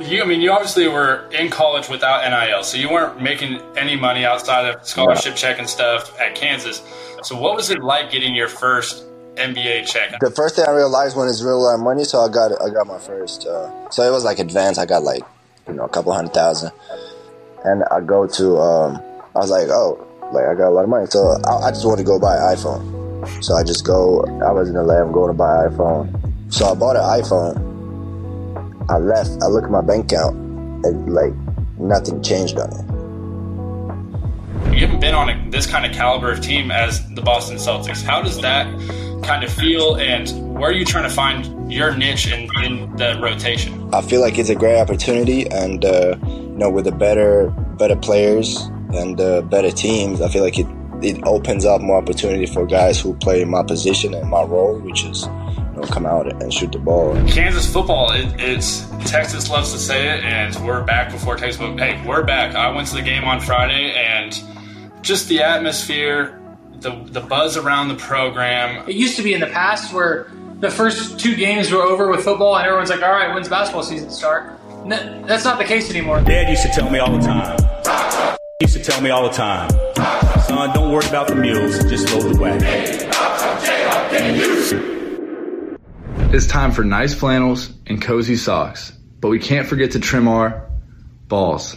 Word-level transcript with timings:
you, 0.00 0.22
I 0.22 0.26
mean, 0.26 0.40
you 0.40 0.52
obviously 0.52 0.88
were 0.88 1.28
in 1.30 1.50
college 1.50 1.88
without 1.88 2.28
NIL, 2.28 2.62
so 2.62 2.78
you 2.78 2.90
weren't 2.90 3.20
making 3.20 3.60
any 3.76 3.96
money 3.96 4.24
outside 4.24 4.66
of 4.66 4.86
scholarship 4.86 5.36
check 5.36 5.58
and 5.58 5.68
stuff 5.68 6.18
at 6.20 6.34
Kansas. 6.34 6.82
So, 7.22 7.38
what 7.38 7.56
was 7.56 7.70
it 7.70 7.82
like 7.82 8.10
getting 8.10 8.34
your 8.34 8.48
first 8.48 9.04
NBA 9.36 9.86
check? 9.86 10.18
The 10.20 10.30
first 10.30 10.56
thing 10.56 10.64
I 10.66 10.72
realized 10.72 11.16
when 11.16 11.28
it's 11.28 11.42
real 11.42 11.62
life 11.62 11.80
money, 11.80 12.04
so 12.04 12.20
I 12.20 12.28
got 12.28 12.52
I 12.62 12.70
got 12.70 12.86
my 12.86 12.98
first. 12.98 13.46
Uh, 13.46 13.90
so 13.90 14.02
it 14.02 14.10
was 14.10 14.24
like 14.24 14.38
advanced. 14.38 14.80
I 14.80 14.86
got 14.86 15.02
like 15.02 15.22
you 15.68 15.74
know 15.74 15.84
a 15.84 15.88
couple 15.88 16.12
hundred 16.12 16.32
thousand, 16.32 16.72
and 17.64 17.84
I 17.90 18.00
go 18.00 18.26
to. 18.26 18.58
Um, 18.58 19.02
I 19.34 19.38
was 19.38 19.50
like, 19.50 19.68
oh, 19.68 20.06
like 20.32 20.46
I 20.46 20.54
got 20.54 20.68
a 20.68 20.74
lot 20.74 20.84
of 20.84 20.88
money, 20.88 21.06
so 21.06 21.38
I, 21.46 21.68
I 21.68 21.70
just 21.70 21.86
want 21.86 21.98
to 21.98 22.04
go 22.04 22.18
buy 22.18 22.36
an 22.36 22.56
iPhone. 22.56 23.44
So 23.44 23.54
I 23.54 23.62
just 23.62 23.84
go. 23.84 24.22
I 24.46 24.50
was 24.50 24.68
in 24.68 24.74
the 24.74 24.82
lab 24.82 25.12
going 25.12 25.30
to 25.30 25.36
buy 25.36 25.66
an 25.66 25.72
iPhone. 25.72 26.52
So 26.52 26.66
I 26.66 26.74
bought 26.74 26.96
an 26.96 27.02
iPhone 27.02 27.69
I 28.90 28.98
left, 28.98 29.30
I 29.40 29.46
look 29.46 29.62
at 29.62 29.70
my 29.70 29.82
bank 29.82 30.10
account, 30.10 30.34
and 30.84 31.14
like 31.14 31.32
nothing 31.78 32.20
changed 32.22 32.58
on 32.58 32.72
it. 32.72 32.84
You 34.74 34.80
haven't 34.86 35.00
been 35.00 35.14
on 35.14 35.30
a, 35.30 35.50
this 35.50 35.66
kind 35.66 35.86
of 35.86 35.92
caliber 35.92 36.32
of 36.32 36.40
team 36.40 36.72
as 36.72 37.08
the 37.14 37.22
Boston 37.22 37.56
Celtics. 37.56 38.02
How 38.02 38.20
does 38.20 38.40
that 38.40 38.66
kind 39.22 39.44
of 39.44 39.52
feel, 39.52 39.96
and 39.96 40.58
where 40.58 40.70
are 40.70 40.72
you 40.72 40.84
trying 40.84 41.04
to 41.04 41.14
find 41.14 41.72
your 41.72 41.94
niche 41.96 42.32
in, 42.32 42.48
in 42.64 42.96
the 42.96 43.18
rotation? 43.22 43.94
I 43.94 44.02
feel 44.02 44.20
like 44.20 44.38
it's 44.38 44.48
a 44.48 44.56
great 44.56 44.80
opportunity, 44.80 45.48
and 45.48 45.84
uh, 45.84 46.16
you 46.26 46.56
know, 46.56 46.68
with 46.68 46.86
the 46.86 46.92
better 46.92 47.50
better 47.78 47.96
players 47.96 48.56
and 48.92 49.20
uh, 49.20 49.42
better 49.42 49.70
teams, 49.70 50.20
I 50.20 50.28
feel 50.28 50.42
like 50.42 50.58
it 50.58 50.66
it 51.02 51.22
opens 51.24 51.64
up 51.64 51.80
more 51.80 51.96
opportunity 51.96 52.46
for 52.46 52.66
guys 52.66 53.00
who 53.00 53.14
play 53.14 53.44
my 53.44 53.62
position 53.62 54.14
and 54.14 54.28
my 54.28 54.42
role, 54.42 54.78
which 54.80 55.04
is 55.04 55.26
know, 55.80 55.88
come 55.88 56.06
out 56.06 56.30
and 56.42 56.52
shoot 56.52 56.72
the 56.72 56.78
ball. 56.78 57.14
Kansas 57.28 57.70
football, 57.70 58.12
it, 58.12 58.26
it's 58.38 58.86
Texas 59.10 59.50
loves 59.50 59.72
to 59.72 59.78
say 59.78 60.08
it, 60.08 60.24
and 60.24 60.54
we're 60.66 60.82
back 60.84 61.10
before 61.10 61.36
textbook. 61.36 61.78
Hey, 61.78 62.02
we're 62.06 62.24
back. 62.24 62.54
I 62.54 62.70
went 62.70 62.88
to 62.88 62.94
the 62.94 63.02
game 63.02 63.24
on 63.24 63.40
Friday, 63.40 63.92
and 63.94 64.42
just 65.02 65.28
the 65.28 65.42
atmosphere, 65.42 66.40
the 66.80 66.90
the 67.06 67.20
buzz 67.20 67.56
around 67.56 67.88
the 67.88 67.96
program. 67.96 68.88
It 68.88 68.94
used 68.96 69.16
to 69.16 69.22
be 69.22 69.34
in 69.34 69.40
the 69.40 69.46
past 69.46 69.92
where 69.92 70.30
the 70.60 70.70
first 70.70 71.18
two 71.18 71.34
games 71.34 71.70
were 71.70 71.82
over 71.82 72.08
with 72.08 72.24
football, 72.24 72.56
and 72.56 72.66
everyone's 72.66 72.90
like, 72.90 73.02
"All 73.02 73.10
right, 73.10 73.32
when's 73.34 73.48
basketball 73.48 73.82
season 73.82 74.10
start?" 74.10 74.56
that's 74.86 75.44
not 75.44 75.58
the 75.58 75.64
case 75.64 75.90
anymore. 75.90 76.20
Dad 76.22 76.48
used 76.48 76.62
to 76.62 76.68
tell 76.70 76.88
me 76.90 76.98
all 76.98 77.12
the 77.12 77.20
time. 77.20 77.58
He 78.58 78.64
used 78.64 78.76
to 78.76 78.82
tell 78.82 79.00
me 79.00 79.10
all 79.10 79.28
the 79.28 79.34
time, 79.34 79.70
son, 80.42 80.74
don't 80.74 80.90
worry 80.92 81.06
about 81.06 81.28
the 81.28 81.34
mules, 81.34 81.78
just 81.84 82.12
load 82.12 82.34
the 82.34 82.40
wagon. 82.40 83.00
It's 86.32 86.46
time 86.46 86.70
for 86.70 86.84
nice 86.84 87.12
flannels 87.12 87.72
and 87.88 88.00
cozy 88.00 88.36
socks, 88.36 88.92
but 89.18 89.30
we 89.30 89.40
can't 89.40 89.66
forget 89.66 89.90
to 89.90 89.98
trim 89.98 90.28
our 90.28 90.70
balls. 91.26 91.76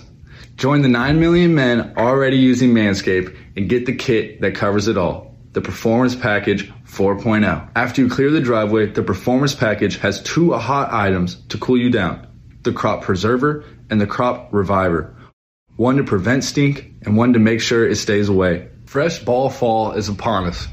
Join 0.57 0.83
the 0.83 0.89
9 0.89 1.19
million 1.19 1.55
men 1.55 1.95
already 1.97 2.37
using 2.37 2.69
Manscaped 2.69 3.35
and 3.57 3.67
get 3.67 3.87
the 3.87 3.95
kit 3.95 4.41
that 4.41 4.53
covers 4.53 4.87
it 4.87 4.95
all. 4.95 5.35
The 5.53 5.61
Performance 5.61 6.15
Package 6.15 6.71
4.0. 6.83 7.71
After 7.75 8.03
you 8.03 8.09
clear 8.09 8.29
the 8.29 8.41
driveway, 8.41 8.85
the 8.85 9.01
Performance 9.01 9.55
Package 9.55 9.97
has 9.97 10.21
two 10.21 10.53
hot 10.53 10.93
items 10.93 11.33
to 11.49 11.57
cool 11.57 11.79
you 11.79 11.89
down. 11.89 12.27
The 12.61 12.73
Crop 12.73 13.01
Preserver 13.01 13.65
and 13.89 13.99
the 13.99 14.05
Crop 14.05 14.49
Reviver. 14.53 15.15
One 15.77 15.97
to 15.97 16.03
prevent 16.03 16.43
stink 16.43 16.93
and 17.01 17.17
one 17.17 17.33
to 17.33 17.39
make 17.39 17.59
sure 17.59 17.87
it 17.87 17.95
stays 17.95 18.29
away. 18.29 18.69
Fresh 18.85 19.23
ball 19.25 19.49
fall 19.49 19.93
is 19.93 20.09
upon 20.09 20.45
us. 20.45 20.67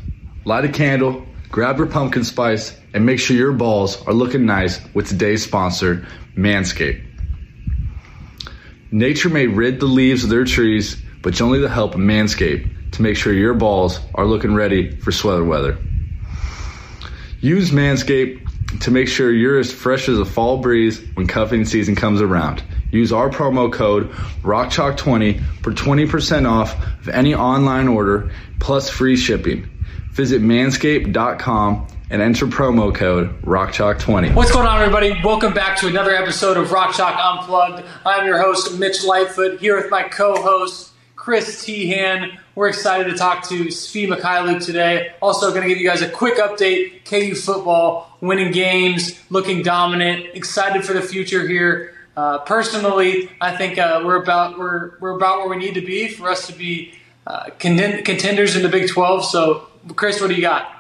Light 0.45 0.67
a 0.67 0.69
candle, 0.69 1.25
grab 1.51 1.79
your 1.79 1.87
pumpkin 1.87 2.25
spice, 2.25 2.77
and 2.93 3.07
make 3.07 3.19
sure 3.19 3.37
your 3.37 3.53
balls 3.53 4.05
are 4.07 4.13
looking 4.13 4.47
nice 4.47 4.81
with 4.95 5.09
today's 5.09 5.45
sponsor, 5.45 6.07
Manscaped. 6.37 7.07
Nature 8.91 9.29
may 9.29 9.47
rid 9.47 9.79
the 9.79 9.87
leaves 9.87 10.25
of 10.25 10.31
their 10.31 10.45
trees, 10.45 11.01
but 11.23 11.39
you 11.39 11.47
only 11.47 11.61
the 11.61 11.69
help 11.69 11.95
of 11.95 12.01
Manscaped 12.01 12.93
to 12.93 13.03
make 13.03 13.17
sure 13.17 13.33
your 13.33 13.55
balls 13.55 14.01
are 14.15 14.27
looking 14.27 14.55
ready 14.55 14.97
for 14.97 15.13
sweater 15.13 15.45
weather. 15.45 15.79
Use 17.41 17.71
Manscaped 17.71 18.81
to 18.81 18.91
make 18.91 19.09
sure 19.09 19.33
you're 19.33 19.59
as 19.59 19.73
fresh 19.73 20.09
as 20.09 20.19
a 20.19 20.25
fall 20.25 20.59
breeze 20.59 21.01
when 21.15 21.27
cuffing 21.27 21.65
season 21.65 21.95
comes 21.95 22.21
around. 22.21 22.63
Use 22.91 23.13
our 23.13 23.31
promo 23.31 23.73
code 23.73 24.11
ROCKCHALK20 24.43 25.43
for 25.63 25.73
20% 25.73 26.49
off 26.49 26.75
of 27.01 27.09
any 27.09 27.35
online 27.35 27.89
order 27.89 28.33
plus 28.59 28.91
free 28.91 29.17
shipping. 29.17 29.69
Visit 30.11 30.43
manscaped.com 30.43 31.87
and 32.11 32.21
enter 32.21 32.47
promo 32.47 32.93
code 32.93 33.41
RockChalk20. 33.43 34.35
What's 34.35 34.51
going 34.51 34.67
on, 34.67 34.81
everybody? 34.81 35.19
Welcome 35.25 35.55
back 35.55 35.79
to 35.79 35.87
another 35.87 36.11
episode 36.11 36.57
of 36.57 36.73
Rock 36.73 36.95
Chalk 36.95 37.17
Unplugged. 37.17 37.87
I'm 38.05 38.27
your 38.27 38.39
host, 38.39 38.77
Mitch 38.79 39.05
Lightfoot, 39.05 39.61
here 39.61 39.77
with 39.77 39.91
my 39.91 40.03
co-host, 40.03 40.91
Chris 41.15 41.65
Teahan. 41.65 42.37
We're 42.57 42.69
excited 42.69 43.05
to 43.13 43.17
talk 43.17 43.49
to 43.49 43.67
Svi 43.67 44.09
Mykhailiuk 44.09 44.65
today. 44.65 45.13
Also, 45.23 45.51
going 45.51 45.63
to 45.63 45.69
give 45.69 45.79
you 45.79 45.89
guys 45.89 46.03
a 46.03 46.11
quick 46.11 46.39
update. 46.39 47.05
KU 47.05 47.37
football, 47.37 48.19
winning 48.21 48.51
games, 48.51 49.17
looking 49.31 49.63
dominant, 49.63 50.27
excited 50.35 50.85
for 50.85 50.93
the 50.93 51.03
future 51.03 51.47
here. 51.47 51.95
Uh, 52.17 52.39
personally, 52.39 53.31
I 53.41 53.57
think 53.57 53.79
uh, 53.79 54.03
we're 54.05 54.21
about 54.21 54.59
we're 54.59 54.99
we're 54.99 55.15
about 55.15 55.39
where 55.39 55.49
we 55.49 55.57
need 55.57 55.75
to 55.75 55.81
be 55.81 56.09
for 56.09 56.29
us 56.29 56.49
to 56.49 56.53
be 56.53 56.93
uh, 57.29 57.51
contenders 57.61 58.57
in 58.57 58.63
the 58.63 58.69
Big 58.69 58.89
12. 58.89 59.25
So, 59.27 59.69
Chris, 59.95 60.21
what 60.21 60.29
do 60.29 60.35
you 60.35 60.43
got? 60.43 60.80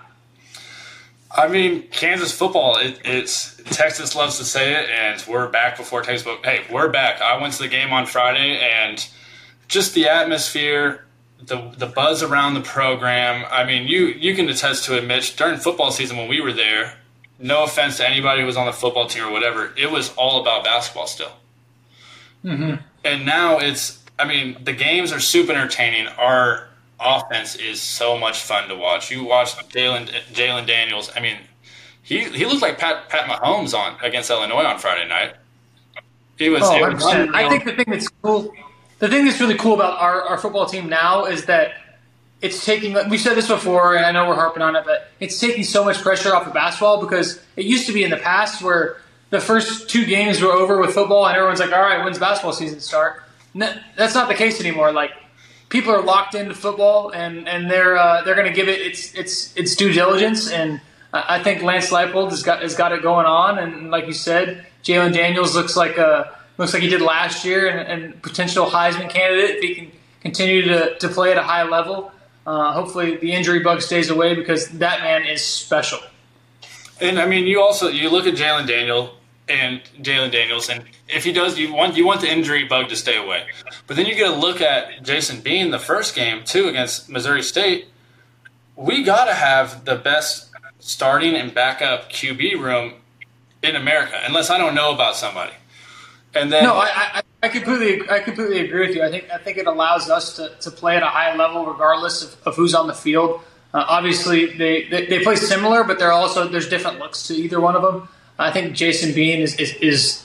I 1.33 1.47
mean, 1.49 1.89
Kansas 1.89 2.37
football, 2.37 2.77
it, 2.77 3.01
it's 3.05 3.57
Texas 3.67 4.17
loves 4.17 4.39
to 4.39 4.45
say 4.45 4.75
it, 4.75 4.91
and 4.91 5.25
we're 5.29 5.49
back 5.49 5.77
before 5.77 6.03
textbook. 6.03 6.45
Hey, 6.45 6.65
we're 6.71 6.89
back. 6.89 7.21
I 7.21 7.41
went 7.41 7.55
to 7.55 7.63
the 7.63 7.69
game 7.69 7.93
on 7.93 8.07
Friday, 8.07 8.59
and 8.59 9.07
just 9.69 9.95
the 9.95 10.09
atmosphere, 10.09 11.07
the 11.41 11.73
the 11.77 11.87
buzz 11.87 12.25
around 12.25 12.55
the 12.55 12.63
program. 12.63 13.47
I 13.49 13.65
mean, 13.65 13.87
you 13.87 14.07
you 14.07 14.35
can 14.35 14.49
attest 14.49 14.85
to 14.87 14.97
it, 14.97 15.05
Mitch. 15.05 15.37
During 15.37 15.59
football 15.59 15.93
season 15.93 16.17
when 16.17 16.29
we 16.29 16.41
were 16.41 16.53
there, 16.53 16.99
no 17.39 17.63
offense 17.63 17.99
to 17.99 18.09
anybody 18.09 18.41
who 18.41 18.47
was 18.47 18.57
on 18.57 18.67
the 18.67 18.73
football 18.73 19.07
team 19.07 19.25
or 19.25 19.31
whatever, 19.31 19.73
it 19.77 19.91
was 19.91 20.13
all 20.15 20.41
about 20.41 20.65
basketball 20.65 21.07
still. 21.07 21.33
Mm-hmm. 22.45 22.83
And 23.05 23.25
now 23.25 23.59
it's, 23.59 24.03
I 24.19 24.27
mean, 24.27 24.57
the 24.65 24.73
games 24.73 25.13
are 25.13 25.21
super 25.21 25.53
entertaining. 25.53 26.09
Our 26.09 26.70
offense 27.01 27.57
is 27.57 27.81
so 27.81 28.19
much 28.19 28.43
fun 28.43 28.69
to 28.69 28.77
watch. 28.77 29.11
You 29.11 29.25
watch 29.25 29.57
Jalon 29.69 30.09
Jalon 30.33 30.67
Daniels. 30.67 31.11
I 31.15 31.21
mean, 31.21 31.39
he 32.03 32.25
he 32.25 32.45
looked 32.45 32.63
like 32.63 32.79
Pat 32.79 33.09
Pat 33.09 33.29
Mahomes 33.29 33.75
on 33.75 33.97
against 34.03 34.31
Illinois 34.31 34.65
on 34.65 34.79
Friday 34.79 35.09
night. 35.09 35.35
He 36.39 36.49
was. 36.49 36.63
Oh, 36.65 36.93
was 36.93 37.05
I 37.05 37.49
think 37.49 37.65
the 37.65 37.73
thing 37.73 37.87
that's 37.89 38.09
cool, 38.23 38.53
the 38.99 39.09
thing 39.09 39.25
that's 39.25 39.41
really 39.41 39.57
cool 39.57 39.75
about 39.75 40.01
our, 40.01 40.23
our 40.23 40.39
football 40.39 40.67
team 40.67 40.89
now 40.89 41.27
is 41.27 41.47
that 41.47 41.75
it's 42.41 42.65
taking. 42.65 42.97
We 43.09 43.19
said 43.19 43.35
this 43.35 43.49
before, 43.49 43.97
and 43.97 44.07
I 44.07 44.13
know 44.13 44.29
we're 44.29 44.35
harping 44.35 44.63
on 44.63 44.77
it, 44.77 44.85
but 44.85 45.11
it's 45.21 45.39
taking 45.39 45.65
so 45.65 45.85
much 45.85 46.01
pressure 46.01 46.35
off 46.35 46.47
of 46.47 46.55
basketball 46.55 47.01
because 47.01 47.41
it 47.57 47.67
used 47.67 47.87
to 47.87 47.93
be 47.93 48.05
in 48.05 48.11
the 48.11 48.17
past 48.17 48.63
where 48.63 48.97
the 49.31 49.41
first 49.41 49.91
two 49.91 50.05
games 50.05 50.41
were 50.41 50.53
over 50.53 50.79
with 50.81 50.95
football, 50.95 51.27
and 51.27 51.37
everyone's 51.37 51.61
like, 51.61 51.73
"All 51.73 51.83
right, 51.83 52.03
when's 52.03 52.19
basketball 52.19 52.53
season 52.53 52.81
start?" 52.81 53.23
that's 53.55 54.15
not 54.15 54.29
the 54.29 54.35
case 54.35 54.61
anymore. 54.61 54.93
Like 54.93 55.11
people 55.71 55.93
are 55.93 56.03
locked 56.03 56.35
into 56.35 56.55
football 56.55 57.11
and 57.11 57.49
and 57.49 57.71
they're 57.71 57.97
uh, 57.97 58.23
they're 58.23 58.35
going 58.35 58.49
to 58.49 58.53
give 58.53 58.69
it 58.69 58.81
its 58.83 59.15
its 59.15 59.57
its 59.57 59.75
due 59.75 59.93
diligence. 59.93 60.51
And 60.51 60.83
I 61.13 61.43
think 61.43 61.63
Lance 61.63 61.91
Leipold 61.91 62.31
has 62.31 62.43
got 62.43 62.61
has 62.63 62.75
got 62.75 62.93
it 62.93 63.03
going 63.03 63.25
on. 63.25 63.59
And 63.59 63.91
like 63.91 64.07
you 64.07 64.13
said, 64.13 64.67
Jalon 64.85 65.15
Daniels 65.15 65.55
looks 65.55 65.77
like 65.77 65.97
a 65.97 66.37
looks 66.59 66.75
like 66.75 66.83
he 66.83 66.89
did 66.89 67.01
last 67.01 67.45
year, 67.45 67.69
and, 67.69 67.81
and 68.05 68.23
potential 68.23 68.67
Heisman 68.67 69.09
candidate 69.09 69.57
if 69.57 69.63
he 69.63 69.75
can 69.75 69.93
continue 70.21 70.63
to, 70.69 70.99
to 70.99 71.09
play 71.09 71.33
at 71.33 71.39
a 71.39 71.43
high 71.43 71.63
level. 71.63 72.13
Uh, 72.47 72.73
hopefully, 72.73 73.17
the 73.17 73.33
injury 73.33 73.61
bug 73.61 73.81
stays 73.81 74.11
away 74.11 74.35
because 74.35 74.69
that 74.79 75.01
man 75.01 75.25
is 75.25 75.43
special. 75.43 76.01
And 77.01 77.19
I 77.19 77.27
mean, 77.27 77.47
you 77.47 77.63
also 77.63 77.89
you 77.89 78.11
look 78.11 78.27
at 78.27 78.35
Jalon 78.35 78.67
Daniel 78.67 79.15
and 79.51 79.83
Jalon 80.01 80.31
Daniels, 80.31 80.69
and 80.69 80.85
if 81.09 81.25
he 81.25 81.33
does, 81.33 81.59
you 81.59 81.73
want 81.73 81.97
you 81.97 82.07
want 82.07 82.21
the 82.21 82.31
injury 82.31 82.65
bug 82.65 82.89
to 82.89 82.97
stay 82.97 83.17
away. 83.17 83.47
But 83.87 83.97
then 83.97 84.07
you 84.07 84.15
get 84.15 84.31
a 84.31 84.35
look 84.35 84.61
at 84.61 85.03
Jason 85.03 85.41
Bean 85.41 85.71
the 85.71 85.79
first 85.79 86.15
game 86.15 86.45
too 86.45 86.69
against 86.69 87.09
Missouri 87.09 87.43
State. 87.43 87.89
We 88.77 89.03
got 89.03 89.25
to 89.27 89.35
have 89.35 89.85
the 89.85 89.97
best 89.97 90.51
starting 90.79 91.35
and 91.35 91.53
backup 91.53 92.11
QB 92.11 92.61
room 92.61 92.95
in 93.63 93.77
America, 93.77 94.19
unless 94.25 94.49
I 94.49 94.57
don't 94.57 94.75
know 94.75 94.95
about 94.95 95.17
somebody. 95.17 95.53
And 96.35 96.53
then 96.53 96.65
no, 96.65 96.75
I, 96.75 96.89
I, 96.95 97.23
I 97.43 97.49
completely 97.49 98.09
I 98.09 98.21
completely 98.21 98.61
agree 98.61 98.87
with 98.87 98.97
you. 98.97 99.03
I 99.03 99.11
think 99.11 99.31
I 99.31 99.39
think 99.39 99.59
it 99.59 99.67
allows 99.67 100.09
us 100.09 100.37
to, 100.37 100.55
to 100.61 100.71
play 100.71 100.97
at 100.97 101.03
a 101.03 101.07
high 101.07 101.35
level 101.35 101.67
regardless 101.67 102.23
of, 102.23 102.47
of 102.47 102.57
who's 102.57 102.75
on 102.75 102.87
the 102.87 102.95
field. 102.95 103.43
Uh, 103.73 103.85
obviously, 103.87 104.47
they, 104.47 104.89
they, 104.89 105.07
they 105.07 105.23
play 105.23 105.37
similar, 105.37 105.85
but 105.85 105.99
they're 105.99 106.13
also 106.13 106.49
there's 106.49 106.69
different 106.69 106.99
looks 106.99 107.29
to 107.29 107.35
either 107.35 107.61
one 107.61 107.77
of 107.77 107.83
them. 107.83 108.09
I 108.41 108.51
think 108.51 108.75
Jason 108.75 109.15
Bean 109.15 109.41
is, 109.41 109.55
is, 109.57 109.75
is 109.75 110.25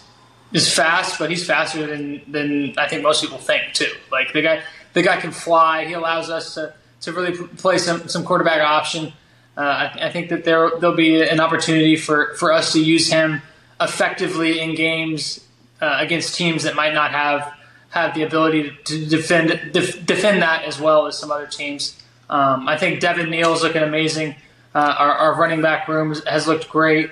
is 0.54 0.74
fast, 0.74 1.20
but 1.20 1.30
he's 1.30 1.46
faster 1.46 1.86
than 1.86 2.22
than 2.32 2.74
I 2.78 2.88
think 2.88 3.04
most 3.04 3.22
people 3.22 3.38
think 3.38 3.74
too. 3.74 3.92
Like 4.12 4.32
the 4.34 4.42
guy, 4.42 4.64
the 4.94 5.04
guy 5.04 5.18
can 5.18 5.32
fly. 5.32 5.86
He 5.86 5.94
allows 5.94 6.30
us 6.30 6.56
to, 6.56 6.74
to 7.02 7.12
really 7.12 7.34
play 7.34 7.78
some 7.78 8.08
some 8.08 8.24
quarterback 8.24 8.62
option. 8.62 9.14
Uh, 9.58 9.62
I, 9.62 10.08
I, 10.08 10.12
think 10.12 10.30
that 10.30 10.44
there 10.44 10.70
there'll 10.80 10.96
be 10.96 11.22
an 11.22 11.40
opportunity 11.40 11.96
for, 11.96 12.34
for 12.36 12.52
us 12.52 12.74
to 12.74 12.84
use 12.84 13.10
him 13.10 13.42
effectively 13.80 14.60
in 14.60 14.76
games 14.76 15.46
uh, 15.82 15.98
against 16.00 16.36
teams 16.36 16.64
that 16.64 16.76
might 16.76 16.94
not 16.94 17.12
have 17.12 17.54
have 17.90 18.14
the 18.16 18.24
ability 18.24 18.78
to 18.84 19.06
defend 19.06 19.72
def, 19.72 20.06
defend 20.06 20.42
that 20.42 20.64
as 20.66 20.80
well 20.80 21.08
as 21.08 21.18
some 21.18 21.32
other 21.32 21.48
teams. 21.48 22.02
Um, 22.30 22.68
I 22.68 22.78
think 22.78 23.00
Devin 23.00 23.30
Neal's 23.30 23.64
looking 23.64 23.84
amazing. 23.84 24.36
Uh, 24.74 24.94
our, 24.98 25.12
our, 25.12 25.40
running 25.40 25.62
back 25.62 25.88
room 25.88 26.14
has 26.28 26.48
looked 26.48 26.68
great. 26.68 27.12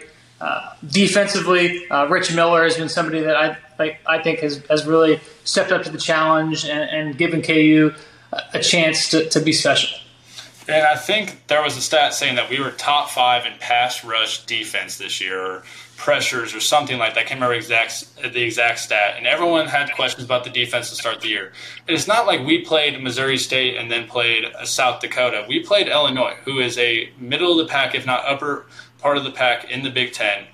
Defensively, 0.86 1.88
uh, 1.90 2.08
Rich 2.08 2.36
Miller 2.36 2.64
has 2.64 2.78
been 2.78 2.90
somebody 2.90 3.22
that 3.22 3.36
I 3.36 3.58
like, 3.80 4.00
I 4.06 4.22
think 4.22 4.40
has, 4.40 4.64
has 4.68 4.86
really 4.86 5.20
stepped 5.44 5.72
up 5.72 5.84
to 5.84 5.90
the 5.90 5.98
challenge 5.98 6.66
and, 6.66 6.90
and 6.90 7.18
given 7.18 7.42
KU 7.42 7.94
a 8.54 8.60
chance 8.60 9.10
to, 9.12 9.30
to 9.30 9.40
be 9.40 9.54
special. 9.54 10.00
And 10.68 10.86
I 10.86 10.96
think 10.96 11.48
there 11.48 11.62
was 11.62 11.76
a 11.76 11.82
stat 11.82 12.14
saying 12.14 12.36
that 12.36 12.50
we 12.50 12.60
were 12.60 12.72
top 12.72 13.10
five 13.10 13.46
in 13.46 13.54
pass 13.60 14.04
rush 14.04 14.46
defense 14.46 14.98
this 14.98 15.20
year, 15.20 15.64
pressures, 15.98 16.56
or 16.56 16.62
something 16.62 16.98
like 16.98 17.16
that. 17.16 17.22
I 17.22 17.24
can't 17.24 17.42
remember 17.42 17.56
exact 17.56 18.16
the 18.22 18.42
exact 18.42 18.80
stat. 18.80 19.16
And 19.18 19.28
everyone 19.28 19.68
had 19.68 19.92
questions 19.94 20.24
about 20.24 20.46
the 20.46 20.50
defense 20.50 20.90
to 20.90 20.96
start 20.96 21.20
the 21.20 21.28
year. 21.28 21.52
And 21.88 21.98
it's 21.98 22.08
not 22.08 22.28
like 22.28 22.46
we 22.46 22.64
played 22.64 23.02
Missouri 23.04 23.38
State 23.38 23.76
and 23.76 23.92
then 23.92 24.08
played 24.08 24.46
South 24.64 25.02
Dakota. 25.02 25.46
We 25.50 25.60
played 25.60 25.90
Illinois, 25.90 26.36
who 26.46 26.60
is 26.60 26.78
a 26.78 27.10
middle 27.20 27.60
of 27.60 27.68
the 27.68 27.72
pack, 27.72 27.94
if 27.94 28.06
not 28.06 28.26
upper 28.26 28.66
part 29.04 29.18
of 29.18 29.24
the 29.24 29.32
pack 29.32 29.70
in 29.70 29.84
the 29.84 29.92
Big 29.92 30.14
Ten. 30.14 30.46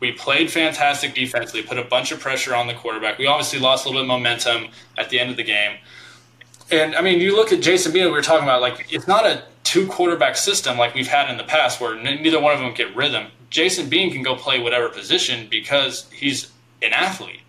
We 0.00 0.12
played 0.12 0.50
fantastic 0.50 1.14
defensively, 1.14 1.62
put 1.62 1.78
a 1.78 1.84
bunch 1.84 2.12
of 2.12 2.20
pressure 2.20 2.54
on 2.54 2.66
the 2.66 2.74
quarterback. 2.74 3.18
We 3.18 3.26
obviously 3.26 3.58
lost 3.58 3.84
a 3.84 3.88
little 3.88 4.02
bit 4.02 4.04
of 4.04 4.18
momentum 4.18 4.68
at 4.96 5.10
the 5.10 5.18
end 5.18 5.30
of 5.30 5.36
the 5.36 5.42
game. 5.42 5.76
And 6.70 6.94
I 6.94 7.00
mean, 7.00 7.20
you 7.20 7.34
look 7.34 7.52
at 7.52 7.60
Jason 7.60 7.92
Bean, 7.92 8.04
we 8.04 8.10
were 8.10 8.22
talking 8.22 8.44
about, 8.44 8.60
like, 8.60 8.86
it's 8.90 9.08
not 9.08 9.26
a 9.26 9.42
two 9.64 9.86
quarterback 9.86 10.36
system 10.36 10.78
like 10.78 10.94
we've 10.94 11.08
had 11.08 11.28
in 11.30 11.36
the 11.36 11.44
past 11.44 11.80
where 11.80 12.00
neither 12.00 12.40
one 12.40 12.54
of 12.54 12.60
them 12.60 12.72
get 12.74 12.94
rhythm. 12.94 13.26
Jason 13.50 13.88
Bean 13.88 14.12
can 14.12 14.22
go 14.22 14.36
play 14.36 14.60
whatever 14.60 14.88
position 14.88 15.48
because 15.50 16.08
he's 16.12 16.52
an 16.82 16.92
athlete. 16.92 17.40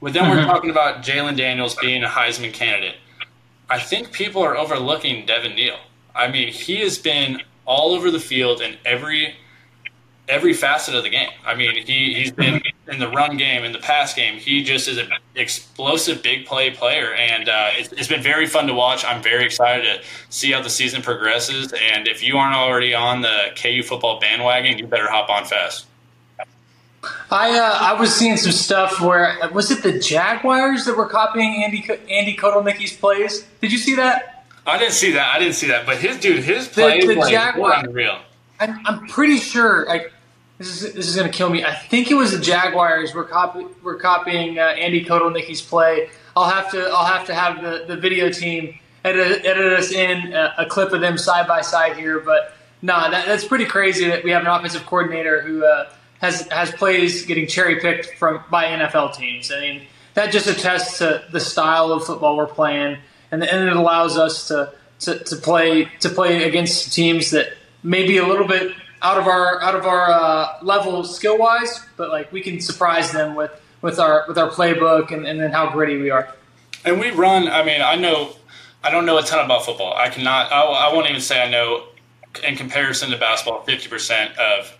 But 0.00 0.12
then 0.12 0.24
mm-hmm. 0.24 0.36
we're 0.36 0.44
talking 0.44 0.70
about 0.70 1.02
Jalon 1.02 1.36
Daniels 1.36 1.74
being 1.76 2.02
a 2.04 2.08
Heisman 2.08 2.52
candidate. 2.52 2.96
I 3.70 3.78
think 3.78 4.12
people 4.12 4.42
are 4.42 4.56
overlooking 4.56 5.24
Devin 5.26 5.54
Neal. 5.54 5.78
I 6.14 6.28
mean, 6.28 6.52
he 6.52 6.80
has 6.80 6.98
been 6.98 7.42
all 7.64 7.94
over 7.94 8.10
the 8.10 8.20
field 8.20 8.60
in 8.60 8.76
every 8.84 9.36
every 10.28 10.54
facet 10.54 10.94
of 10.94 11.02
the 11.02 11.10
game. 11.10 11.30
I 11.44 11.54
mean, 11.54 11.74
he 11.84 12.14
he's 12.14 12.32
been 12.32 12.62
in 12.88 12.98
the 12.98 13.08
run 13.08 13.36
game, 13.36 13.64
in 13.64 13.72
the 13.72 13.78
pass 13.78 14.14
game. 14.14 14.38
He 14.38 14.62
just 14.62 14.88
is 14.88 14.98
an 14.98 15.10
explosive, 15.34 16.22
big 16.22 16.46
play 16.46 16.70
player, 16.70 17.14
and 17.14 17.48
uh, 17.48 17.70
it's, 17.72 17.92
it's 17.92 18.08
been 18.08 18.22
very 18.22 18.46
fun 18.46 18.66
to 18.66 18.74
watch. 18.74 19.04
I'm 19.04 19.22
very 19.22 19.44
excited 19.44 19.84
to 19.84 20.02
see 20.30 20.52
how 20.52 20.62
the 20.62 20.70
season 20.70 21.02
progresses. 21.02 21.72
And 21.72 22.08
if 22.08 22.22
you 22.22 22.38
aren't 22.38 22.56
already 22.56 22.94
on 22.94 23.20
the 23.20 23.48
KU 23.56 23.82
football 23.82 24.20
bandwagon, 24.20 24.78
you 24.78 24.86
better 24.86 25.10
hop 25.10 25.28
on 25.28 25.44
fast. 25.44 25.86
I 27.30 27.58
uh, 27.58 27.78
I 27.80 28.00
was 28.00 28.14
seeing 28.14 28.36
some 28.36 28.52
stuff 28.52 29.00
where 29.00 29.36
was 29.52 29.70
it 29.70 29.82
the 29.82 29.98
Jaguars 29.98 30.84
that 30.84 30.96
were 30.96 31.08
copying 31.08 31.64
Andy 31.64 31.84
Andy 32.08 32.36
Kotelnicki's 32.36 32.96
plays? 32.96 33.44
Did 33.60 33.72
you 33.72 33.78
see 33.78 33.96
that? 33.96 34.44
I 34.64 34.78
didn't 34.78 34.94
see 34.94 35.10
that. 35.12 35.34
I 35.34 35.40
didn't 35.40 35.54
see 35.54 35.66
that. 35.68 35.84
But 35.84 35.98
his 35.98 36.18
dude, 36.20 36.44
his 36.44 36.68
plays 36.68 37.04
the, 37.04 37.14
the 37.14 37.20
like, 37.20 37.32
Jaguar, 37.32 37.84
unreal. 37.84 38.20
I'm, 38.62 38.86
I'm 38.86 39.06
pretty 39.08 39.38
sure. 39.38 39.90
I, 39.90 40.06
this 40.58 40.82
is 40.82 40.94
this 40.94 41.08
is 41.08 41.16
going 41.16 41.30
to 41.30 41.36
kill 41.36 41.50
me. 41.50 41.64
I 41.64 41.74
think 41.74 42.10
it 42.10 42.14
was 42.14 42.32
the 42.32 42.38
Jaguars. 42.38 43.14
We're 43.14 43.24
copy, 43.24 43.66
we're 43.82 43.96
copying 43.96 44.58
uh, 44.58 44.62
Andy 44.62 45.04
Kotelnicki's 45.04 45.60
play. 45.60 46.10
I'll 46.36 46.48
have 46.48 46.70
to 46.70 46.82
I'll 46.84 47.04
have 47.04 47.26
to 47.26 47.34
have 47.34 47.62
the, 47.62 47.84
the 47.86 47.96
video 47.96 48.30
team 48.30 48.78
edit, 49.04 49.44
edit 49.44 49.72
us 49.72 49.90
in 49.90 50.32
a, 50.32 50.54
a 50.58 50.66
clip 50.66 50.92
of 50.92 51.00
them 51.00 51.18
side 51.18 51.48
by 51.48 51.62
side 51.62 51.96
here. 51.96 52.20
But 52.20 52.54
nah, 52.80 53.10
that, 53.10 53.26
that's 53.26 53.44
pretty 53.44 53.64
crazy 53.64 54.06
that 54.06 54.22
we 54.22 54.30
have 54.30 54.42
an 54.42 54.48
offensive 54.48 54.86
coordinator 54.86 55.40
who 55.42 55.64
uh, 55.64 55.88
has 56.20 56.46
has 56.48 56.70
plays 56.70 57.26
getting 57.26 57.48
cherry 57.48 57.80
picked 57.80 58.14
from 58.18 58.44
by 58.50 58.66
NFL 58.66 59.16
teams. 59.16 59.50
I 59.50 59.60
mean 59.60 59.82
that 60.14 60.30
just 60.30 60.46
attests 60.46 60.98
to 60.98 61.24
the 61.32 61.40
style 61.40 61.90
of 61.90 62.04
football 62.04 62.36
we're 62.36 62.46
playing, 62.46 62.98
and, 63.30 63.42
and 63.42 63.68
it 63.68 63.74
allows 63.74 64.18
us 64.18 64.48
to, 64.48 64.72
to, 65.00 65.18
to 65.18 65.36
play 65.36 65.86
to 66.00 66.08
play 66.08 66.44
against 66.44 66.92
teams 66.92 67.30
that 67.30 67.54
maybe 67.82 68.18
a 68.18 68.26
little 68.26 68.46
bit 68.46 68.74
out 69.00 69.18
of 69.18 69.26
our 69.26 69.60
out 69.62 69.74
of 69.74 69.86
our 69.86 70.10
uh, 70.10 70.58
level 70.62 71.04
skill 71.04 71.38
wise, 71.38 71.84
but 71.96 72.10
like 72.10 72.32
we 72.32 72.40
can 72.40 72.60
surprise 72.60 73.10
them 73.12 73.34
with 73.34 73.50
with 73.80 73.98
our 73.98 74.24
with 74.28 74.38
our 74.38 74.48
playbook 74.48 75.10
and, 75.10 75.26
and 75.26 75.40
then 75.40 75.50
how 75.50 75.70
gritty 75.70 75.96
we 75.96 76.10
are. 76.10 76.34
And 76.84 77.00
we 77.00 77.10
run. 77.10 77.48
I 77.48 77.64
mean, 77.64 77.82
I 77.82 77.96
know 77.96 78.36
I 78.82 78.90
don't 78.90 79.06
know 79.06 79.18
a 79.18 79.22
ton 79.22 79.44
about 79.44 79.64
football. 79.64 79.94
I 79.94 80.08
cannot. 80.08 80.52
I, 80.52 80.62
I 80.62 80.92
won't 80.94 81.08
even 81.08 81.20
say 81.20 81.42
I 81.42 81.50
know 81.50 81.86
in 82.42 82.56
comparison 82.56 83.10
to 83.10 83.18
basketball, 83.18 83.62
fifty 83.62 83.88
percent 83.88 84.36
of 84.38 84.76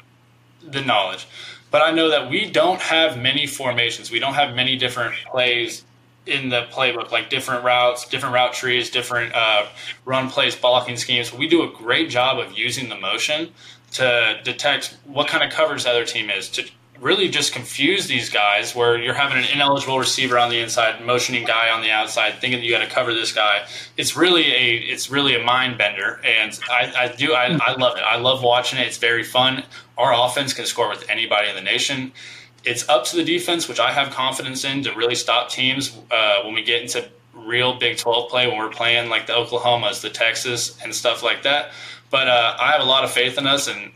the 0.63 0.81
knowledge. 0.81 1.27
But 1.71 1.83
I 1.83 1.91
know 1.91 2.11
that 2.11 2.29
we 2.29 2.51
don't 2.51 2.81
have 2.81 3.19
many 3.19 3.47
formations. 3.47 4.11
We 4.11 4.19
don't 4.19 4.35
have 4.35 4.55
many 4.55 4.77
different 4.77 5.15
plays 5.31 5.85
in 6.27 6.49
the 6.49 6.67
playbook, 6.71 7.11
like 7.11 7.31
different 7.31 7.65
routes, 7.65 8.07
different 8.09 8.35
route 8.35 8.53
trees, 8.53 8.91
different 8.91 9.35
uh, 9.35 9.67
run 10.05 10.31
plays, 10.31 10.55
blocking 10.55 10.97
schemes. 10.97 11.33
We 11.33 11.49
do 11.49 11.63
a 11.63 11.71
great 11.71 12.11
job 12.11 12.39
of 12.39 12.57
using 12.57 12.89
the 12.89 12.97
motion 12.97 13.53
to 13.93 14.41
detect 14.45 14.97
what 15.05 15.29
kind 15.29 15.45
of 15.45 15.51
coverage 15.51 15.85
the 15.85 15.91
other 15.91 16.05
team 16.05 16.31
is 16.31 16.49
to 16.51 16.65
really 17.03 17.29
just 17.29 17.53
confuse 17.53 18.07
these 18.07 18.31
guys 18.31 18.77
where 18.77 18.97
you're 18.97 19.13
having 19.13 19.37
an 19.37 19.45
ineligible 19.53 19.99
receiver 19.99 20.39
on 20.39 20.49
the 20.49 20.59
inside 20.61 21.05
motioning 21.05 21.45
guy 21.45 21.69
on 21.69 21.83
the 21.83 21.91
outside 21.91 22.39
thinking 22.41 22.63
you 22.63 22.71
got 22.71 22.79
to 22.79 22.89
cover 22.89 23.13
this 23.13 23.33
guy. 23.33 23.67
It's 23.97 24.17
really 24.17 24.47
a 24.53 24.77
it's 24.77 25.11
really 25.11 25.35
a 25.35 25.43
mind 25.43 25.77
bender 25.77 26.21
and 26.25 26.59
i, 26.71 26.93
I 26.97 27.09
do 27.09 27.35
I, 27.35 27.59
I 27.61 27.75
love 27.75 27.97
it. 27.97 28.05
I 28.05 28.17
love 28.19 28.43
watching 28.45 28.79
it. 28.79 28.87
It's 28.87 28.99
very 28.99 29.25
fun. 29.25 29.65
Our 29.99 30.15
offense 30.15 30.53
can 30.55 30.65
score 30.65 30.89
with 30.89 31.05
anybody 31.11 31.49
in 31.49 31.57
the 31.57 31.61
nation 31.61 32.13
it's 32.65 32.89
up 32.89 33.05
to 33.05 33.17
the 33.17 33.25
defense 33.25 33.69
which 33.69 33.81
i 33.81 33.93
have 33.93 34.11
confidence 34.11 34.65
in 34.65 34.83
to 34.83 34.93
really 34.95 35.15
stop 35.15 35.49
teams 35.49 35.97
uh, 36.11 36.43
when 36.45 36.55
we 36.55 36.63
get 36.63 36.83
into 36.83 37.09
real 37.35 37.75
big 37.79 37.97
12 37.97 38.31
play 38.31 38.47
when 38.47 38.59
we're 38.59 38.69
playing 38.69 39.09
like 39.09 39.27
the 39.27 39.33
oklahomas 39.33 40.01
the 40.01 40.11
texas 40.11 40.79
and 40.83 40.95
stuff 40.95 41.23
like 41.23 41.43
that 41.43 41.73
but 42.13 42.29
uh, 42.29 42.57
I 42.61 42.73
have 42.73 42.83
a 42.83 42.85
lot 42.85 43.05
of 43.05 43.11
faith 43.11 43.39
in 43.39 43.47
us, 43.47 43.69
and 43.69 43.91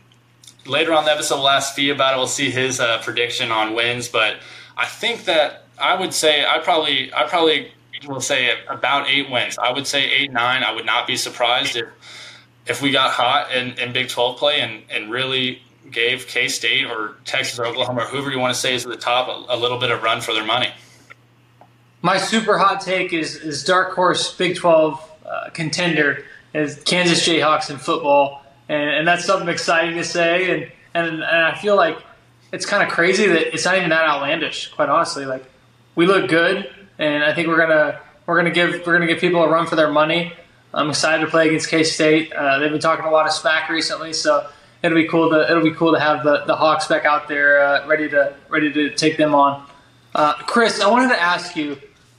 later 0.65 0.91
on 0.91 1.05
the 1.05 1.11
episode, 1.11 1.35
we'll 1.35 1.49
ask 1.49 1.77
Svi 1.77 1.93
about 1.93 2.15
it. 2.15 2.17
We'll 2.17 2.27
see 2.27 2.49
his 2.49 2.79
uh, 2.79 2.99
prediction 3.03 3.51
on 3.51 3.75
wins, 3.75 4.09
but 4.09 4.37
I 4.75 4.87
think 4.87 5.25
that 5.25 5.65
I 5.77 5.95
would 5.95 6.15
say 6.15 6.43
I 6.43 6.57
probably 6.57 7.13
I 7.13 7.27
probably 7.27 7.71
will 8.07 8.19
say 8.19 8.57
about 8.67 9.07
eight 9.07 9.29
wins. 9.29 9.59
I 9.59 9.71
would 9.71 9.85
say 9.85 10.09
eight 10.09 10.31
nine. 10.31 10.63
I 10.63 10.73
would 10.73 10.85
not 10.85 11.05
be 11.05 11.15
surprised 11.15 11.75
if 11.75 11.85
if 12.65 12.81
we 12.81 12.89
got 12.89 13.11
hot 13.11 13.51
in, 13.51 13.77
in 13.77 13.93
Big 13.93 14.09
Twelve 14.09 14.37
play 14.37 14.61
and 14.61 14.81
and 14.89 15.11
really 15.11 15.61
gave 15.91 16.27
K 16.27 16.47
State 16.47 16.85
or 16.85 17.15
Texas 17.25 17.59
or 17.59 17.65
Oklahoma 17.65 18.01
or 18.01 18.05
whoever 18.05 18.31
you 18.31 18.39
want 18.39 18.53
to 18.53 18.59
say 18.59 18.75
is 18.75 18.85
at 18.85 18.91
the 18.91 18.97
top 18.97 19.27
a, 19.27 19.55
a 19.55 19.57
little 19.57 19.79
bit 19.79 19.91
of 19.91 20.03
run 20.03 20.21
for 20.21 20.33
their 20.33 20.45
money. 20.45 20.69
My 22.01 22.17
super 22.17 22.57
hot 22.57 22.81
take 22.81 23.13
is 23.13 23.35
is 23.35 23.63
dark 23.63 23.93
horse 23.93 24.33
Big 24.35 24.55
Twelve 24.55 25.01
uh, 25.25 25.49
contender 25.49 26.25
is 26.53 26.81
Kansas 26.83 27.27
Jayhawks 27.27 27.69
in 27.69 27.77
football, 27.77 28.43
and, 28.69 28.89
and 28.89 29.07
that's 29.07 29.25
something 29.25 29.49
exciting 29.49 29.95
to 29.95 30.03
say. 30.03 30.51
And, 30.51 30.71
and 30.93 31.23
and 31.23 31.45
I 31.45 31.55
feel 31.55 31.75
like 31.75 31.97
it's 32.51 32.65
kind 32.65 32.83
of 32.83 32.89
crazy 32.89 33.27
that 33.27 33.53
it's 33.53 33.65
not 33.65 33.77
even 33.77 33.89
that 33.89 34.05
outlandish. 34.07 34.67
Quite 34.69 34.89
honestly, 34.89 35.25
like 35.25 35.43
we 35.95 36.05
look 36.05 36.29
good, 36.29 36.69
and 36.97 37.23
I 37.23 37.33
think 37.33 37.47
we're 37.47 37.57
gonna 37.57 37.99
we're 38.25 38.37
gonna 38.37 38.51
give 38.51 38.85
we're 38.85 38.93
gonna 38.93 39.07
give 39.07 39.19
people 39.19 39.43
a 39.43 39.49
run 39.49 39.67
for 39.67 39.75
their 39.75 39.91
money. 39.91 40.33
I'm 40.73 40.89
excited 40.89 41.25
to 41.25 41.31
play 41.31 41.47
against 41.47 41.69
K 41.69 41.83
State. 41.83 42.31
Uh, 42.31 42.59
they've 42.59 42.71
been 42.71 42.79
talking 42.79 43.05
a 43.05 43.11
lot 43.11 43.25
of 43.25 43.31
smack 43.31 43.69
recently, 43.69 44.13
so 44.13 44.47
it'll 44.83 44.95
be 44.95 45.07
cool 45.07 45.29
to 45.29 45.49
it'll 45.49 45.63
be 45.63 45.71
cool 45.71 45.93
to 45.93 45.99
have 45.99 46.23
the, 46.23 46.43
the 46.45 46.55
Hawks 46.55 46.87
back 46.87 47.05
out 47.05 47.27
there 47.27 47.59
uh, 47.59 47.87
ready 47.87 48.09
to 48.09 48.35
ready 48.49 48.71
to 48.71 48.89
take 48.91 49.17
them 49.17 49.35
on. 49.35 49.65
Uh, 50.15 50.33
Chris, 50.33 50.81
I 50.81 50.89
wanted 50.89 51.09
to 51.09 51.21
ask 51.21 51.55
you 51.55 51.77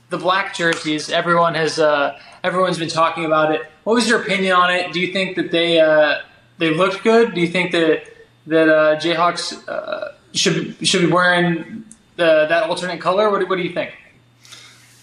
the 0.09 0.17
black 0.17 0.53
jerseys. 0.53 1.09
Everyone 1.09 1.53
has 1.55 1.79
uh, 1.79 2.19
everyone's 2.43 2.77
been 2.77 2.89
talking 2.89 3.25
about 3.25 3.53
it. 3.53 3.61
What 3.83 3.93
was 3.93 4.07
your 4.07 4.21
opinion 4.21 4.53
on 4.53 4.73
it? 4.73 4.93
Do 4.93 4.99
you 4.99 5.11
think 5.11 5.35
that 5.35 5.51
they 5.51 5.79
uh, 5.79 6.19
they 6.57 6.73
looked 6.73 7.03
good? 7.03 7.33
Do 7.33 7.41
you 7.41 7.47
think 7.47 7.71
that 7.71 8.03
that 8.47 8.69
uh, 8.69 8.99
Jayhawks 8.99 9.67
uh, 9.67 10.13
should 10.33 10.75
should 10.87 11.01
be 11.01 11.11
wearing 11.11 11.85
the, 12.15 12.45
that 12.47 12.63
alternate 12.69 12.99
color? 12.99 13.29
What, 13.29 13.47
what 13.49 13.55
do 13.55 13.63
you 13.63 13.73
think? 13.73 13.93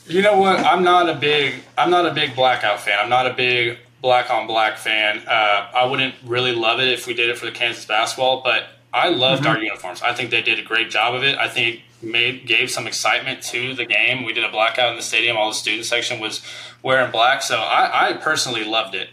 You 0.07 0.23
know 0.23 0.39
what? 0.39 0.61
I'm 0.61 0.85
not 0.85 1.09
a 1.09 1.15
big 1.15 1.55
I'm 1.77 1.91
not 1.91 2.07
a 2.07 2.15
big 2.15 2.35
blackout 2.37 2.81
fan. 2.81 2.99
I'm 2.99 3.11
not 3.11 3.27
a 3.27 3.35
big 3.35 3.79
black 4.01 4.31
on 4.31 4.47
black 4.47 4.77
fan. 4.77 5.23
Uh, 5.27 5.71
I 5.75 5.87
wouldn't 5.87 6.15
really 6.25 6.53
love 6.53 6.81
it 6.81 6.89
if 6.89 7.07
we 7.07 7.15
did 7.15 7.29
it 7.29 7.39
for 7.39 7.47
the 7.47 7.53
Kansas 7.53 7.85
basketball, 7.85 8.43
but 8.43 8.69
I 8.93 9.09
loved 9.09 9.43
mm-hmm. 9.43 9.53
our 9.53 9.59
uniforms. 9.63 10.03
I 10.03 10.13
think 10.15 10.31
they 10.31 10.43
did 10.43 10.59
a 10.59 10.63
great 10.63 10.91
job 10.91 11.15
of 11.15 11.23
it. 11.23 11.37
I 11.37 11.49
think 11.49 11.83
made 12.03 12.47
gave 12.47 12.71
some 12.71 12.87
excitement 12.87 13.43
to 13.43 13.75
the 13.75 13.85
game. 13.85 14.25
We 14.25 14.33
did 14.33 14.45
a 14.45 14.51
blackout 14.51 14.91
in 14.91 14.97
the 14.97 15.03
stadium. 15.03 15.37
All 15.37 15.49
the 15.49 15.55
student 15.55 15.87
section 15.87 16.21
was 16.21 16.43
wearing 16.83 17.11
black, 17.11 17.43
so 17.43 17.57
I, 17.57 18.11
I 18.11 18.13
personally 18.15 18.65
loved 18.65 18.95
it. 18.95 19.09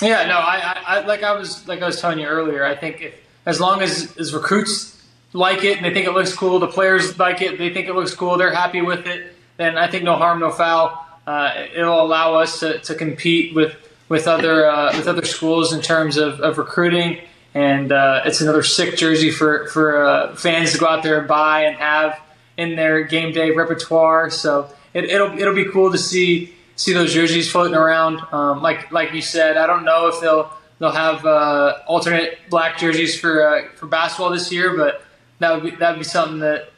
Yeah, 0.00 0.26
no, 0.26 0.36
I, 0.36 0.58
I, 0.58 0.82
I, 0.86 1.06
like 1.06 1.22
I 1.22 1.32
was 1.32 1.66
like 1.66 1.82
I 1.82 1.86
was 1.86 2.00
telling 2.00 2.18
you 2.18 2.26
earlier. 2.26 2.64
I 2.64 2.76
think 2.76 3.00
if, 3.00 3.14
as 3.46 3.60
long 3.60 3.82
as 3.82 4.16
as 4.16 4.32
recruits 4.34 5.02
like 5.32 5.64
it 5.64 5.76
and 5.76 5.84
they 5.84 5.92
think 5.92 6.06
it 6.06 6.12
looks 6.12 6.34
cool, 6.34 6.58
the 6.58 6.68
players 6.68 7.18
like 7.18 7.42
it, 7.42 7.58
they 7.58 7.72
think 7.72 7.88
it 7.88 7.94
looks 7.94 8.14
cool, 8.14 8.36
they're 8.36 8.54
happy 8.54 8.80
with 8.80 9.06
it. 9.06 9.34
Then 9.56 9.76
I 9.76 9.90
think 9.90 10.04
no 10.04 10.16
harm, 10.16 10.38
no 10.38 10.50
foul. 10.50 11.04
Uh, 11.28 11.66
it'll 11.74 12.02
allow 12.08 12.34
us 12.42 12.60
to, 12.60 12.78
to 12.80 12.94
compete 12.94 13.54
with 13.54 13.72
with 14.08 14.26
other 14.26 14.56
uh, 14.74 14.96
with 14.96 15.06
other 15.06 15.26
schools 15.26 15.72
in 15.72 15.80
terms 15.82 16.16
of, 16.16 16.40
of 16.40 16.58
recruiting 16.58 17.10
and 17.54 17.92
uh, 17.92 18.22
it's 18.28 18.40
another 18.40 18.62
sick 18.62 18.96
jersey 18.96 19.30
for 19.30 19.66
for 19.68 20.04
uh, 20.04 20.34
fans 20.36 20.72
to 20.72 20.78
go 20.78 20.86
out 20.86 21.02
there 21.02 21.18
and 21.18 21.28
buy 21.28 21.56
and 21.68 21.76
have. 21.76 22.10
in 22.58 22.76
their 22.76 23.04
game 23.04 23.32
day 23.32 23.52
repertoire. 23.52 24.28
So 24.30 24.68
it, 24.92 25.04
it'll 25.04 25.38
it'll 25.38 25.54
be 25.54 25.64
cool 25.64 25.90
to 25.92 25.98
see 25.98 26.52
see 26.76 26.92
those 26.92 27.14
jerseys 27.14 27.50
floating 27.50 27.74
around. 27.74 28.20
Um, 28.32 28.60
like 28.62 28.90
like 28.92 29.14
you 29.14 29.22
said, 29.22 29.56
I 29.56 29.66
don't 29.66 29.84
know 29.84 30.08
if 30.08 30.20
they'll 30.20 30.52
they'll 30.78 30.90
have 30.90 31.24
uh, 31.24 31.78
alternate 31.86 32.38
black 32.50 32.78
jerseys 32.78 33.18
for 33.18 33.46
uh, 33.48 33.68
for 33.76 33.86
basketball 33.86 34.30
this 34.30 34.52
year, 34.52 34.76
but 34.76 35.02
that 35.38 35.54
would 35.54 35.62
be 35.62 35.76
that 35.76 35.90
would 35.92 36.00
be 36.00 36.04
something 36.04 36.40
that 36.40 36.72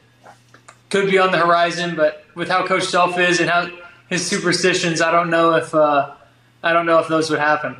could 0.89 1.09
be 1.09 1.17
on 1.17 1.31
the 1.31 1.39
horizon. 1.39 1.95
But 1.95 2.23
with 2.35 2.47
how 2.47 2.65
Coach 2.65 2.85
Self 2.85 3.17
is 3.17 3.39
and 3.39 3.49
how 3.49 3.69
his 4.11 4.27
superstitions, 4.27 5.01
I 5.01 5.09
don't 5.09 5.29
know 5.29 5.55
if 5.55 5.73
uh, 5.73 6.13
I 6.61 6.73
don't 6.73 6.85
know 6.85 6.99
if 6.99 7.07
those 7.07 7.31
would 7.31 7.39
happen. 7.39 7.77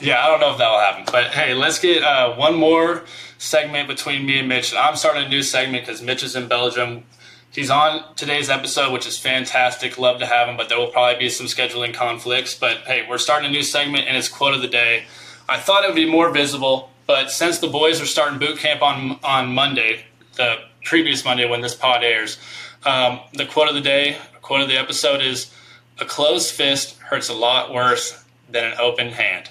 Yeah, 0.00 0.22
I 0.22 0.28
don't 0.28 0.40
know 0.40 0.50
if 0.52 0.58
that'll 0.58 0.80
happen. 0.80 1.04
But 1.10 1.28
hey, 1.28 1.54
let's 1.54 1.78
get 1.78 2.02
uh, 2.02 2.34
one 2.34 2.56
more 2.56 3.04
segment 3.38 3.88
between 3.88 4.26
me 4.26 4.40
and 4.40 4.48
Mitch. 4.48 4.74
I'm 4.74 4.96
starting 4.96 5.24
a 5.24 5.28
new 5.28 5.42
segment 5.42 5.86
because 5.86 6.02
Mitch 6.02 6.24
is 6.24 6.34
in 6.34 6.48
Belgium. 6.48 7.04
He's 7.52 7.70
on 7.70 8.16
today's 8.16 8.50
episode, 8.50 8.92
which 8.92 9.06
is 9.06 9.16
fantastic. 9.16 9.96
Love 9.96 10.18
to 10.18 10.26
have 10.26 10.48
him, 10.48 10.56
but 10.56 10.68
there 10.68 10.76
will 10.76 10.88
probably 10.88 11.20
be 11.20 11.28
some 11.28 11.46
scheduling 11.46 11.94
conflicts. 11.94 12.56
But 12.56 12.78
hey, 12.78 13.06
we're 13.08 13.18
starting 13.18 13.48
a 13.48 13.52
new 13.52 13.62
segment, 13.62 14.08
and 14.08 14.16
it's 14.16 14.28
quote 14.28 14.54
of 14.54 14.60
the 14.60 14.68
day. 14.68 15.04
I 15.48 15.60
thought 15.60 15.84
it 15.84 15.86
would 15.86 15.94
be 15.94 16.10
more 16.10 16.30
visible, 16.30 16.90
but 17.06 17.30
since 17.30 17.60
the 17.60 17.68
boys 17.68 18.00
are 18.00 18.06
starting 18.06 18.40
boot 18.40 18.58
camp 18.58 18.82
on 18.82 19.20
on 19.22 19.54
Monday, 19.54 20.06
the 20.34 20.56
previous 20.82 21.24
Monday 21.24 21.48
when 21.48 21.60
this 21.60 21.76
pod 21.76 22.02
airs, 22.02 22.38
um, 22.84 23.20
the 23.34 23.46
quote 23.46 23.68
of 23.68 23.74
the 23.76 23.80
day, 23.80 24.18
quote 24.44 24.60
of 24.60 24.68
the 24.68 24.78
episode 24.78 25.20
is, 25.22 25.50
"A 25.98 26.04
closed 26.04 26.52
fist 26.52 26.98
hurts 26.98 27.28
a 27.28 27.34
lot 27.34 27.72
worse 27.72 28.24
than 28.48 28.64
an 28.64 28.74
open 28.78 29.10
hand." 29.12 29.50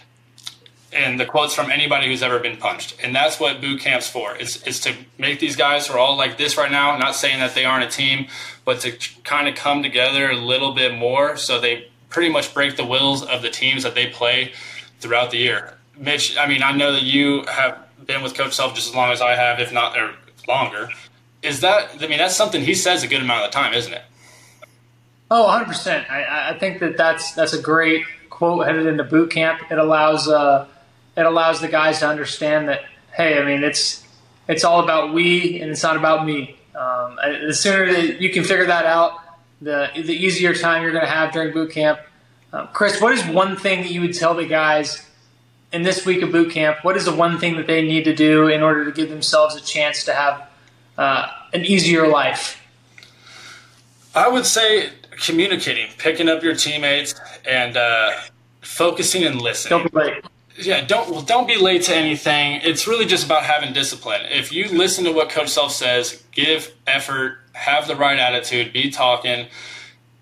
and 0.94 1.20
the 1.20 1.26
quotes 1.26 1.54
from 1.54 1.72
anybody 1.72 2.08
who's 2.08 2.24
ever 2.24 2.40
been 2.40 2.58
punched. 2.58 2.96
And 3.04 3.16
that's 3.16 3.40
what 3.40 3.62
boot 3.62 3.82
camp's 3.82 4.08
for. 4.08 4.36
It's, 4.36 4.62
it's 4.64 4.80
to 4.82 4.94
make 5.18 5.40
these 5.40 5.56
guys 5.56 5.88
who 5.88 5.96
are 5.96 6.00
all 6.00 6.16
like 6.16 6.38
this 6.38 6.58
right 6.58 6.72
now, 6.72 6.96
not 6.98 7.16
saying 7.16 7.40
that 7.40 7.56
they 7.56 7.66
aren't 7.66 7.86
a 7.86 7.90
team, 7.90 8.28
but 8.64 8.80
to 8.82 8.92
kind 9.24 9.48
of 9.48 9.56
come 9.56 9.84
together 9.84 10.30
a 10.30 10.38
little 10.38 10.74
bit 10.74 10.94
more 10.94 11.36
so 11.36 11.60
they 11.60 11.88
pretty 12.10 12.30
much 12.30 12.54
break 12.54 12.76
the 12.76 12.86
wills 12.86 13.24
of 13.24 13.42
the 13.42 13.50
teams 13.50 13.84
that 13.84 13.96
they 13.96 14.08
play 14.08 14.54
throughout 15.00 15.32
the 15.32 15.38
year. 15.38 15.78
Mitch, 15.98 16.38
I 16.38 16.48
mean, 16.48 16.64
I 16.64 16.72
know 16.72 16.92
that 16.92 17.04
you 17.04 17.44
have 17.46 17.78
been 18.06 18.22
with 18.22 18.36
Coach 18.36 18.54
Self 18.54 18.76
just 18.76 18.90
as 18.90 18.96
long 18.96 19.12
as 19.12 19.22
I 19.22 19.36
have, 19.36 19.60
if 19.60 19.72
not 19.72 19.98
or 19.98 20.14
longer. 20.48 20.90
Is 21.42 21.62
that, 21.62 21.90
I 22.02 22.08
mean, 22.08 22.20
that's 22.20 22.36
something 22.36 22.62
he 22.62 22.76
says 22.76 23.04
a 23.04 23.08
good 23.08 23.22
amount 23.22 23.46
of 23.46 23.52
the 23.52 23.56
time, 23.58 23.74
isn't 23.74 23.94
it? 23.94 24.04
Oh, 25.36 25.48
100%. 25.48 26.10
I, 26.12 26.52
I 26.52 26.60
think 26.60 26.80
that 26.80 26.96
that's, 26.96 27.34
that's 27.34 27.54
a 27.54 27.62
great 27.62 28.06
quote 28.30 28.68
headed 28.68 28.86
into 28.86 29.04
boot 29.04 29.32
camp. 29.32 29.62
It 29.72 29.78
allows, 29.80 30.28
uh, 30.28 30.68
it 31.18 31.26
allows 31.26 31.60
the 31.60 31.68
guys 31.68 32.00
to 32.00 32.08
understand 32.08 32.70
that 32.70 32.84
hey, 33.14 33.40
I 33.40 33.46
mean 33.46 33.64
it's 33.64 34.06
it's 34.48 34.64
all 34.64 34.84
about 34.84 35.14
we 35.14 35.62
and 35.62 35.72
it's 35.72 35.84
not 35.84 35.96
about 35.96 36.26
me. 36.26 36.58
Um, 36.76 37.18
the 37.48 37.54
sooner 37.54 37.92
that 37.92 38.22
you 38.22 38.32
can 38.32 38.44
figure 38.44 38.66
that 38.66 38.86
out, 38.86 39.20
the 39.62 39.90
the 39.96 40.14
easier 40.14 40.54
time 40.54 40.84
you're 40.84 40.92
going 40.92 41.06
to 41.06 41.12
have 41.12 41.32
during 41.32 41.54
boot 41.54 41.72
camp. 41.72 42.00
Um, 42.52 42.70
Chris, 42.74 43.02
what 43.02 43.14
is 43.14 43.26
one 43.26 43.56
thing 43.56 43.82
that 43.82 43.92
you 43.92 44.02
would 44.02 44.14
tell 44.14 44.36
the 44.36 44.46
guys 44.46 45.08
in 45.72 45.84
this 45.84 46.06
week 46.06 46.22
of 46.22 46.32
boot 46.32 46.52
camp? 46.52 46.84
What 46.84 46.98
is 46.98 47.06
the 47.06 47.16
one 47.16 47.40
thing 47.40 47.56
that 47.58 47.68
they 47.68 47.82
need 47.82 48.04
to 48.06 48.16
do 48.16 48.48
in 48.48 48.62
order 48.62 48.86
to 48.86 48.92
give 48.92 49.10
themselves 49.10 49.56
a 49.56 49.62
chance 49.62 50.04
to 50.06 50.14
have 50.14 50.50
uh, 50.98 51.28
an 51.54 51.66
easier 51.66 52.08
life? 52.08 52.60
I 54.16 54.28
would 54.28 54.46
say 54.46 54.92
communicating, 55.18 55.90
picking 55.98 56.30
up 56.30 56.44
your 56.44 56.56
teammates, 56.56 57.16
and 57.46 57.78
uh, 57.78 58.14
focusing 58.62 59.24
and 59.24 59.42
listening. 59.42 59.80
Don't 59.80 59.92
be 59.92 60.00
late 60.00 60.24
yeah, 60.58 60.86
don't 60.86 61.10
well, 61.10 61.22
don't 61.22 61.48
be 61.48 61.58
late 61.58 61.84
to 61.84 61.96
anything. 61.96 62.62
It's 62.64 62.88
really 62.88 63.06
just 63.06 63.26
about 63.26 63.44
having 63.44 63.74
discipline. 63.74 64.22
If 64.30 64.52
you 64.52 64.68
listen 64.70 65.04
to 65.06 65.12
what 65.12 65.30
Coach 65.30 65.50
Self 65.50 65.72
says, 65.72 66.24
give 66.32 66.74
effort, 66.86 67.40
have 67.54 67.88
the 67.88 67.96
right 67.96 68.20
attitude, 68.20 68.74
be 68.74 68.92
talking. 68.92 69.48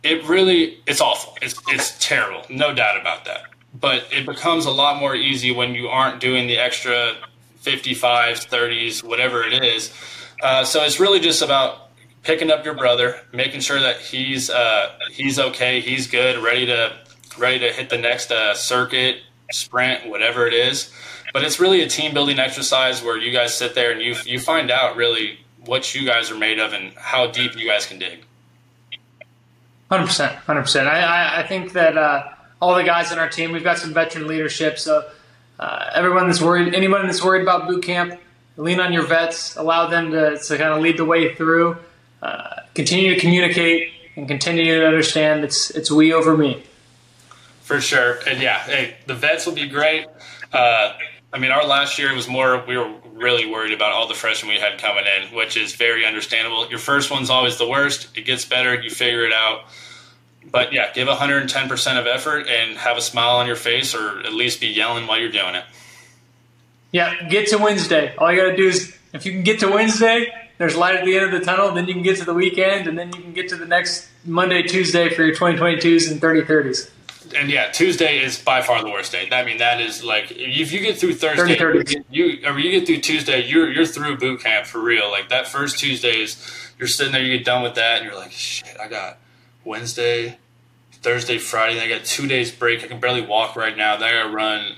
It 0.04 0.28
really 0.28 0.80
it's 0.88 1.02
awful. 1.02 1.38
It's 1.42 1.60
it's 1.68 1.98
terrible, 2.00 2.44
no 2.50 2.74
doubt 2.74 3.00
about 3.00 3.26
that. 3.26 3.44
But 3.74 4.06
it 4.12 4.26
becomes 4.26 4.66
a 4.66 4.72
lot 4.72 5.00
more 5.00 5.16
easy 5.16 5.52
when 5.52 5.76
you 5.76 5.88
aren't 5.88 6.20
doing 6.20 6.48
the 6.48 6.58
extra 6.58 7.16
55s, 7.64 8.48
30s, 8.48 9.04
whatever 9.04 9.44
it 9.44 9.64
is. 9.64 9.94
Uh, 10.42 10.66
so 10.66 10.84
it's 10.84 11.00
really 11.00 11.20
just 11.20 11.42
about 11.42 11.91
picking 12.24 12.52
up 12.52 12.66
your 12.66 12.74
brother, 12.74 13.20
making 13.34 13.62
sure 13.62 13.80
that 13.80 13.98
he's 13.98 14.50
uh, 14.50 14.92
he's 15.12 15.40
okay, 15.40 15.80
he's 15.80 16.08
good, 16.08 16.44
ready 16.44 16.66
to 16.66 16.98
ready 17.38 17.60
to 17.60 17.72
hit 17.72 17.90
the 17.90 17.98
next 17.98 18.32
uh, 18.32 18.54
circuit 18.54 19.18
sprint, 19.52 20.10
whatever 20.10 20.48
it 20.48 20.54
is. 20.54 20.92
But 21.34 21.44
it's 21.44 21.60
really 21.60 21.82
a 21.82 21.88
team 21.88 22.14
building 22.14 22.40
exercise 22.40 23.02
where 23.02 23.18
you 23.18 23.32
guys 23.32 23.54
sit 23.54 23.76
there 23.76 23.92
and 23.92 24.02
you 24.02 24.16
you 24.26 24.40
find 24.40 24.70
out 24.70 24.96
really 24.96 25.40
what 25.66 25.96
you 25.96 26.06
guys 26.06 26.32
are 26.32 26.38
made 26.38 26.60
of 26.60 26.74
and 26.74 26.94
how 26.94 27.28
deep 27.28 27.58
you 27.58 27.68
guys 27.68 27.86
can 27.86 28.00
dig. 28.00 28.26
Hundred 29.90 30.08
percent, 30.08 30.36
hundred 30.36 30.62
percent. 30.62 30.88
I 30.88 31.42
I 31.42 31.48
think 31.48 31.74
that 31.74 31.98
uh, 31.98 32.30
all 32.62 32.76
the 32.76 32.84
guys 32.84 33.12
on 33.12 33.20
our 33.20 33.30
team, 33.30 33.52
we've 33.52 33.64
got 33.64 33.78
some 33.78 33.94
veteran 33.94 34.28
leadership. 34.28 34.78
So 34.78 35.10
uh, 35.60 35.90
everyone 35.94 36.28
that's 36.28 36.42
worried, 36.42 36.74
anyone 36.74 37.06
that's 37.06 37.24
worried 37.24 37.42
about 37.42 37.68
boot 37.68 37.84
camp, 37.84 38.20
lean 38.58 38.80
on 38.80 38.94
your 38.94 39.06
vets. 39.06 39.56
Allow 39.56 39.88
them 39.88 40.12
to, 40.12 40.38
to 40.38 40.58
kind 40.58 40.74
of 40.74 40.82
lead 40.82 40.98
the 40.98 41.06
way 41.06 41.36
through. 41.36 41.78
Uh, 42.22 42.62
continue 42.74 43.14
to 43.14 43.20
communicate 43.20 43.92
and 44.16 44.28
continue 44.28 44.80
to 44.80 44.86
understand 44.86 45.44
it's 45.44 45.70
it's 45.72 45.90
we 45.90 46.14
over 46.14 46.38
me. 46.38 46.64
For 47.62 47.80
sure. 47.80 48.20
And 48.28 48.42
yeah, 48.42 48.60
hey, 48.60 48.96
the 49.08 49.16
vets 49.16 49.46
will 49.46 49.54
be 49.54 49.68
great. 49.68 50.06
Uh, 50.52 50.94
I 51.34 51.40
mean, 51.40 51.52
our 51.52 51.66
last 51.66 51.98
year 51.98 52.14
was 52.14 52.28
more, 52.28 52.62
we 52.68 52.78
were 52.78 52.94
really 53.14 53.50
worried 53.50 53.72
about 53.72 53.94
all 53.94 54.08
the 54.08 54.14
freshmen 54.14 54.54
we 54.54 54.60
had 54.60 54.80
coming 54.80 55.06
in, 55.06 55.34
which 55.34 55.56
is 55.56 55.74
very 55.74 56.06
understandable. 56.06 56.68
Your 56.70 56.80
first 56.80 57.10
one's 57.10 57.30
always 57.30 57.58
the 57.58 57.68
worst. 57.68 58.18
It 58.18 58.26
gets 58.26 58.44
better, 58.44 58.80
you 58.82 58.90
figure 58.90 59.24
it 59.24 59.32
out. 59.32 59.64
But 60.52 60.74
yeah, 60.74 60.92
give 60.92 61.08
110% 61.08 62.00
of 62.00 62.08
effort 62.08 62.48
and 62.48 62.78
have 62.78 62.98
a 62.98 63.02
smile 63.02 63.38
on 63.38 63.48
your 63.48 63.56
face 63.56 63.96
or 63.96 64.20
at 64.20 64.34
least 64.34 64.60
be 64.60 64.68
yelling 64.68 65.08
while 65.08 65.20
you're 65.20 65.32
doing 65.32 65.56
it. 65.56 65.64
Yeah, 66.92 67.30
get 67.30 67.48
to 67.50 67.58
Wednesday. 67.58 68.14
All 68.18 68.30
you 68.30 68.42
got 68.42 68.50
to 68.50 68.58
do 68.58 68.68
is, 68.68 68.98
if 69.14 69.26
you 69.26 69.32
can 69.32 69.44
get 69.44 69.62
to 69.62 69.70
Wednesday, 69.70 70.34
there's 70.62 70.76
light 70.76 70.96
at 70.96 71.06
the 71.06 71.16
end 71.16 71.26
of 71.26 71.32
the 71.32 71.46
tunnel, 71.46 71.72
then 71.72 71.88
you 71.88 71.94
can 71.94 72.04
get 72.04 72.18
to 72.18 72.26
the 72.26 72.34
weekend, 72.34 72.88
and 72.88 72.98
then 72.98 73.08
you 73.14 73.22
can 73.22 73.34
get 73.34 73.50
to 73.50 73.56
the 73.56 73.66
next 73.66 74.10
Monday, 74.26 74.62
Tuesday 74.62 75.10
for 75.10 75.24
your 75.24 75.36
2022s 75.36 76.12
and 76.12 76.22
3030s 76.22 76.92
and 77.36 77.50
yeah, 77.50 77.72
Tuesday 77.72 78.20
is 78.24 78.40
by 78.40 78.62
far 78.62 78.82
the 78.82 78.90
worst 78.90 79.12
day. 79.12 79.28
I 79.32 79.44
mean, 79.44 79.58
that 79.58 79.80
is 79.80 80.04
like 80.04 80.32
if 80.32 80.72
you 80.72 80.80
get 80.80 80.98
through 80.98 81.16
Thursday, 81.16 81.58
30, 81.58 82.04
you 82.10 82.40
or 82.46 82.58
you 82.60 82.72
get 82.72 82.86
through 82.86 83.00
Tuesday, 83.00 83.46
you're 83.46 83.72
you're 83.72 83.86
through 83.86 84.18
boot 84.18 84.42
camp 84.42 84.66
for 84.66 84.80
real. 84.80 85.10
Like 85.10 85.30
that 85.30 85.48
first 85.48 85.80
Tuesday 85.80 86.22
is 86.22 86.38
you're 86.78 86.88
sitting 86.88 87.14
there, 87.14 87.22
you 87.22 87.38
get 87.38 87.46
done 87.46 87.64
with 87.64 87.76
that, 87.76 87.98
and 87.98 88.06
you're 88.06 88.16
like, 88.16 88.32
shit, 88.32 88.78
I 88.80 88.88
got 88.88 89.18
Wednesday, 89.64 90.38
Thursday, 90.92 91.38
Friday. 91.38 91.80
I 91.80 91.88
got 91.88 92.06
two 92.06 92.28
days 92.28 92.52
break. 92.52 92.84
I 92.84 92.88
can 92.88 93.00
barely 93.00 93.22
walk 93.22 93.56
right 93.56 93.76
now. 93.76 93.98
Then 93.98 94.10
I 94.10 94.24
gotta 94.24 94.34
run 94.34 94.76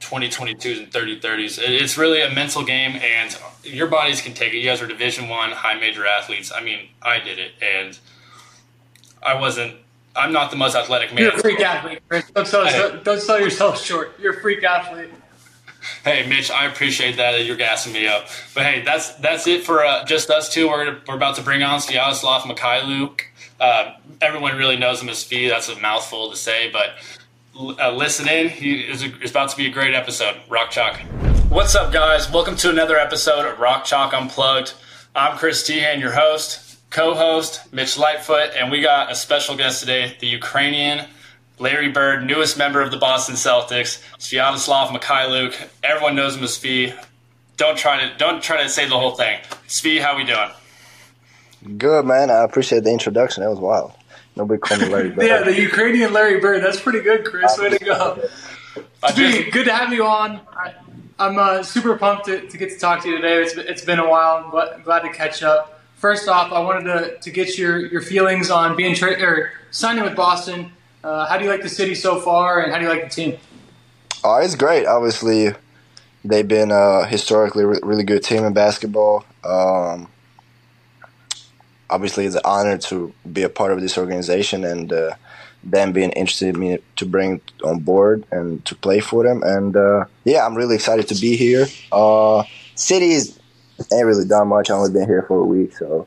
2022s 0.00 0.78
and 0.78 0.92
30 0.92 1.20
30s. 1.20 1.58
It's 1.62 1.96
really 1.96 2.22
a 2.22 2.30
mental 2.30 2.64
game, 2.64 2.96
and 2.96 3.36
your 3.62 3.86
bodies 3.86 4.20
can 4.20 4.34
take 4.34 4.52
it. 4.52 4.58
You 4.58 4.68
guys 4.68 4.82
are 4.82 4.86
Division 4.86 5.28
One 5.28 5.50
high 5.50 5.78
major 5.78 6.06
athletes. 6.06 6.52
I 6.54 6.62
mean, 6.62 6.88
I 7.02 7.20
did 7.20 7.38
it, 7.38 7.52
and 7.62 7.98
I 9.22 9.34
wasn't 9.34 9.76
I'm 10.16 10.32
not 10.32 10.50
the 10.50 10.56
most 10.56 10.76
athletic 10.76 11.12
man. 11.12 11.24
You're 11.24 11.34
a 11.34 11.38
freak 11.38 11.60
athlete, 11.60 12.00
Chris. 12.08 12.30
Don't 12.30 12.46
sell, 12.46 12.66
hey. 12.66 13.00
don't 13.02 13.20
sell 13.20 13.40
yourself 13.40 13.82
short. 13.82 14.18
You're 14.20 14.34
a 14.34 14.40
freak 14.40 14.62
athlete. 14.62 15.10
Hey, 16.02 16.26
Mitch, 16.26 16.50
I 16.50 16.66
appreciate 16.66 17.16
that. 17.16 17.44
You're 17.44 17.56
gassing 17.56 17.92
me 17.92 18.06
up. 18.06 18.28
But 18.54 18.64
hey, 18.64 18.82
that's 18.82 19.14
that's 19.14 19.46
it 19.46 19.64
for 19.64 19.84
uh, 19.84 20.04
just 20.04 20.30
us 20.30 20.52
two. 20.52 20.68
We're, 20.68 20.98
we're 21.06 21.16
about 21.16 21.36
to 21.36 21.42
bring 21.42 21.62
on 21.62 21.80
Sviatoslav 21.80 22.40
Mykhailiuk. 22.40 23.20
Uh, 23.60 23.94
everyone 24.20 24.56
really 24.56 24.76
knows 24.76 25.02
him 25.02 25.08
as 25.08 25.24
Svi. 25.24 25.48
That's 25.48 25.68
a 25.68 25.78
mouthful 25.80 26.30
to 26.30 26.36
say, 26.36 26.70
but 26.70 26.90
uh, 27.58 27.92
listen 27.92 28.28
in. 28.28 28.52
It's 28.58 29.30
about 29.30 29.50
to 29.50 29.56
be 29.56 29.66
a 29.66 29.70
great 29.70 29.94
episode. 29.94 30.36
Rock 30.48 30.70
Chalk. 30.70 30.98
What's 31.48 31.74
up, 31.74 31.92
guys? 31.92 32.30
Welcome 32.30 32.56
to 32.56 32.70
another 32.70 32.96
episode 32.96 33.46
of 33.46 33.58
Rock 33.58 33.84
Chalk 33.84 34.12
Unplugged. 34.12 34.74
I'm 35.14 35.36
Chris 35.38 35.68
Teahan, 35.68 36.00
your 36.00 36.12
host 36.12 36.64
co-host 36.94 37.72
Mitch 37.72 37.98
Lightfoot, 37.98 38.50
and 38.56 38.70
we 38.70 38.80
got 38.80 39.10
a 39.10 39.16
special 39.16 39.56
guest 39.56 39.80
today, 39.80 40.16
the 40.20 40.28
Ukrainian 40.28 41.08
Larry 41.58 41.90
Bird, 41.90 42.24
newest 42.24 42.56
member 42.56 42.80
of 42.80 42.92
the 42.92 42.96
Boston 42.96 43.34
Celtics, 43.34 44.00
Sviatoslav 44.18 44.88
Mykhailiuk. 44.88 45.68
Everyone 45.82 46.14
knows 46.14 46.36
him 46.36 46.44
as 46.44 46.56
Svi. 46.56 46.96
Don't 47.56 47.76
try 47.76 48.00
to 48.00 48.16
don't 48.16 48.40
try 48.42 48.62
to 48.62 48.68
say 48.68 48.88
the 48.88 48.98
whole 48.98 49.16
thing. 49.16 49.40
Svi, 49.66 50.00
how 50.00 50.16
we 50.16 50.22
doing? 50.24 50.50
Good 51.78 52.04
man. 52.04 52.30
I 52.30 52.44
appreciate 52.44 52.84
the 52.84 52.92
introduction. 52.92 53.42
That 53.42 53.50
was 53.50 53.58
wild. 53.58 53.92
Nobody 54.36 54.60
called 54.60 54.80
me 54.80 54.88
Larry 54.88 55.10
Bird. 55.10 55.26
yeah, 55.26 55.42
the 55.42 55.60
Ukrainian 55.60 56.12
Larry 56.12 56.40
Bird. 56.40 56.62
That's 56.62 56.80
pretty 56.80 57.00
good, 57.00 57.24
Chris. 57.24 57.56
Way 57.58 57.70
to 57.70 57.84
go. 57.84 58.28
Svi, 59.04 59.52
good 59.52 59.66
to 59.66 59.72
have 59.72 59.92
you 59.92 60.04
on. 60.04 60.40
I, 60.56 60.74
am 61.18 61.38
uh, 61.38 61.62
super 61.62 61.96
pumped 61.96 62.26
to, 62.26 62.48
to, 62.48 62.58
get 62.58 62.70
to 62.70 62.78
talk 62.78 63.02
to 63.02 63.08
you 63.08 63.16
today. 63.16 63.42
It's, 63.42 63.54
it's 63.54 63.84
been 63.84 64.00
a 64.00 64.08
while. 64.08 64.50
I'm 64.52 64.82
glad 64.82 65.00
to 65.00 65.12
catch 65.12 65.42
up 65.42 65.74
first 66.04 66.28
off, 66.28 66.52
I 66.52 66.58
wanted 66.60 66.84
to, 66.84 67.18
to 67.18 67.30
get 67.30 67.56
your, 67.56 67.78
your 67.78 68.02
feelings 68.02 68.50
on 68.50 68.76
being 68.76 68.94
tra- 68.94 69.18
or 69.22 69.52
signing 69.70 70.04
with 70.04 70.14
Boston. 70.14 70.70
Uh, 71.02 71.24
how 71.24 71.38
do 71.38 71.44
you 71.44 71.50
like 71.50 71.62
the 71.62 71.68
city 71.70 71.94
so 71.94 72.20
far, 72.20 72.60
and 72.60 72.70
how 72.70 72.76
do 72.78 72.84
you 72.84 72.90
like 72.90 73.04
the 73.04 73.08
team? 73.08 73.38
Oh, 74.22 74.36
it's 74.36 74.54
great. 74.54 74.84
Obviously, 74.84 75.54
they've 76.22 76.46
been 76.46 76.70
a 76.70 77.06
historically 77.06 77.64
re- 77.64 77.80
really 77.82 78.04
good 78.04 78.22
team 78.22 78.44
in 78.44 78.52
basketball. 78.52 79.24
Um, 79.44 80.10
obviously 81.90 82.26
it's 82.26 82.36
an 82.36 82.42
honor 82.44 82.78
to 82.78 83.12
be 83.30 83.42
a 83.42 83.48
part 83.48 83.72
of 83.72 83.80
this 83.80 83.98
organization 83.98 84.64
and 84.64 84.92
uh, 84.92 85.14
them 85.62 85.92
being 85.92 86.10
interested 86.10 86.54
in 86.54 86.60
me 86.60 86.78
to 86.96 87.06
bring 87.06 87.40
on 87.64 87.80
board 87.80 88.24
and 88.30 88.64
to 88.64 88.74
play 88.74 89.00
for 89.00 89.24
them. 89.24 89.42
And 89.42 89.76
uh, 89.76 90.04
yeah, 90.24 90.46
I'm 90.46 90.54
really 90.54 90.74
excited 90.74 91.08
to 91.08 91.14
be 91.20 91.36
here. 91.36 91.66
Uh, 91.90 92.44
cities 92.74 93.38
ain't 93.92 94.06
really 94.06 94.26
done 94.26 94.48
much. 94.48 94.70
I 94.70 94.74
only 94.74 94.92
been 94.92 95.06
here 95.06 95.24
for 95.26 95.38
a 95.38 95.44
week, 95.44 95.76
so. 95.76 96.06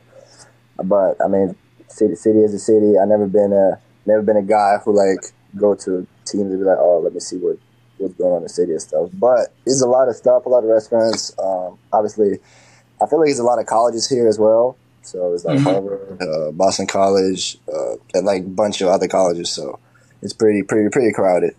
But 0.84 1.20
I 1.24 1.28
mean, 1.28 1.56
city 1.88 2.16
city 2.16 2.40
is 2.40 2.54
a 2.54 2.60
city. 2.60 3.00
I 3.00 3.06
never 3.06 3.26
been 3.26 3.52
a 3.52 3.80
never 4.06 4.22
been 4.22 4.38
a 4.38 4.44
guy 4.44 4.78
who 4.84 4.96
like 4.96 5.32
go 5.56 5.74
to 5.74 6.06
teams 6.26 6.52
and 6.52 6.60
be 6.60 6.66
like, 6.66 6.78
oh, 6.80 7.00
let 7.00 7.14
me 7.14 7.20
see 7.20 7.38
what 7.38 7.58
what's 7.98 8.14
going 8.14 8.32
on 8.32 8.38
in 8.38 8.44
the 8.44 8.50
city 8.50 8.74
and 8.74 8.82
stuff. 8.82 9.10
But 9.14 9.54
there's 9.66 9.82
a 9.82 9.88
lot 9.88 10.08
of 10.08 10.16
stuff, 10.16 10.46
a 10.46 10.50
lot 10.50 10.64
of 10.64 10.70
restaurants. 10.70 11.34
Um, 11.40 11.80
obviously, 11.92 12.40
I 13.02 13.08
feel 13.08 13.20
like 13.20 13.28
there's 13.28 13.40
a 13.40 13.44
lot 13.44 13.60
of 13.60 13.66
colleges 13.66 14.08
here 14.08 14.28
as 14.28 14.38
well. 14.38 14.78
So 15.08 15.34
it's 15.34 15.46
like 15.46 15.60
mm-hmm. 15.60 15.68
Harvard, 15.68 16.22
uh, 16.22 16.52
Boston 16.52 16.86
College, 16.86 17.58
uh, 17.74 17.96
and 18.14 18.26
like 18.26 18.42
a 18.42 18.50
bunch 18.50 18.82
of 18.82 18.90
other 18.90 19.08
colleges. 19.08 19.50
So 19.50 19.80
it's 20.22 20.34
pretty, 20.34 20.64
pretty, 20.64 20.90
pretty 20.90 21.14
crowded. 21.14 21.56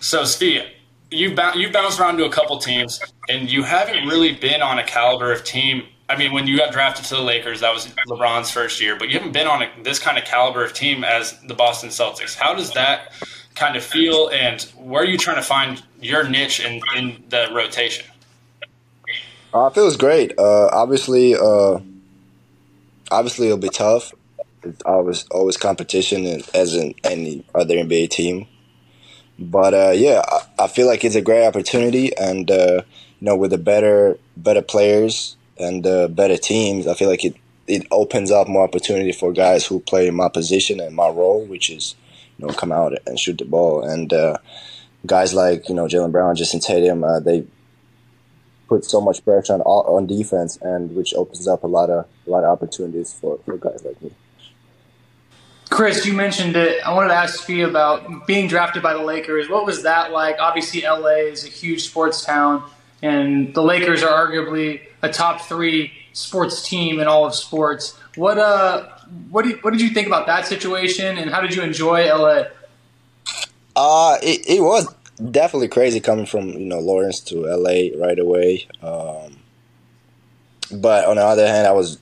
So, 0.00 0.22
Svi, 0.22 0.66
you 1.10 1.36
you 1.54 1.70
bounced 1.70 2.00
around 2.00 2.16
to 2.16 2.24
a 2.24 2.30
couple 2.30 2.58
teams, 2.58 3.00
and 3.28 3.50
you 3.50 3.62
haven't 3.62 4.06
really 4.06 4.32
been 4.32 4.62
on 4.62 4.78
a 4.78 4.84
caliber 4.84 5.30
of 5.30 5.44
team. 5.44 5.84
I 6.08 6.16
mean, 6.16 6.32
when 6.32 6.46
you 6.46 6.56
got 6.56 6.72
drafted 6.72 7.04
to 7.06 7.16
the 7.16 7.20
Lakers, 7.20 7.60
that 7.60 7.74
was 7.74 7.86
LeBron's 8.08 8.50
first 8.50 8.80
year, 8.80 8.96
but 8.96 9.08
you 9.08 9.18
haven't 9.18 9.32
been 9.32 9.48
on 9.48 9.62
a, 9.62 9.70
this 9.82 9.98
kind 9.98 10.16
of 10.16 10.24
caliber 10.24 10.64
of 10.64 10.72
team 10.72 11.04
as 11.04 11.38
the 11.48 11.54
Boston 11.54 11.90
Celtics. 11.90 12.34
How 12.34 12.54
does 12.54 12.72
that 12.72 13.12
kind 13.54 13.76
of 13.76 13.84
feel, 13.84 14.28
and 14.28 14.62
where 14.76 15.02
are 15.02 15.06
you 15.06 15.18
trying 15.18 15.36
to 15.36 15.42
find 15.42 15.82
your 16.00 16.28
niche 16.28 16.60
in, 16.60 16.80
in 16.96 17.24
the 17.28 17.48
rotation? 17.52 18.06
Uh, 19.52 19.66
it 19.66 19.74
feels 19.74 19.96
great. 19.96 20.38
Uh, 20.38 20.68
obviously, 20.72 21.34
uh, 21.34 21.78
obviously 23.10 23.46
it'll 23.46 23.58
be 23.58 23.68
tough. 23.68 24.12
It's 24.62 24.82
always 24.82 25.26
always 25.28 25.56
competition 25.56 26.42
as 26.54 26.74
in 26.74 26.94
any 27.04 27.44
other 27.54 27.76
NBA 27.76 28.10
team. 28.10 28.46
But 29.38 29.74
uh, 29.74 29.92
yeah, 29.94 30.22
I, 30.26 30.64
I, 30.64 30.66
feel 30.66 30.86
like 30.86 31.04
it's 31.04 31.14
a 31.14 31.20
great 31.20 31.46
opportunity, 31.46 32.16
and 32.16 32.50
uh, 32.50 32.82
you 33.20 33.26
know, 33.26 33.36
with 33.36 33.50
the 33.50 33.58
better 33.58 34.18
better 34.36 34.62
players 34.62 35.36
and 35.58 35.86
uh, 35.86 36.08
better 36.08 36.36
teams, 36.36 36.86
I 36.86 36.94
feel 36.94 37.08
like 37.08 37.24
it 37.24 37.36
it 37.66 37.86
opens 37.90 38.30
up 38.30 38.48
more 38.48 38.64
opportunity 38.64 39.12
for 39.12 39.32
guys 39.32 39.66
who 39.66 39.80
play 39.80 40.10
my 40.10 40.28
position 40.28 40.80
and 40.80 40.96
my 40.96 41.08
role, 41.08 41.44
which 41.44 41.70
is 41.70 41.94
you 42.38 42.46
know 42.46 42.54
come 42.54 42.72
out 42.72 42.94
and 43.06 43.18
shoot 43.18 43.38
the 43.38 43.44
ball. 43.44 43.84
And 43.84 44.12
uh, 44.12 44.38
guys 45.04 45.34
like 45.34 45.68
you 45.68 45.74
know 45.74 45.86
Jaylen 45.86 46.12
Brown, 46.12 46.34
Jayson 46.34 46.60
Tatum, 46.60 47.04
uh, 47.04 47.20
they 47.20 47.46
put 48.68 48.84
so 48.84 49.00
much 49.00 49.24
pressure 49.24 49.54
on 49.54 49.60
on 49.60 50.06
defense, 50.06 50.58
and 50.62 50.94
which 50.94 51.14
opens 51.14 51.46
up 51.46 51.62
a 51.62 51.66
lot 51.66 51.90
of 51.90 52.06
a 52.26 52.30
lot 52.30 52.44
of 52.44 52.50
opportunities 52.50 53.12
for, 53.12 53.38
for 53.44 53.56
guys 53.56 53.84
like 53.84 54.00
me. 54.02 54.10
Chris, 55.70 56.06
you 56.06 56.12
mentioned 56.12 56.56
it. 56.56 56.80
I 56.86 56.94
wanted 56.94 57.08
to 57.08 57.14
ask 57.14 57.48
you 57.48 57.68
about 57.68 58.26
being 58.26 58.48
drafted 58.48 58.82
by 58.82 58.94
the 58.94 59.02
Lakers. 59.02 59.48
What 59.48 59.66
was 59.66 59.82
that 59.82 60.12
like? 60.12 60.36
Obviously, 60.38 60.82
LA 60.82 61.26
is 61.28 61.44
a 61.44 61.48
huge 61.48 61.82
sports 61.82 62.24
town, 62.24 62.62
and 63.02 63.52
the 63.52 63.62
Lakers 63.62 64.02
are 64.02 64.26
arguably 64.26 64.82
a 65.02 65.08
top 65.08 65.42
three 65.42 65.92
sports 66.12 66.66
team 66.66 66.98
in 67.00 67.06
all 67.06 67.26
of 67.26 67.34
sports. 67.34 67.98
What 68.14 68.38
uh, 68.38 68.88
what 69.30 69.44
did 69.44 69.62
what 69.62 69.72
did 69.72 69.80
you 69.80 69.90
think 69.90 70.06
about 70.06 70.26
that 70.26 70.46
situation, 70.46 71.18
and 71.18 71.30
how 71.30 71.40
did 71.40 71.54
you 71.54 71.62
enjoy 71.62 72.06
LA? 72.06 72.44
Uh, 73.74 74.16
it, 74.22 74.48
it 74.48 74.62
was 74.62 74.88
definitely 75.16 75.68
crazy 75.68 76.00
coming 76.00 76.26
from 76.26 76.48
you 76.50 76.66
know 76.66 76.78
Lawrence 76.78 77.20
to 77.20 77.46
LA 77.46 77.88
right 77.98 78.18
away. 78.18 78.66
Um, 78.82 79.36
but 80.72 81.06
on 81.06 81.16
the 81.16 81.22
other 81.22 81.46
hand, 81.46 81.66
I 81.66 81.72
was 81.72 81.98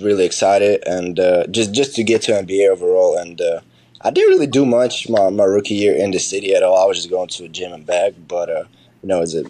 really 0.00 0.24
excited 0.24 0.82
and 0.86 1.18
uh, 1.18 1.46
just 1.48 1.72
just 1.72 1.94
to 1.96 2.04
get 2.04 2.22
to 2.22 2.32
NBA 2.32 2.70
overall. 2.70 3.16
And 3.16 3.40
uh, 3.40 3.60
I 4.02 4.10
didn't 4.10 4.30
really 4.30 4.46
do 4.46 4.64
much 4.64 5.08
my, 5.08 5.30
my 5.30 5.44
rookie 5.44 5.74
year 5.74 5.94
in 5.94 6.10
the 6.10 6.18
city 6.18 6.54
at 6.54 6.62
all. 6.62 6.82
I 6.82 6.86
was 6.86 6.98
just 6.98 7.10
going 7.10 7.28
to 7.28 7.44
a 7.44 7.48
gym 7.48 7.72
and 7.72 7.86
back. 7.86 8.14
But 8.28 8.50
uh, 8.50 8.64
you 9.02 9.08
know, 9.08 9.22
it's 9.22 9.34
a 9.34 9.44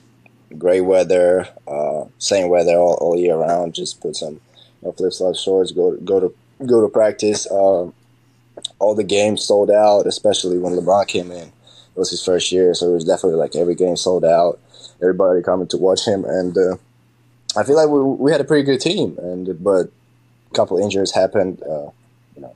great 0.57 0.83
weather, 0.83 1.49
uh, 1.67 2.05
same 2.19 2.49
weather 2.49 2.77
all, 2.77 2.95
all 3.01 3.19
year 3.19 3.37
round. 3.37 3.75
Just 3.75 4.01
put 4.01 4.17
some 4.17 4.35
you 4.35 4.89
know, 4.89 4.93
flip 4.93 5.13
flop 5.13 5.37
shorts, 5.37 5.73
go 5.73 5.97
go 5.99 6.21
to 6.21 6.35
go 6.67 6.81
to 6.81 6.89
practice. 6.89 7.51
Um, 7.51 7.95
all 8.79 8.95
the 8.95 9.05
games 9.05 9.43
sold 9.43 9.71
out, 9.71 10.07
especially 10.07 10.59
when 10.59 10.75
LeBron 10.75 11.09
came 11.09 11.31
in 11.31 11.53
it 11.95 11.99
was 11.99 12.11
his 12.11 12.25
first 12.25 12.53
year, 12.53 12.75
so 12.75 12.91
it 12.91 12.95
was 12.95 13.05
definitely 13.05 13.39
like 13.39 13.55
every 13.55 13.75
game 13.75 13.97
sold 13.97 14.25
out. 14.25 14.59
Everybody 15.01 15.43
coming 15.43 15.67
to 15.69 15.77
watch 15.77 16.07
him, 16.07 16.25
and 16.25 16.57
uh, 16.57 16.77
I 17.57 17.65
feel 17.65 17.77
like 17.77 17.89
we, 17.89 18.01
we 18.01 18.33
had 18.33 18.41
a 18.41 18.45
pretty 18.45 18.65
good 18.65 18.81
team. 18.81 19.19
And 19.19 19.63
but 19.63 19.91
a 20.51 20.55
couple 20.55 20.79
injuries 20.79 21.13
happened, 21.13 21.63
uh, 21.63 21.91
you 22.35 22.43
know, 22.43 22.55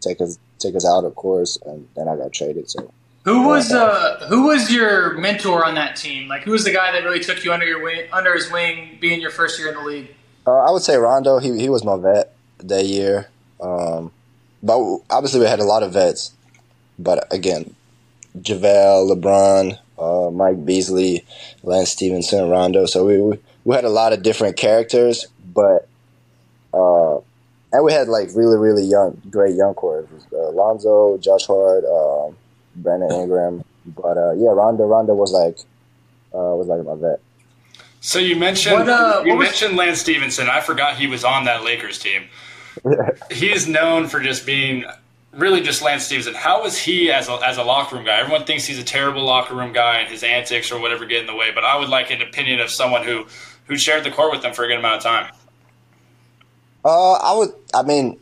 take 0.00 0.20
us 0.20 0.38
take 0.58 0.74
us 0.74 0.84
out, 0.86 1.04
of 1.04 1.14
course, 1.14 1.58
and 1.64 1.88
then 1.96 2.08
I 2.08 2.16
got 2.16 2.32
traded. 2.32 2.68
So 2.68 2.92
who 3.24 3.46
was 3.46 3.72
uh, 3.72 4.26
who 4.28 4.46
was 4.46 4.70
your 4.70 5.16
mentor 5.18 5.64
on 5.64 5.74
that 5.76 5.96
team? 5.96 6.28
Like 6.28 6.42
who 6.42 6.52
was 6.52 6.64
the 6.64 6.72
guy 6.72 6.92
that 6.92 7.04
really 7.04 7.20
took 7.20 7.44
you 7.44 7.52
under 7.52 7.66
your 7.66 7.82
wing, 7.82 8.08
under 8.12 8.34
his 8.34 8.50
wing, 8.50 8.98
being 9.00 9.20
your 9.20 9.30
first 9.30 9.58
year 9.58 9.68
in 9.68 9.74
the 9.74 9.84
league? 9.84 10.14
Uh, 10.46 10.58
I 10.58 10.70
would 10.70 10.82
say 10.82 10.96
Rondo. 10.96 11.38
He 11.38 11.58
he 11.58 11.68
was 11.68 11.84
my 11.84 11.96
vet 11.96 12.34
that 12.58 12.84
year. 12.86 13.28
Um, 13.60 14.12
but 14.62 14.78
obviously 15.10 15.40
we 15.40 15.46
had 15.46 15.60
a 15.60 15.64
lot 15.64 15.82
of 15.82 15.92
vets. 15.92 16.32
But 16.98 17.32
again, 17.32 17.74
JaVale, 18.38 19.10
LeBron, 19.10 19.78
uh, 19.98 20.30
Mike 20.30 20.64
Beasley, 20.64 21.24
Lance 21.62 21.90
Stephenson, 21.90 22.48
Rondo. 22.48 22.86
So 22.86 23.04
we, 23.04 23.20
we, 23.20 23.38
we 23.64 23.74
had 23.74 23.84
a 23.84 23.90
lot 23.90 24.12
of 24.12 24.22
different 24.22 24.56
characters, 24.56 25.26
but 25.54 25.88
uh, 26.72 27.18
and 27.72 27.84
we 27.84 27.92
had 27.92 28.08
like 28.08 28.28
really 28.34 28.58
really 28.58 28.84
young, 28.84 29.20
great 29.30 29.54
young 29.54 29.74
core. 29.74 30.06
Uh, 30.32 30.50
Lonzo, 30.50 31.18
Josh 31.18 31.46
Hart, 31.46 31.84
uh, 31.84 32.32
Brandon 32.76 33.12
Ingram. 33.12 33.64
But 33.86 34.16
uh, 34.16 34.32
yeah, 34.32 34.50
Rondo 34.50 34.86
Rondo 34.86 35.14
was 35.14 35.32
like 35.32 35.58
uh, 36.34 36.54
was 36.54 36.68
like 36.68 36.84
my 36.84 36.94
vet. 36.94 37.20
So 38.00 38.18
you 38.18 38.36
mentioned 38.36 38.76
what, 38.76 38.88
uh, 38.88 39.22
you 39.26 39.36
mentioned 39.36 39.76
Lance 39.76 40.00
Stephenson. 40.00 40.48
I 40.48 40.60
forgot 40.60 40.96
he 40.96 41.06
was 41.06 41.22
on 41.22 41.44
that 41.44 41.64
Lakers 41.64 41.98
team. 41.98 42.28
He's 43.30 43.68
known 43.68 44.06
for 44.06 44.20
just 44.20 44.46
being 44.46 44.84
really 45.32 45.60
just 45.60 45.82
Lance 45.82 46.04
Stephenson. 46.04 46.34
How 46.34 46.62
was 46.62 46.78
he 46.78 47.10
as 47.10 47.28
a, 47.28 47.34
as 47.44 47.58
a 47.58 47.62
locker 47.62 47.96
room 47.96 48.04
guy? 48.04 48.18
Everyone 48.18 48.44
thinks 48.44 48.64
he's 48.64 48.78
a 48.78 48.84
terrible 48.84 49.24
locker 49.24 49.54
room 49.54 49.72
guy 49.72 50.00
and 50.00 50.08
his 50.08 50.22
antics 50.22 50.72
or 50.72 50.80
whatever 50.80 51.06
get 51.06 51.20
in 51.20 51.26
the 51.26 51.34
way. 51.34 51.50
But 51.54 51.64
I 51.64 51.78
would 51.78 51.88
like 51.88 52.10
an 52.10 52.22
opinion 52.22 52.60
of 52.60 52.70
someone 52.70 53.04
who 53.04 53.26
who 53.66 53.76
shared 53.76 54.04
the 54.04 54.10
court 54.10 54.32
with 54.32 54.42
them 54.42 54.52
for 54.52 54.64
a 54.64 54.68
good 54.68 54.78
amount 54.78 54.96
of 54.96 55.02
time. 55.02 55.32
Uh, 56.84 57.12
I 57.12 57.36
would. 57.36 57.50
I 57.74 57.82
mean, 57.82 58.18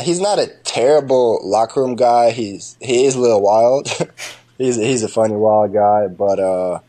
he's 0.00 0.20
not 0.20 0.38
a 0.38 0.48
terrible 0.64 1.40
locker 1.42 1.80
room 1.80 1.96
guy. 1.96 2.32
He's 2.32 2.76
he 2.80 3.06
is 3.06 3.14
a 3.14 3.20
little 3.20 3.40
wild. 3.40 3.88
he's 4.58 4.76
he's 4.76 5.02
a 5.02 5.08
funny 5.08 5.36
wild 5.36 5.72
guy, 5.72 6.08
but 6.08 6.38
uh, 6.38 6.80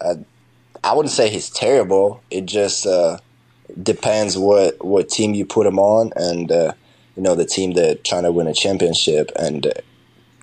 I, 0.00 0.14
I 0.82 0.94
wouldn't 0.94 1.12
say 1.12 1.28
he's 1.28 1.50
terrible. 1.50 2.22
It 2.30 2.46
just 2.46 2.86
uh, 2.86 3.18
depends 3.80 4.36
what 4.36 4.84
what 4.84 5.08
team 5.08 5.34
you 5.34 5.46
put 5.46 5.66
him 5.66 5.78
on 5.78 6.12
and. 6.16 6.50
Uh, 6.50 6.72
you 7.18 7.24
know 7.24 7.34
the 7.34 7.44
team 7.44 7.72
that 7.72 8.04
trying 8.04 8.22
to 8.22 8.30
win 8.30 8.46
a 8.46 8.54
championship 8.54 9.32
and 9.36 9.66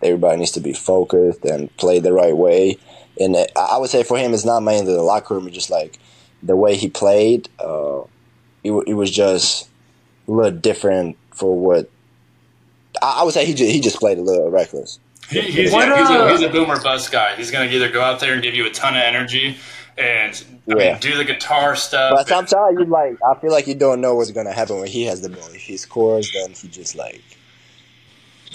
everybody 0.03 0.39
needs 0.39 0.51
to 0.51 0.59
be 0.59 0.73
focused 0.73 1.45
and 1.45 1.75
play 1.77 1.99
the 1.99 2.11
right 2.11 2.35
way. 2.35 2.77
And 3.17 3.38
I 3.55 3.77
would 3.77 3.89
say 3.89 4.03
for 4.03 4.17
him, 4.17 4.33
it's 4.33 4.43
not 4.43 4.59
mainly 4.59 4.93
the 4.93 5.01
locker 5.01 5.35
room; 5.35 5.47
it's 5.47 5.55
just 5.55 5.69
like 5.69 5.97
the 6.43 6.57
way 6.57 6.75
he 6.75 6.89
played. 6.89 7.47
Uh, 7.59 8.01
it, 8.61 8.73
it 8.88 8.93
was 8.95 9.09
just 9.09 9.69
a 10.27 10.31
little 10.31 10.51
different 10.51 11.17
for 11.31 11.57
what 11.57 11.89
I, 13.01 13.21
I 13.21 13.23
would 13.23 13.33
say. 13.33 13.45
He 13.45 13.53
just, 13.53 13.71
he 13.71 13.79
just 13.79 13.97
played 13.97 14.17
a 14.17 14.21
little 14.21 14.49
reckless. 14.51 14.99
He, 15.29 15.39
he's, 15.39 15.71
yeah, 15.71 15.97
he's, 15.97 16.09
a, 16.09 16.31
he's 16.31 16.41
a 16.41 16.49
boomer 16.49 16.79
bust 16.79 17.09
guy. 17.09 17.38
He's 17.38 17.51
going 17.51 17.69
to 17.69 17.73
either 17.73 17.89
go 17.89 18.01
out 18.01 18.19
there 18.19 18.33
and 18.33 18.43
give 18.43 18.53
you 18.53 18.67
a 18.67 18.69
ton 18.69 18.95
of 18.95 19.01
energy 19.01 19.57
and 19.97 20.45
I 20.69 20.75
yeah. 20.75 20.91
mean, 20.91 20.99
do 20.99 21.17
the 21.17 21.23
guitar 21.23 21.75
stuff. 21.75 22.12
But 22.15 22.27
sometimes 22.27 22.79
you 22.79 22.86
like, 22.86 23.17
I 23.23 23.39
feel 23.39 23.51
like 23.51 23.67
you 23.67 23.75
don't 23.75 24.01
know 24.01 24.15
what's 24.15 24.31
gonna 24.31 24.51
happen 24.53 24.79
when 24.79 24.88
he 24.88 25.03
has 25.05 25.21
the 25.21 25.29
ball. 25.29 25.47
If 25.49 25.62
he 25.62 25.77
scores, 25.77 26.31
then 26.34 26.51
he 26.51 26.67
just 26.67 26.95
like, 26.95 27.21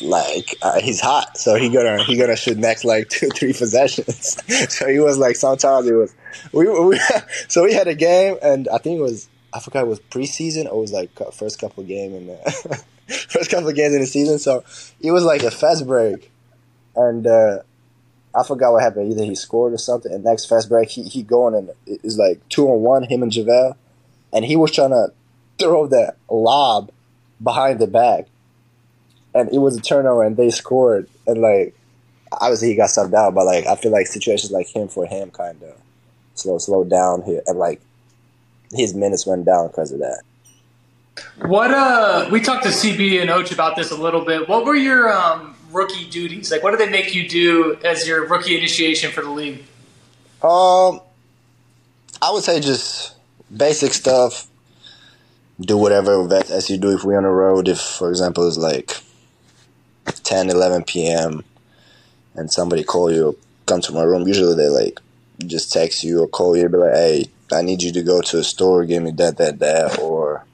like 0.03 0.57
uh, 0.63 0.81
he's 0.81 1.01
hot, 1.01 1.39
so 1.39 1.55
he 1.55 1.71
gonna 1.71 2.03
he 2.05 2.17
gonna 2.17 2.37
shoot 2.37 2.59
next 2.59 2.85
like 2.85 3.09
two 3.11 3.29
three 3.31 3.53
possessions. 3.53 4.39
so 4.69 4.89
he 4.89 4.99
was 4.99 5.19
like, 5.19 5.37
sometimes 5.37 5.87
it 5.87 5.95
was 5.95 6.15
we, 6.53 6.69
we 6.69 7.01
so 7.49 7.65
we 7.65 7.73
had 7.73 7.89
a 7.89 7.95
game, 7.95 8.37
and 8.43 8.69
I 8.69 8.79
think 8.79 8.99
it 8.99 9.03
was 9.03 9.29
I 9.55 9.61
forgot 9.61 9.85
it 9.85 9.89
was 9.89 10.01
preseason 10.01 10.67
or 10.67 10.77
it 10.77 10.81
was 10.81 10.93
like 10.93 11.11
first 11.33 11.59
couple 11.59 11.83
game 11.85 12.15
in 12.15 12.27
the 12.27 12.85
first 13.31 13.51
couple 13.51 13.69
of 13.69 13.75
games 13.75 13.95
in 13.95 14.01
the 14.01 14.07
season. 14.07 14.39
So 14.39 14.63
it 15.01 15.11
was 15.11 15.25
like 15.25 15.43
a 15.43 15.51
fast 15.51 15.87
break, 15.87 16.31
and. 16.95 17.27
uh 17.27 17.61
I 18.35 18.45
forgot 18.45 18.73
what 18.73 18.83
happened. 18.83 19.13
Either 19.13 19.25
he 19.25 19.35
scored 19.35 19.73
or 19.73 19.79
something. 19.79 20.13
And 20.13 20.25
next 20.25 20.47
fast 20.47 20.69
break, 20.69 20.91
he 20.91 21.03
he 21.03 21.23
going 21.23 21.55
and 21.55 21.71
it's 21.87 22.17
like 22.17 22.47
two 22.49 22.69
on 22.69 22.81
one, 22.83 23.03
him 23.05 23.23
and 23.23 23.33
JaVale, 23.33 23.77
and 24.33 24.45
he 24.45 24.57
was 24.57 24.71
trying 24.71 24.91
to 24.91 25.13
throw 25.59 25.87
that 25.89 26.17
lob 26.31 26.91
behind 27.43 27.79
the 27.79 27.87
back, 27.87 28.29
and 29.35 29.53
it 29.53 29.59
was 29.59 29.77
a 29.77 29.81
turnover, 29.81 30.23
and 30.23 30.37
they 30.37 30.51
scored. 30.51 31.09
And 31.27 31.41
like, 31.41 31.75
obviously 32.33 32.69
he 32.69 32.77
got 32.77 32.91
subbed 32.91 33.15
out, 33.15 33.35
but 33.35 33.47
like 33.47 33.67
I 33.67 33.77
feel 33.77 33.93
like 33.93 34.07
situations 34.07 34.53
like 34.53 34.69
him 34.69 34.89
for 34.89 35.07
him 35.07 35.31
kind 35.31 35.63
of 35.63 35.75
slow 36.35 36.59
slow 36.59 36.85
down 36.85 37.23
here, 37.23 37.43
and 37.47 37.59
like 37.59 37.81
his 38.73 38.95
minutes 38.95 39.27
went 39.27 39.45
down 39.45 39.69
because 39.69 39.93
of 39.93 39.99
that. 39.99 40.23
What 41.43 41.73
uh, 41.73 42.29
we 42.31 42.41
talked 42.41 42.63
to 42.63 42.71
CB 42.71 43.21
and 43.21 43.31
Och 43.31 43.51
about 43.51 43.77
this 43.77 43.91
a 43.91 43.97
little 43.97 44.25
bit. 44.25 44.49
What 44.49 44.65
were 44.65 44.77
your 44.77 45.13
um, 45.13 45.57
rookie 45.73 46.09
duties? 46.09 46.51
Like, 46.51 46.63
what 46.63 46.73
do 46.73 46.77
they 46.77 46.91
make 46.91 47.15
you 47.15 47.29
do 47.29 47.79
as 47.85 48.07
your 48.07 48.27
rookie 48.27 48.57
initiation 48.57 49.11
for 49.11 49.23
the 49.23 49.31
league? 49.31 49.65
Um, 50.43 51.01
I 52.23 52.31
would 52.33 52.43
say 52.43 52.61
just 52.61 53.15
basic 53.55 53.93
stuff. 53.93 54.47
Do 55.61 55.77
whatever 55.77 56.33
as 56.35 56.71
you 56.71 56.79
do 56.79 56.95
if 56.95 57.05
we're 57.05 57.19
on 57.19 57.25
the 57.25 57.29
road. 57.29 57.69
If, 57.69 57.79
for 57.81 58.09
example, 58.09 58.49
it's 58.49 58.57
like 58.57 58.97
10, 60.25 60.49
11 60.49 60.85
p.m. 60.85 61.45
and 62.35 62.51
somebody 62.51 62.83
call 62.83 63.13
you, 63.13 63.39
come 63.67 63.83
to 63.83 63.93
my 63.93 64.03
room. 64.03 64.27
Usually 64.27 64.55
they 64.55 64.69
like 64.69 64.99
just 65.47 65.73
text 65.73 66.03
you 66.03 66.23
or 66.23 66.29
call 66.29 66.57
you, 66.57 66.69
be 66.69 66.79
like, 66.79 66.95
"Hey, 66.95 67.27
I 67.53 67.63
need 67.63 67.83
you 67.83 67.93
to 67.93 68.03
go 68.03 68.23
to 68.23 68.39
a 68.39 68.45
store, 68.45 68.85
give 68.85 69.03
me 69.03 69.11
that, 69.13 69.37
that, 69.37 69.59
that," 69.59 69.99
or 69.99 70.45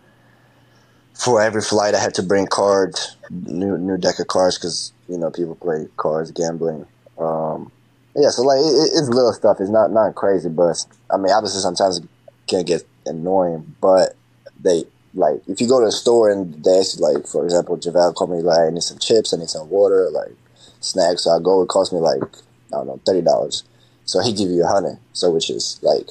for 1.15 1.41
every 1.41 1.63
flight 1.63 1.95
I 1.95 2.01
had 2.01 2.15
to 2.15 2.23
bring 2.23 2.47
cards, 2.47 3.17
new 3.31 3.79
new 3.79 3.97
deck 3.97 4.19
of 4.19 4.27
cards 4.27 4.59
because 4.59 4.93
you 5.09 5.19
know 5.19 5.31
people 5.31 5.55
play 5.55 5.87
cards, 5.97 6.31
gambling. 6.31 6.87
Um, 7.19 7.71
yeah, 8.15 8.31
so 8.31 8.43
like 8.43 8.59
it, 8.59 8.91
it's 8.95 9.09
little 9.09 9.33
stuff. 9.33 9.59
It's 9.61 9.71
not 9.71 9.93
not 9.93 10.15
crazy, 10.15 10.49
but 10.49 10.85
I 11.11 11.17
mean, 11.17 11.33
obviously 11.33 11.61
sometimes 11.61 11.99
it 11.99 12.09
can 12.47 12.65
get 12.65 12.83
annoying. 13.05 13.75
But 13.81 14.17
they 14.61 14.85
like 15.15 15.43
if 15.47 15.61
you 15.61 15.69
go 15.69 15.81
to 15.81 15.87
a 15.87 15.93
store 15.93 16.31
and 16.31 16.65
they 16.65 16.79
ask 16.79 16.99
you, 16.99 17.03
like, 17.03 17.27
for 17.27 17.45
example, 17.45 17.77
JaVale 17.77 18.15
called 18.15 18.31
me 18.31 18.43
like, 18.43 18.59
I 18.59 18.71
need 18.71 18.83
some 18.83 18.99
chips, 18.99 19.35
I 19.35 19.39
need 19.39 19.51
some 19.51 19.69
water, 19.69 20.09
like 20.11 20.35
snacks. 20.81 21.25
So 21.25 21.31
I 21.31 21.41
go, 21.41 21.63
it 21.63 21.69
costs 21.69 21.93
me 21.93 22.01
like 22.01 22.23
I 22.23 22.79
don't 22.79 22.87
know 22.87 23.01
thirty 23.05 23.23
dollars. 23.23 23.65
So 24.05 24.21
he 24.21 24.33
give 24.33 24.51
you 24.51 24.65
a 24.65 24.69
hundred. 24.69 24.99
So 25.13 25.31
which 25.31 25.51
is 25.51 25.79
like 25.83 26.09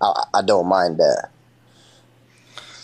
I, 0.00 0.24
I 0.34 0.42
don't 0.42 0.66
mind 0.66 0.98
that. 0.98 1.30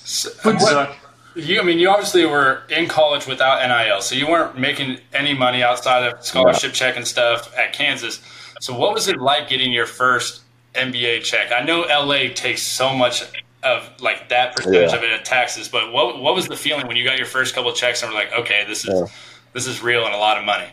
So, 0.04 0.30
what, 0.42 0.96
you, 1.34 1.60
I 1.60 1.64
mean, 1.64 1.78
you 1.78 1.88
obviously 1.88 2.24
were 2.26 2.62
in 2.68 2.88
college 2.88 3.26
without 3.26 3.66
NIL, 3.66 4.00
so 4.02 4.14
you 4.14 4.26
weren't 4.28 4.58
making 4.58 4.98
any 5.12 5.34
money 5.34 5.62
outside 5.62 6.06
of 6.12 6.24
scholarship 6.24 6.72
check 6.72 6.96
and 6.96 7.06
stuff 7.06 7.52
at 7.56 7.72
Kansas. 7.72 8.20
So, 8.60 8.76
what 8.76 8.92
was 8.94 9.08
it 9.08 9.18
like 9.20 9.48
getting 9.48 9.72
your 9.72 9.86
first 9.86 10.42
NBA 10.74 11.22
check? 11.24 11.50
I 11.52 11.64
know 11.64 11.82
LA 11.82 12.32
takes 12.34 12.62
so 12.62 12.94
much 12.94 13.22
of 13.62 13.88
like 14.00 14.28
that 14.30 14.54
percentage 14.56 14.90
Yeah. 14.90 14.96
of 14.96 15.04
it 15.04 15.12
in 15.12 15.22
taxes, 15.24 15.68
but 15.68 15.92
what 15.92 16.20
what 16.20 16.34
was 16.34 16.48
the 16.48 16.56
feeling 16.56 16.86
when 16.86 16.96
you 16.96 17.04
got 17.04 17.16
your 17.16 17.26
first 17.26 17.54
couple 17.54 17.72
checks 17.72 18.02
and 18.02 18.10
were 18.12 18.18
like, 18.18 18.32
okay, 18.32 18.64
this 18.66 18.84
is 18.84 18.90
Yeah. 19.00 19.06
this 19.52 19.66
is 19.66 19.82
real 19.82 20.04
and 20.04 20.14
a 20.14 20.18
lot 20.18 20.36
of 20.38 20.44
money? 20.44 20.68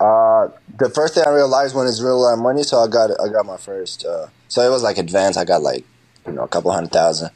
Uh, 0.00 0.48
the 0.78 0.88
first 0.94 1.14
thing 1.14 1.24
I 1.26 1.30
realized 1.30 1.74
when 1.74 1.86
it's 1.88 2.00
real 2.00 2.20
lot 2.20 2.36
money, 2.38 2.62
so 2.62 2.78
I 2.78 2.86
got 2.86 3.10
I 3.20 3.28
got 3.28 3.44
my 3.44 3.56
first. 3.56 4.04
Uh, 4.04 4.28
so 4.48 4.62
it 4.62 4.70
was 4.70 4.82
like 4.82 4.98
advance. 4.98 5.36
I 5.36 5.44
got 5.44 5.62
like 5.62 5.84
you 6.26 6.32
know 6.32 6.42
a 6.44 6.48
couple 6.48 6.70
hundred 6.72 6.92
thousand, 6.92 7.30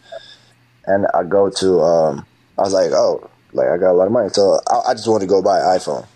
and 0.87 1.07
I 1.15 1.23
go 1.25 1.51
to. 1.51 1.81
Um, 1.81 2.27
I 2.59 2.63
was 2.63 2.73
like, 2.73 2.93
oh, 2.93 3.29
like 3.53 3.69
I 3.69 3.77
got 3.79 3.93
a 3.93 3.95
lot 3.95 4.07
of 4.07 4.13
money, 4.13 4.29
so 4.31 4.59
I, 4.69 4.91
I 4.91 4.95
just 4.95 5.09
want 5.09 5.23
to 5.23 5.27
go 5.27 5.43
buy 5.43 5.59
an 5.59 5.79
iPhone. 5.79 6.07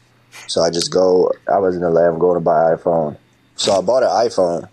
So 0.48 0.62
I 0.62 0.70
just 0.70 0.92
go. 0.92 1.32
I 1.52 1.58
was 1.58 1.74
in 1.74 1.82
the 1.82 1.90
lab 1.90 2.18
going 2.18 2.36
to 2.36 2.40
buy 2.40 2.72
an 2.72 2.78
iPhone. 2.78 3.16
So 3.56 3.72
I 3.72 3.80
bought 3.80 4.02
an 4.02 4.10
iPhone. 4.10 4.68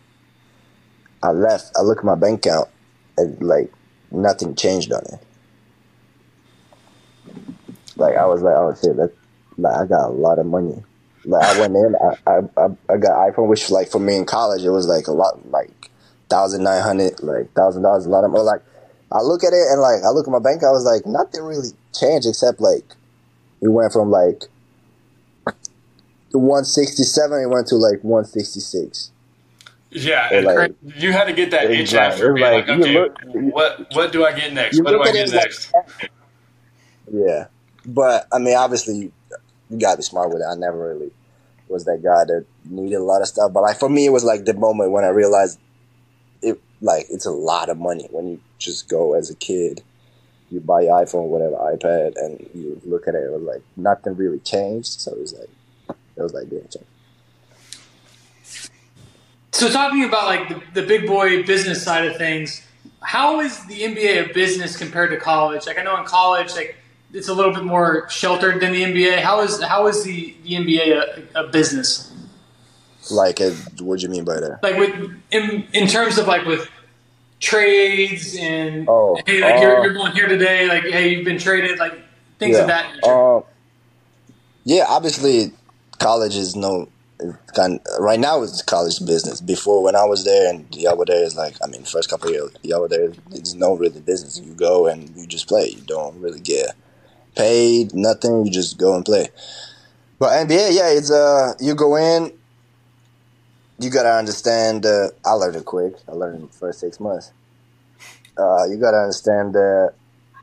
I 1.21 1.31
left. 1.31 1.71
I 1.77 1.81
look 1.81 1.99
at 1.99 2.03
my 2.03 2.15
bank 2.15 2.45
account, 2.45 2.69
and 3.17 3.41
like 3.41 3.71
nothing 4.11 4.55
changed 4.55 4.91
on 4.91 5.01
it. 5.05 5.19
Like 7.95 8.15
I 8.15 8.25
was 8.25 8.41
like, 8.41 8.55
oh 8.55 8.75
shit, 8.81 8.97
that 8.97 9.13
like 9.57 9.75
I 9.75 9.85
got 9.85 10.09
a 10.09 10.11
lot 10.11 10.39
of 10.39 10.45
money. 10.45 10.83
Like 11.25 11.43
I 11.43 11.59
went 11.59 11.75
in, 11.75 11.95
I 11.95 12.31
I, 12.31 12.39
I, 12.57 12.93
I 12.93 12.97
got 12.97 13.33
iPhone, 13.33 13.47
which 13.47 13.69
like 13.69 13.89
for 13.89 13.99
me 13.99 14.17
in 14.17 14.25
college, 14.25 14.63
it 14.63 14.71
was 14.71 14.87
like 14.87 15.07
a 15.07 15.13
lot, 15.13 15.49
like 15.49 15.91
thousand 16.29 16.63
nine 16.63 16.81
hundred, 16.81 17.21
like 17.21 17.53
thousand 17.53 17.83
dollars, 17.83 18.05
a 18.05 18.09
lot 18.09 18.23
of 18.23 18.31
money. 18.31 18.43
Like 18.43 18.61
I 19.13 19.21
look 19.21 19.43
at 19.43 19.53
it 19.53 19.67
and 19.71 19.79
like 19.79 20.03
I 20.03 20.09
look 20.09 20.27
at 20.27 20.31
my 20.31 20.39
bank, 20.39 20.63
I 20.63 20.71
was 20.71 20.83
like, 20.85 21.05
nothing 21.05 21.43
really 21.43 21.69
changed 21.93 22.27
except 22.27 22.59
like 22.59 22.83
it 23.61 23.67
went 23.69 23.93
from 23.93 24.09
like 24.09 24.43
one 26.31 26.65
sixty 26.65 27.03
seven, 27.03 27.41
it 27.41 27.49
went 27.49 27.67
to 27.67 27.75
like 27.75 28.03
one 28.03 28.25
sixty 28.25 28.59
six. 28.59 29.11
Yeah, 29.91 30.29
and 30.31 30.45
like- 30.47 30.73
you 30.83 31.11
had 31.11 31.25
to 31.25 31.33
get 31.33 31.51
that 31.51 31.69
itch 31.69 31.93
like- 31.93 32.01
after 32.01 32.33
being 32.33 32.51
like, 32.51 32.67
like, 32.67 32.79
okay, 32.79 32.93
look- 32.93 33.17
what 33.53 33.87
what 33.93 34.11
do 34.11 34.25
I 34.25 34.33
get 34.33 34.51
next? 34.53 34.81
What 34.81 34.91
do 34.91 35.01
I 35.01 35.11
get 35.11 35.27
it 35.29 35.33
like- 35.33 35.43
next? 35.43 35.71
Yeah, 37.11 37.47
but 37.85 38.27
I 38.31 38.39
mean, 38.39 38.55
obviously, 38.55 38.95
you, 38.95 39.11
you 39.69 39.79
gotta 39.79 39.97
be 39.97 40.03
smart 40.03 40.29
with 40.29 40.41
it. 40.41 40.45
I 40.49 40.55
never 40.55 40.95
really 40.95 41.11
was 41.67 41.85
that 41.85 42.01
guy 42.03 42.25
that 42.25 42.45
needed 42.65 42.95
a 42.95 43.03
lot 43.03 43.21
of 43.21 43.27
stuff, 43.27 43.53
but 43.53 43.61
like 43.61 43.77
for 43.77 43.89
me, 43.89 44.05
it 44.05 44.09
was 44.11 44.23
like 44.23 44.45
the 44.45 44.53
moment 44.55 44.91
when 44.91 45.03
I 45.03 45.09
realized 45.09 45.59
like 46.83 47.07
it's 47.09 47.25
a 47.25 47.31
lot 47.31 47.69
of 47.69 47.79
money 47.79 48.07
when 48.11 48.27
you 48.27 48.39
just 48.59 48.89
go 48.89 49.13
as 49.13 49.29
a 49.29 49.35
kid, 49.35 49.81
you 50.51 50.59
buy 50.59 50.83
iPhone, 50.83 51.29
whatever, 51.29 51.55
iPad, 51.55 52.13
and 52.17 52.47
you 52.53 52.79
look 52.85 53.07
at 53.07 53.15
it, 53.15 53.23
it 53.23 53.31
was 53.31 53.41
like 53.41 53.61
nothing 53.77 54.15
really 54.15 54.39
changed. 54.39 54.99
So 54.99 55.13
it 55.13 55.19
was 55.19 55.33
like 55.33 55.49
it 56.15 56.21
was 56.21 56.33
like 56.33 56.49
damn 56.49 56.67
change. 56.67 56.85
So 59.51 59.69
talking 59.69 60.03
about 60.03 60.25
like 60.25 60.49
the, 60.49 60.81
the 60.81 60.87
big 60.87 61.07
boy 61.07 61.43
business 61.43 61.81
side 61.81 62.05
of 62.05 62.17
things, 62.17 62.61
how 62.99 63.39
is 63.39 63.65
the 63.67 63.81
NBA 63.81 64.29
a 64.29 64.33
business 64.33 64.75
compared 64.75 65.11
to 65.11 65.17
college? 65.17 65.65
Like 65.65 65.79
I 65.79 65.83
know 65.83 65.97
in 65.97 66.05
college, 66.05 66.53
like 66.53 66.75
it's 67.13 67.29
a 67.29 67.33
little 67.33 67.53
bit 67.53 67.63
more 67.63 68.09
sheltered 68.09 68.59
than 68.59 68.73
the 68.73 68.83
NBA. 68.83 69.21
How 69.21 69.41
is 69.41 69.61
how 69.61 69.87
is 69.87 70.03
the, 70.03 70.35
the 70.43 70.55
NBA 70.55 71.27
a, 71.33 71.45
a 71.45 71.47
business? 71.47 72.13
Like, 73.11 73.39
what 73.79 73.99
do 73.99 74.03
you 74.03 74.09
mean 74.09 74.23
by 74.23 74.39
that? 74.39 74.63
Like 74.63 74.77
with 74.77 74.93
in 75.31 75.67
in 75.73 75.87
terms 75.87 76.17
of 76.17 76.27
like 76.27 76.45
with 76.45 76.69
trades 77.43 78.37
and 78.39 78.87
Oh, 78.87 79.19
hey, 79.25 79.41
like 79.41 79.61
you're, 79.61 79.77
uh, 79.77 79.83
you're 79.83 79.93
going 79.93 80.13
here 80.13 80.27
today, 80.27 80.67
like 80.67 80.83
hey, 80.83 81.09
you've 81.09 81.25
been 81.25 81.37
traded, 81.37 81.77
like 81.77 81.93
things 82.39 82.57
of 82.57 82.67
that 82.67 82.95
nature. 82.95 83.11
Um, 83.11 83.43
yeah, 84.63 84.85
obviously, 84.87 85.51
college 85.99 86.35
is 86.35 86.55
no. 86.55 86.89
Kind 87.55 87.79
right 87.99 88.19
now, 88.19 88.41
it's 88.41 88.61
college 88.61 88.99
business. 89.05 89.39
Before, 89.39 89.81
when 89.81 89.95
I 89.95 90.03
was 90.03 90.25
there 90.25 90.49
and 90.49 90.65
y'all 90.75 90.97
were 90.97 91.05
there, 91.05 91.23
is 91.23 91.37
like 91.37 91.55
I 91.63 91.67
mean, 91.67 91.83
first 91.83 92.09
couple 92.09 92.29
of 92.29 92.33
years 92.33 92.51
y'all 92.63 92.81
were 92.81 92.89
there. 92.89 93.13
It's 93.31 93.53
no 93.53 93.75
really 93.75 94.01
business. 94.01 94.39
You 94.39 94.53
go 94.53 94.87
and 94.87 95.15
you 95.15 95.27
just 95.27 95.47
play. 95.47 95.67
You 95.67 95.81
don't 95.85 96.19
really 96.19 96.41
get 96.41 96.71
paid, 97.35 97.93
nothing. 97.93 98.45
You 98.45 98.51
just 98.51 98.77
go 98.77 98.95
and 98.95 99.05
play. 99.05 99.27
But 100.19 100.47
NBA, 100.47 100.75
yeah, 100.75 100.89
it's 100.89 101.11
uh, 101.11 101.53
you 101.59 101.75
go 101.75 101.95
in. 101.95 102.31
You 103.83 103.89
gotta 103.89 104.13
understand. 104.13 104.85
Uh, 104.85 105.09
I 105.25 105.31
learned 105.33 105.57
it 105.57 105.65
quick. 105.65 105.93
I 106.07 106.13
learned 106.13 106.41
in 106.41 106.47
the 106.47 106.53
first 106.53 106.79
six 106.79 106.99
months. 106.99 107.31
Uh, 108.37 108.65
you 108.65 108.77
gotta 108.77 108.97
understand 108.97 109.53
that. 109.53 109.93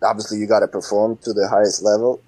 Obviously, 0.02 0.38
you 0.38 0.46
gotta 0.46 0.68
perform 0.68 1.18
to 1.18 1.32
the 1.32 1.48
highest 1.48 1.82
level 1.82 2.22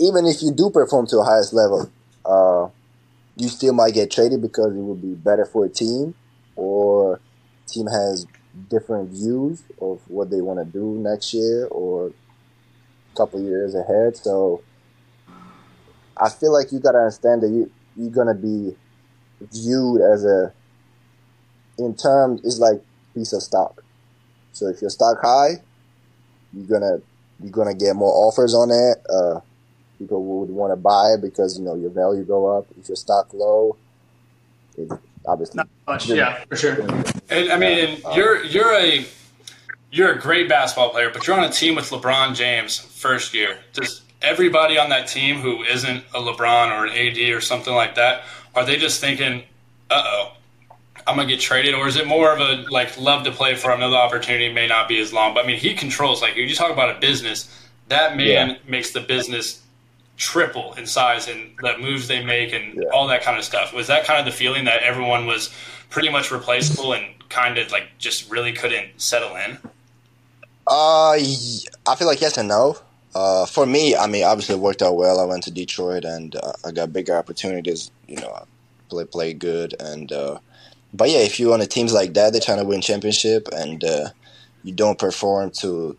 even 0.00 0.24
if 0.26 0.42
you 0.42 0.50
do 0.50 0.70
perform 0.70 1.06
to 1.06 1.16
the 1.16 1.24
highest 1.24 1.52
level, 1.52 1.90
uh, 2.24 2.68
you 3.36 3.48
still 3.48 3.74
might 3.74 3.92
get 3.92 4.10
traded 4.10 4.40
because 4.40 4.74
it 4.74 4.80
would 4.80 5.02
be 5.02 5.14
better 5.14 5.44
for 5.44 5.66
a 5.66 5.68
team, 5.68 6.14
or 6.56 7.20
team 7.68 7.86
has 7.86 8.26
different 8.68 9.10
views 9.10 9.62
of 9.80 10.00
what 10.08 10.30
they 10.30 10.40
want 10.40 10.58
to 10.58 10.64
do 10.64 10.98
next 10.98 11.34
year 11.34 11.66
or 11.66 12.08
a 12.08 13.16
couple 13.16 13.40
years 13.40 13.74
ahead. 13.74 14.16
So 14.16 14.62
I 16.16 16.30
feel 16.30 16.52
like 16.52 16.72
you 16.72 16.80
gotta 16.80 16.98
understand 16.98 17.42
that 17.42 17.50
you 17.50 17.70
you're 17.96 18.10
gonna 18.10 18.34
be 18.34 18.74
viewed 19.40 20.00
as 20.00 20.24
a 20.24 20.52
in 21.78 21.94
terms 21.96 22.40
it's 22.44 22.58
like 22.58 22.80
piece 23.14 23.32
of 23.32 23.42
stock. 23.42 23.82
So 24.52 24.66
if 24.66 24.80
your 24.80 24.90
stock 24.90 25.18
high, 25.22 25.62
you're 26.52 26.66
gonna 26.66 26.98
you're 27.42 27.52
gonna 27.52 27.74
get 27.74 27.94
more 27.96 28.12
offers 28.12 28.54
on 28.54 28.70
it. 28.70 28.98
Uh, 29.08 29.40
people 29.98 30.22
would 30.24 30.50
want 30.50 30.72
to 30.72 30.76
buy 30.76 31.14
it 31.14 31.22
because 31.22 31.58
you 31.58 31.64
know 31.64 31.74
your 31.74 31.90
value 31.90 32.24
go 32.24 32.58
up. 32.58 32.66
If 32.78 32.88
your 32.88 32.96
stock 32.96 33.32
low, 33.32 33.76
it 34.76 34.90
obviously 35.26 35.58
Not 35.58 35.68
much, 35.86 36.08
yeah, 36.08 36.44
for 36.48 36.56
sure. 36.56 36.80
And 37.30 37.52
I 37.52 37.56
mean, 37.56 37.78
and 37.78 38.16
you're 38.16 38.44
you're 38.44 38.74
a 38.74 39.06
you're 39.90 40.12
a 40.12 40.18
great 40.18 40.48
basketball 40.48 40.90
player, 40.90 41.10
but 41.12 41.26
you're 41.26 41.36
on 41.36 41.44
a 41.44 41.52
team 41.52 41.74
with 41.74 41.90
LeBron 41.90 42.34
James 42.34 42.78
first 42.78 43.34
year. 43.34 43.58
Does 43.72 44.02
everybody 44.22 44.78
on 44.78 44.90
that 44.90 45.08
team 45.08 45.40
who 45.40 45.62
isn't 45.64 46.04
a 46.14 46.20
LeBron 46.20 46.70
or 46.70 46.86
an 46.86 46.92
AD 46.92 47.18
or 47.30 47.40
something 47.40 47.74
like 47.74 47.94
that, 47.96 48.22
are 48.54 48.64
they 48.64 48.76
just 48.76 49.00
thinking, 49.00 49.42
"Uh 49.90 50.02
oh, 50.04 50.32
I'm 51.06 51.16
gonna 51.16 51.28
get 51.28 51.40
traded," 51.40 51.74
or 51.74 51.86
is 51.88 51.96
it 51.96 52.06
more 52.06 52.32
of 52.32 52.40
a 52.40 52.64
like 52.70 52.98
love 52.98 53.24
to 53.24 53.32
play 53.32 53.54
for 53.54 53.70
another 53.70 53.96
opportunity 53.96 54.52
may 54.52 54.66
not 54.66 54.88
be 54.88 55.00
as 55.00 55.12
long? 55.12 55.34
But 55.34 55.44
I 55.44 55.46
mean, 55.46 55.58
he 55.58 55.74
controls 55.74 56.22
like 56.22 56.36
you 56.36 56.54
talk 56.54 56.70
about 56.72 56.94
a 56.96 57.00
business. 57.00 57.48
That 57.88 58.16
man 58.16 58.50
Yeah. 58.50 58.56
makes 58.66 58.90
the 58.92 59.00
business 59.00 59.60
triple 60.16 60.74
in 60.74 60.86
size 60.86 61.26
and 61.28 61.52
the 61.62 61.78
moves 61.78 62.06
they 62.06 62.22
make 62.22 62.52
and 62.52 62.74
Yeah. 62.74 62.88
all 62.92 63.06
that 63.08 63.22
kind 63.22 63.38
of 63.38 63.44
stuff. 63.44 63.72
Was 63.72 63.86
that 63.88 64.04
kind 64.04 64.18
of 64.20 64.26
the 64.26 64.32
feeling 64.32 64.64
that 64.66 64.82
everyone 64.82 65.26
was 65.26 65.50
pretty 65.88 66.08
much 66.10 66.30
replaceable 66.30 66.92
and 66.92 67.06
kind 67.30 67.56
of 67.58 67.72
like 67.72 67.84
just 67.98 68.30
really 68.30 68.52
couldn't 68.52 68.88
settle 69.00 69.34
in? 69.36 69.58
Uh, 70.66 71.12
I 71.12 71.96
feel 71.96 72.06
like 72.06 72.20
yes 72.20 72.36
and 72.38 72.48
no. 72.48 72.76
Uh, 73.14 73.44
for 73.46 73.66
me, 73.66 73.96
I 73.96 74.06
mean, 74.06 74.22
obviously 74.22 74.54
it 74.54 74.60
worked 74.60 74.82
out 74.82 74.96
well. 74.96 75.18
I 75.18 75.24
went 75.24 75.42
to 75.44 75.50
Detroit 75.50 76.04
and 76.04 76.36
uh, 76.36 76.52
I 76.64 76.70
got 76.70 76.92
bigger 76.92 77.16
opportunities. 77.16 77.90
You 78.10 78.20
know, 78.20 78.46
play 78.88 79.04
play 79.04 79.32
good 79.32 79.74
and. 79.80 80.10
Uh, 80.12 80.38
but 80.92 81.08
yeah, 81.08 81.20
if 81.20 81.38
you're 81.38 81.54
on 81.54 81.60
a 81.60 81.66
teams 81.66 81.92
like 81.92 82.14
that, 82.14 82.32
they're 82.32 82.40
trying 82.40 82.58
to 82.58 82.64
win 82.64 82.80
championship 82.80 83.46
and 83.52 83.84
uh, 83.84 84.08
you 84.64 84.72
don't 84.72 84.98
perform 84.98 85.52
to 85.60 85.96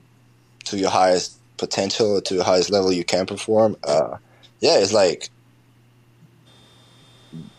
to 0.65 0.77
your 0.77 0.89
highest 0.89 1.37
potential 1.57 2.17
or 2.17 2.21
to 2.21 2.33
the 2.35 2.43
highest 2.43 2.69
level 2.69 2.91
you 2.91 3.05
can 3.05 3.25
perform, 3.25 3.77
uh, 3.83 4.17
yeah, 4.59 4.77
it's 4.79 4.93
like 4.93 5.29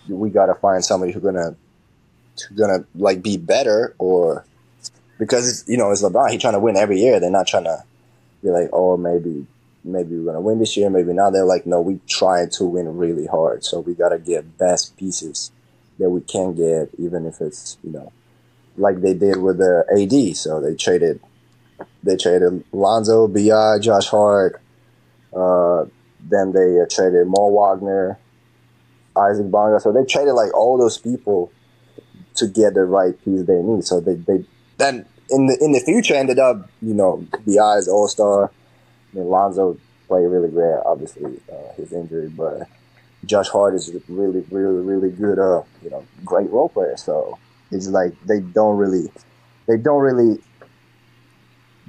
we 0.09 0.29
gotta 0.29 0.55
find 0.55 0.85
somebody 0.85 1.13
who's 1.13 1.23
gonna 1.23 1.57
who's 2.49 2.59
gonna 2.59 2.85
like 2.95 3.23
be 3.23 3.37
better 3.37 3.95
or 3.99 4.45
because 5.19 5.65
you 5.69 5.77
know 5.77 5.91
it's 5.91 6.03
LeBron. 6.03 6.31
He's 6.31 6.41
trying 6.41 6.55
to 6.55 6.61
win 6.61 6.77
every 6.77 7.01
year. 7.01 7.19
They're 7.21 7.31
not 7.31 7.47
trying 7.47 7.65
to 7.65 7.83
be 8.43 8.51
like, 8.51 8.69
oh, 8.73 8.97
maybe 8.97 9.47
maybe 9.85 10.17
we're 10.17 10.27
gonna 10.27 10.41
win 10.41 10.59
this 10.59 10.77
year, 10.77 10.91
maybe 10.91 11.13
not. 11.13 11.31
They're 11.31 11.45
like, 11.45 11.67
no, 11.67 11.81
we 11.81 12.01
trying 12.07 12.51
to 12.51 12.65
win 12.65 12.97
really 12.97 13.27
hard. 13.27 13.65
So 13.65 13.81
we 13.81 13.95
gotta 13.95 14.19
get 14.19 14.59
best 14.59 14.97
pieces 14.97 15.51
that 15.99 16.11
we 16.11 16.21
can 16.21 16.55
get, 16.55 16.91
even 16.99 17.27
if 17.27 17.41
it's 17.41 17.79
you 17.83 17.93
know 17.93 18.13
like 18.77 19.01
they 19.01 19.15
did 19.15 19.39
with 19.39 19.59
the 19.59 19.85
AD. 19.93 20.37
So 20.37 20.61
they 20.61 20.75
traded 20.75 21.21
they 22.03 22.17
traded 22.17 22.65
Lonzo, 22.73 23.29
Bi, 23.29 23.79
Josh 23.81 24.09
Hart. 24.09 24.61
Uh, 25.35 25.87
then 26.21 26.53
they 26.53 26.81
uh, 26.81 26.87
traded 26.91 27.27
Mo 27.27 27.49
Wagner, 27.49 28.19
Isaac 29.17 29.51
Bonga. 29.51 29.81
So 29.81 29.93
they 29.93 30.05
traded 30.05 30.35
like 30.35 30.55
all 30.55 30.79
those 30.79 30.99
people 30.99 31.53
to 32.37 32.47
get 32.47 32.75
the 32.75 32.85
right 32.85 33.15
piece 33.25 33.45
they 33.45 33.63
need. 33.63 33.85
So 33.85 34.01
they, 34.01 34.15
they 34.15 34.45
then 34.79 35.07
in 35.31 35.47
the 35.47 35.59
in 35.61 35.73
the 35.73 35.81
future 35.81 36.15
ended 36.15 36.39
up 36.39 36.69
you 36.81 36.95
know 36.95 37.27
Bi's 37.47 37.89
All 37.89 38.09
Star. 38.09 38.51
I 39.13 39.19
mean 39.19 39.29
Lonzo 39.29 39.79
played 40.09 40.27
really 40.27 40.49
great. 40.49 40.81
Obviously 40.85 41.41
uh, 41.51 41.73
his 41.77 41.93
injury, 41.93 42.29
but 42.29 42.69
Josh 43.25 43.49
Hart 43.49 43.75
is 43.75 43.93
really 44.09 44.45
really 44.51 44.83
really 44.83 45.11
good. 45.11 45.39
Uh, 45.39 45.63
you 45.83 45.91
know, 45.91 46.05
great 46.25 46.51
role 46.51 46.69
player. 46.69 46.97
So 46.97 47.39
it's 47.71 47.89
like 47.89 48.13
they 48.27 48.41
don't 48.41 48.77
really 48.77 49.11
they 49.67 49.77
don't 49.77 50.01
really 50.01 50.39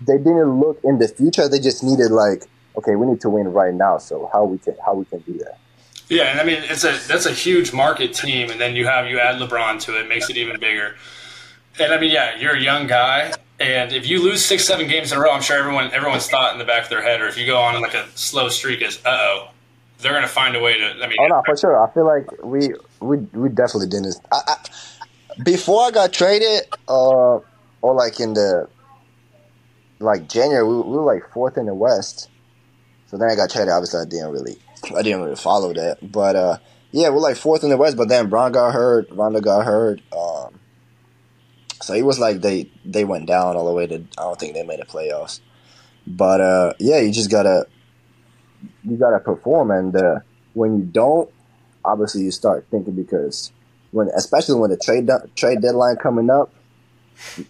they 0.06 0.18
didn't 0.18 0.60
look 0.60 0.80
in 0.84 1.00
the 1.00 1.08
future. 1.08 1.48
They 1.48 1.60
just 1.60 1.84
needed 1.84 2.12
like 2.12 2.44
okay, 2.78 2.96
we 2.96 3.06
need 3.06 3.22
to 3.22 3.30
win 3.30 3.52
right 3.52 3.74
now. 3.74 3.98
So 3.98 4.30
how 4.34 4.46
we 4.46 4.58
can 4.58 4.76
how 4.86 4.94
we 4.94 5.06
can 5.06 5.20
do 5.20 5.38
that. 5.40 5.60
Yeah, 6.10 6.24
and 6.26 6.40
I 6.40 6.44
mean 6.44 6.62
it's 6.64 6.84
a 6.84 6.98
that's 7.08 7.26
a 7.26 7.32
huge 7.32 7.74
market 7.74 8.14
team, 8.14 8.50
and 8.50 8.60
then 8.60 8.76
you 8.76 8.86
have 8.86 9.08
you 9.08 9.20
add 9.20 9.40
LeBron 9.42 9.80
to 9.82 10.00
it, 10.00 10.08
makes 10.08 10.30
it 10.30 10.38
even 10.38 10.60
bigger. 10.60 10.96
And 11.80 11.92
I 11.92 12.00
mean, 12.00 12.12
yeah, 12.12 12.38
you're 12.38 12.56
a 12.56 12.62
young 12.62 12.86
guy, 12.86 13.34
and 13.60 13.92
if 13.94 14.08
you 14.08 14.22
lose 14.22 14.44
six, 14.44 14.66
seven 14.66 14.88
games 14.88 15.12
in 15.12 15.18
a 15.18 15.22
row, 15.22 15.32
I'm 15.32 15.42
sure 15.42 15.58
everyone 15.58 15.92
everyone's 15.94 16.28
thought 16.28 16.54
in 16.54 16.60
the 16.60 16.66
back 16.66 16.84
of 16.84 16.89
their 16.89 17.02
head, 17.02 17.22
or 17.22 17.28
if 17.28 17.38
you 17.38 17.46
go 17.46 17.58
on 17.58 17.80
like 17.82 17.94
a 17.94 18.08
slow 18.16 18.50
streak, 18.50 18.82
is 18.82 19.00
uh 19.06 19.10
oh, 19.10 19.50
they're 20.00 20.12
going 20.12 20.24
to 20.24 20.28
find 20.28 20.56
a 20.56 20.60
way 20.60 20.78
to. 20.78 20.86
I 21.02 21.08
mean, 21.08 21.18
oh 21.20 21.28
no, 21.28 21.42
for 21.46 21.56
sure. 21.56 21.82
I 21.82 21.92
feel 21.94 22.06
like 22.06 22.44
we 22.44 22.74
we 23.00 23.18
we 23.18 23.50
definitely 23.50 23.88
didn't. 23.88 24.16
I, 24.32 24.42
I, 24.48 24.56
before 25.44 25.84
I 25.86 25.92
got 25.92 26.13
traded, 26.13 26.63
uh, 26.88 27.39
or 27.82 27.94
like 27.96 28.20
in 28.20 28.34
the 28.34 28.68
like 30.00 30.28
January, 30.28 30.68
we, 30.68 30.76
we 30.76 30.98
were 30.98 31.04
like 31.04 31.32
fourth 31.32 31.58
in 31.58 31.66
the 31.68 31.74
West. 31.74 32.30
So 33.08 33.18
then 33.18 33.30
I 33.30 33.36
got 33.36 33.50
traded. 33.50 33.70
Obviously, 33.70 34.02
I 34.02 34.06
didn't 34.06 34.32
really 34.32 34.58
I 34.96 35.02
didn't 35.02 35.22
really 35.22 35.36
follow 35.36 35.74
that, 35.74 36.12
but 36.12 36.36
uh, 36.36 36.58
yeah, 36.92 37.10
we're 37.10 37.20
like 37.20 37.38
fourth 37.38 37.63
in 37.63 37.70
the 37.70 37.78
West. 37.78 37.98
But 37.98 38.10
then 38.10 38.30
Bron 38.30 38.52
got 38.52 38.74
hurt, 38.74 39.08
Rondo 39.12 39.42
got 39.42 39.66
hurt. 39.66 40.02
Um, 40.16 40.60
so 41.84 41.93
it 41.93 42.04
was 42.04 42.17
like 42.17 42.39
they 42.39 42.69
they 42.86 43.04
went 43.04 43.28
down 43.28 43.58
all 43.58 43.65
the 43.65 43.74
way 43.74 43.86
to 43.88 43.96
I 44.17 44.22
don't 44.24 44.39
think 44.39 44.54
they 44.54 44.63
made 44.63 44.80
the 44.80 44.86
playoffs. 44.86 45.41
But 46.08 46.39
uh, 46.39 46.74
yeah, 46.80 47.00
you 47.00 47.12
just 47.12 47.30
gotta 47.30 47.67
you 48.84 48.96
gotta 48.96 49.19
perform, 49.19 49.69
and 49.72 49.93
uh, 49.96 50.19
when 50.54 50.78
you 50.78 50.86
don't, 50.86 51.30
obviously 51.84 52.24
you 52.24 52.32
start 52.32 52.65
thinking 52.72 52.93
because 52.93 53.52
when 53.91 54.08
especially 54.15 54.60
when 54.60 54.69
the 54.69 54.78
trade 54.78 55.10
trade 55.36 55.62
deadline 55.62 55.98
coming 55.98 56.30
up, 56.30 56.54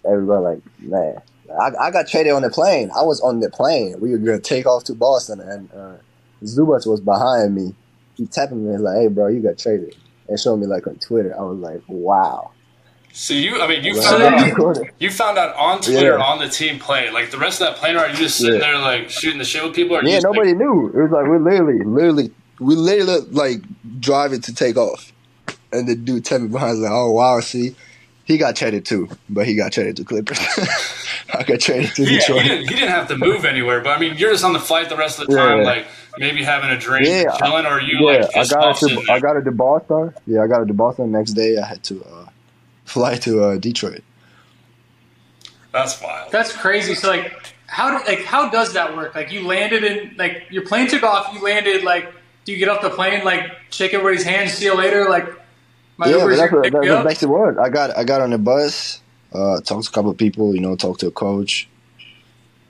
everybody 0.04 0.42
like 0.42 0.62
man. 0.80 1.22
I, 1.60 1.70
I 1.78 1.90
got 1.92 2.08
traded 2.08 2.32
on 2.32 2.42
the 2.42 2.50
plane. 2.50 2.90
I 2.96 3.02
was 3.02 3.20
on 3.20 3.38
the 3.38 3.50
plane. 3.50 4.00
We 4.00 4.10
were 4.10 4.18
gonna 4.18 4.40
take 4.40 4.66
off 4.66 4.82
to 4.84 4.94
Boston, 4.94 5.40
and 5.40 5.70
uh, 5.72 5.96
was 6.40 7.00
behind 7.00 7.54
me. 7.54 7.74
He 8.16 8.26
tapping 8.26 8.66
me 8.66 8.76
like, 8.78 8.96
"Hey, 8.96 9.08
bro, 9.08 9.28
you 9.28 9.40
got 9.40 9.58
traded," 9.58 9.94
and 10.28 10.40
showed 10.40 10.56
me 10.56 10.66
like 10.66 10.88
on 10.88 10.96
Twitter. 10.96 11.38
I 11.38 11.42
was 11.42 11.58
like, 11.58 11.82
"Wow." 11.86 12.53
So 13.16 13.32
you, 13.32 13.62
I 13.62 13.68
mean, 13.68 13.84
you 13.84 14.02
found 14.02 14.22
out, 14.24 14.76
you 14.98 15.08
found 15.08 15.38
out 15.38 15.54
on 15.54 15.80
Twitter 15.80 16.18
yeah. 16.18 16.24
on 16.24 16.40
the 16.40 16.48
team 16.48 16.80
play. 16.80 17.10
Like 17.10 17.30
the 17.30 17.38
rest 17.38 17.60
of 17.60 17.68
that 17.68 17.76
plane 17.76 17.94
ride, 17.94 18.10
you 18.10 18.16
just 18.16 18.38
sitting 18.38 18.54
yeah. 18.54 18.72
there 18.72 18.78
like 18.78 19.08
shooting 19.08 19.38
the 19.38 19.44
shit 19.44 19.62
with 19.62 19.72
people. 19.72 20.02
yeah, 20.02 20.18
nobody 20.18 20.48
like, 20.48 20.58
knew. 20.58 20.88
It 20.88 21.00
was 21.00 21.10
like 21.12 21.26
we 21.26 21.38
literally, 21.38 21.84
literally, 21.84 22.32
we 22.58 22.74
literally 22.74 23.20
like 23.30 23.60
driving 24.00 24.40
to 24.40 24.52
take 24.52 24.76
off, 24.76 25.12
and 25.72 25.86
the 25.86 25.94
dude 25.94 26.24
tapped 26.24 26.42
me 26.42 26.48
behind 26.48 26.82
like, 26.82 26.90
"Oh 26.90 27.12
wow, 27.12 27.38
see." 27.38 27.76
He 28.24 28.36
got 28.36 28.56
traded 28.56 28.84
too, 28.84 29.08
but 29.28 29.46
he 29.46 29.54
got 29.54 29.70
traded 29.70 29.96
to 29.98 30.04
Clippers. 30.04 30.40
I 31.34 31.44
got 31.44 31.60
traded 31.60 31.94
to 31.94 32.02
yeah, 32.02 32.18
Detroit. 32.18 32.42
He 32.42 32.48
didn't, 32.48 32.68
he 32.68 32.74
didn't, 32.74 32.88
have 32.88 33.06
to 33.08 33.18
move 33.18 33.44
anywhere, 33.44 33.80
but 33.80 33.90
I 33.90 34.00
mean, 34.00 34.16
you're 34.16 34.32
just 34.32 34.44
on 34.44 34.54
the 34.54 34.58
flight 34.58 34.88
the 34.88 34.96
rest 34.96 35.20
of 35.20 35.28
the 35.28 35.36
time, 35.36 35.58
yeah. 35.58 35.64
like 35.64 35.86
maybe 36.18 36.42
having 36.42 36.70
a 36.70 36.78
drink, 36.78 37.06
yeah, 37.06 37.36
chilling, 37.36 37.66
or 37.66 37.80
you 37.80 37.98
yeah, 38.00 38.22
like 38.22 38.36
I 38.36 38.46
got 38.46 38.82
it 38.82 38.88
to, 38.88 39.12
I 39.12 39.20
got 39.20 39.36
it 39.36 39.42
to 39.42 39.52
Boston. 39.52 40.14
Yeah, 40.26 40.42
I 40.42 40.48
got 40.48 40.62
it 40.62 40.66
to 40.66 40.74
Boston. 40.74 41.12
Next 41.12 41.32
day, 41.34 41.58
I 41.58 41.66
had 41.66 41.84
to 41.84 42.02
uh, 42.02 42.23
fly 42.84 43.16
to 43.16 43.42
uh, 43.44 43.56
Detroit. 43.56 44.02
That's 45.72 46.00
wild. 46.00 46.30
That's 46.30 46.52
crazy. 46.52 46.94
So 46.94 47.08
like, 47.08 47.54
how 47.66 47.98
do, 47.98 48.04
like 48.06 48.24
how 48.24 48.50
does 48.50 48.72
that 48.74 48.96
work? 48.96 49.14
Like 49.14 49.32
you 49.32 49.46
landed 49.46 49.84
in 49.84 50.14
like 50.16 50.44
your 50.50 50.66
plane 50.66 50.88
took 50.88 51.02
off. 51.02 51.34
You 51.34 51.42
landed 51.42 51.84
like. 51.84 52.12
Do 52.46 52.52
you 52.52 52.58
get 52.58 52.68
off 52.68 52.82
the 52.82 52.90
plane 52.90 53.24
like 53.24 53.50
shake 53.70 53.94
everybody's 53.94 54.22
hands, 54.22 54.52
see 54.52 54.66
you 54.66 54.76
later? 54.76 55.08
Like 55.08 55.24
my 55.96 56.10
yeah, 56.10 56.26
but 56.26 56.36
that's 56.36 56.52
what, 56.52 56.62
that's 56.70 56.74
what 56.74 57.04
makes 57.06 57.22
it 57.22 57.28
work. 57.30 57.56
I 57.56 57.70
got 57.70 57.96
I 57.96 58.04
got 58.04 58.20
on 58.20 58.28
the 58.28 58.36
bus, 58.36 59.00
uh, 59.32 59.62
talked 59.62 59.84
to 59.84 59.90
a 59.90 59.94
couple 59.94 60.10
of 60.10 60.18
people, 60.18 60.54
you 60.54 60.60
know, 60.60 60.76
talked 60.76 61.00
to 61.00 61.06
a 61.06 61.10
coach. 61.10 61.66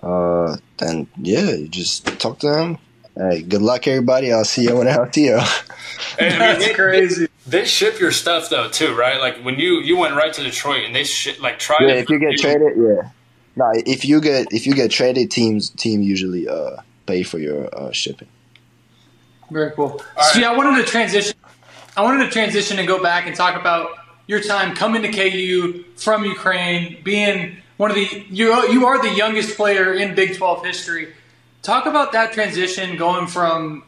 Uh, 0.01 0.59
then 0.77 1.09
yeah, 1.21 1.51
you 1.51 1.67
just 1.67 2.07
talk 2.21 2.39
to 2.39 2.51
them. 2.51 2.79
Hey, 3.17 3.43
good 3.43 3.63
luck, 3.63 3.87
everybody. 3.87 4.33
I'll 4.33 4.45
see 4.45 4.63
you 4.63 4.77
when 4.77 4.89
I 4.89 5.11
see 5.11 5.27
you. 5.27 5.39
Hey, 6.19 6.29
I 6.29 6.31
mean, 6.31 6.39
That's 6.39 6.75
crazy. 6.75 7.29
They 7.47 7.65
ship 7.65 8.01
your 8.01 8.11
stuff 8.11 8.51
though 8.51 8.69
too, 8.69 8.95
right? 8.95 9.21
Like 9.21 9.37
when 9.45 9.59
you 9.59 9.81
you 9.81 9.97
went 9.97 10.15
right 10.15 10.33
to 10.33 10.43
Detroit 10.43 10.85
and 10.85 10.95
they 10.95 11.05
ship 11.05 11.41
like 11.41 11.59
try. 11.59 11.77
Yeah, 11.81 11.95
if 11.95 12.09
you 12.09 12.19
get 12.19 12.33
you. 12.33 12.39
traded, 12.39 12.77
yeah. 12.77 13.11
No, 13.57 13.73
if 13.75 14.05
you 14.05 14.21
get 14.21 14.49
if 14.53 14.67
you 14.67 14.75
get 14.75 14.91
traded, 14.91 15.31
teams 15.31 15.71
team 15.71 16.03
usually 16.03 16.49
uh 16.49 16.77
pay 17.07 17.23
for 17.23 17.39
your 17.39 17.69
uh, 17.77 17.93
shipping. 17.93 18.29
Very 19.51 19.71
cool. 19.73 20.03
Right. 20.17 20.33
So 20.33 20.41
yeah, 20.41 20.51
I 20.51 20.57
wanted 20.57 20.85
to 20.85 20.91
transition 20.91 21.37
I 21.97 22.03
wanted 22.03 22.25
to 22.25 22.31
transition 22.31 22.79
and 22.79 22.89
go 22.89 23.01
back 23.03 23.27
and 23.27 23.37
talk 23.37 23.61
about 23.61 23.91
your 24.27 24.41
time 24.41 24.75
coming 24.75 25.03
to 25.03 25.13
KU 25.13 25.85
from 25.97 26.25
Ukraine, 26.25 26.99
being 27.05 27.59
one 27.77 27.91
of 27.91 27.97
the 27.97 28.25
you 28.31 28.53
you 28.71 28.87
are 28.87 29.01
the 29.01 29.15
youngest 29.15 29.57
player 29.57 29.93
in 29.93 30.15
Big 30.15 30.37
12 30.37 30.65
history. 30.65 31.13
Talk 31.65 31.87
about 31.87 32.13
that 32.13 32.33
transition 32.33 32.97
going 32.99 33.27
from 33.27 33.85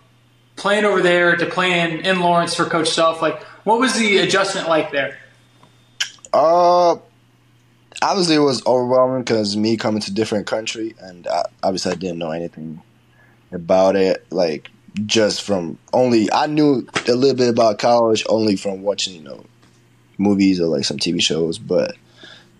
playing 0.56 0.86
over 0.86 1.02
there 1.02 1.36
to 1.36 1.44
playing 1.44 2.06
in 2.06 2.20
Lawrence 2.20 2.54
for 2.54 2.64
Coach 2.64 2.88
Self. 2.88 3.20
Like, 3.20 3.42
what 3.64 3.78
was 3.78 3.94
the 3.94 4.16
adjustment 4.18 4.66
like 4.66 4.90
there? 4.92 5.18
Uh, 6.32 6.96
obviously 8.00 8.36
it 8.36 8.40
was 8.40 8.64
overwhelming 8.66 9.20
because 9.20 9.58
me 9.58 9.76
coming 9.76 10.00
to 10.00 10.10
a 10.10 10.14
different 10.14 10.46
country, 10.46 10.94
and 11.00 11.26
I, 11.26 11.44
obviously 11.62 11.92
I 11.92 11.96
didn't 11.96 12.18
know 12.18 12.30
anything 12.30 12.80
about 13.52 13.94
it. 13.94 14.26
Like 14.30 14.70
just 15.04 15.42
from 15.42 15.78
only 15.92 16.32
I 16.32 16.46
knew 16.46 16.86
a 17.06 17.12
little 17.12 17.36
bit 17.36 17.50
about 17.50 17.78
college 17.78 18.24
only 18.30 18.56
from 18.56 18.80
watching 18.82 19.14
you 19.14 19.22
know 19.22 19.44
movies 20.16 20.60
or 20.60 20.66
like 20.66 20.86
some 20.86 20.96
TV 20.96 21.20
shows, 21.20 21.58
but 21.58 21.94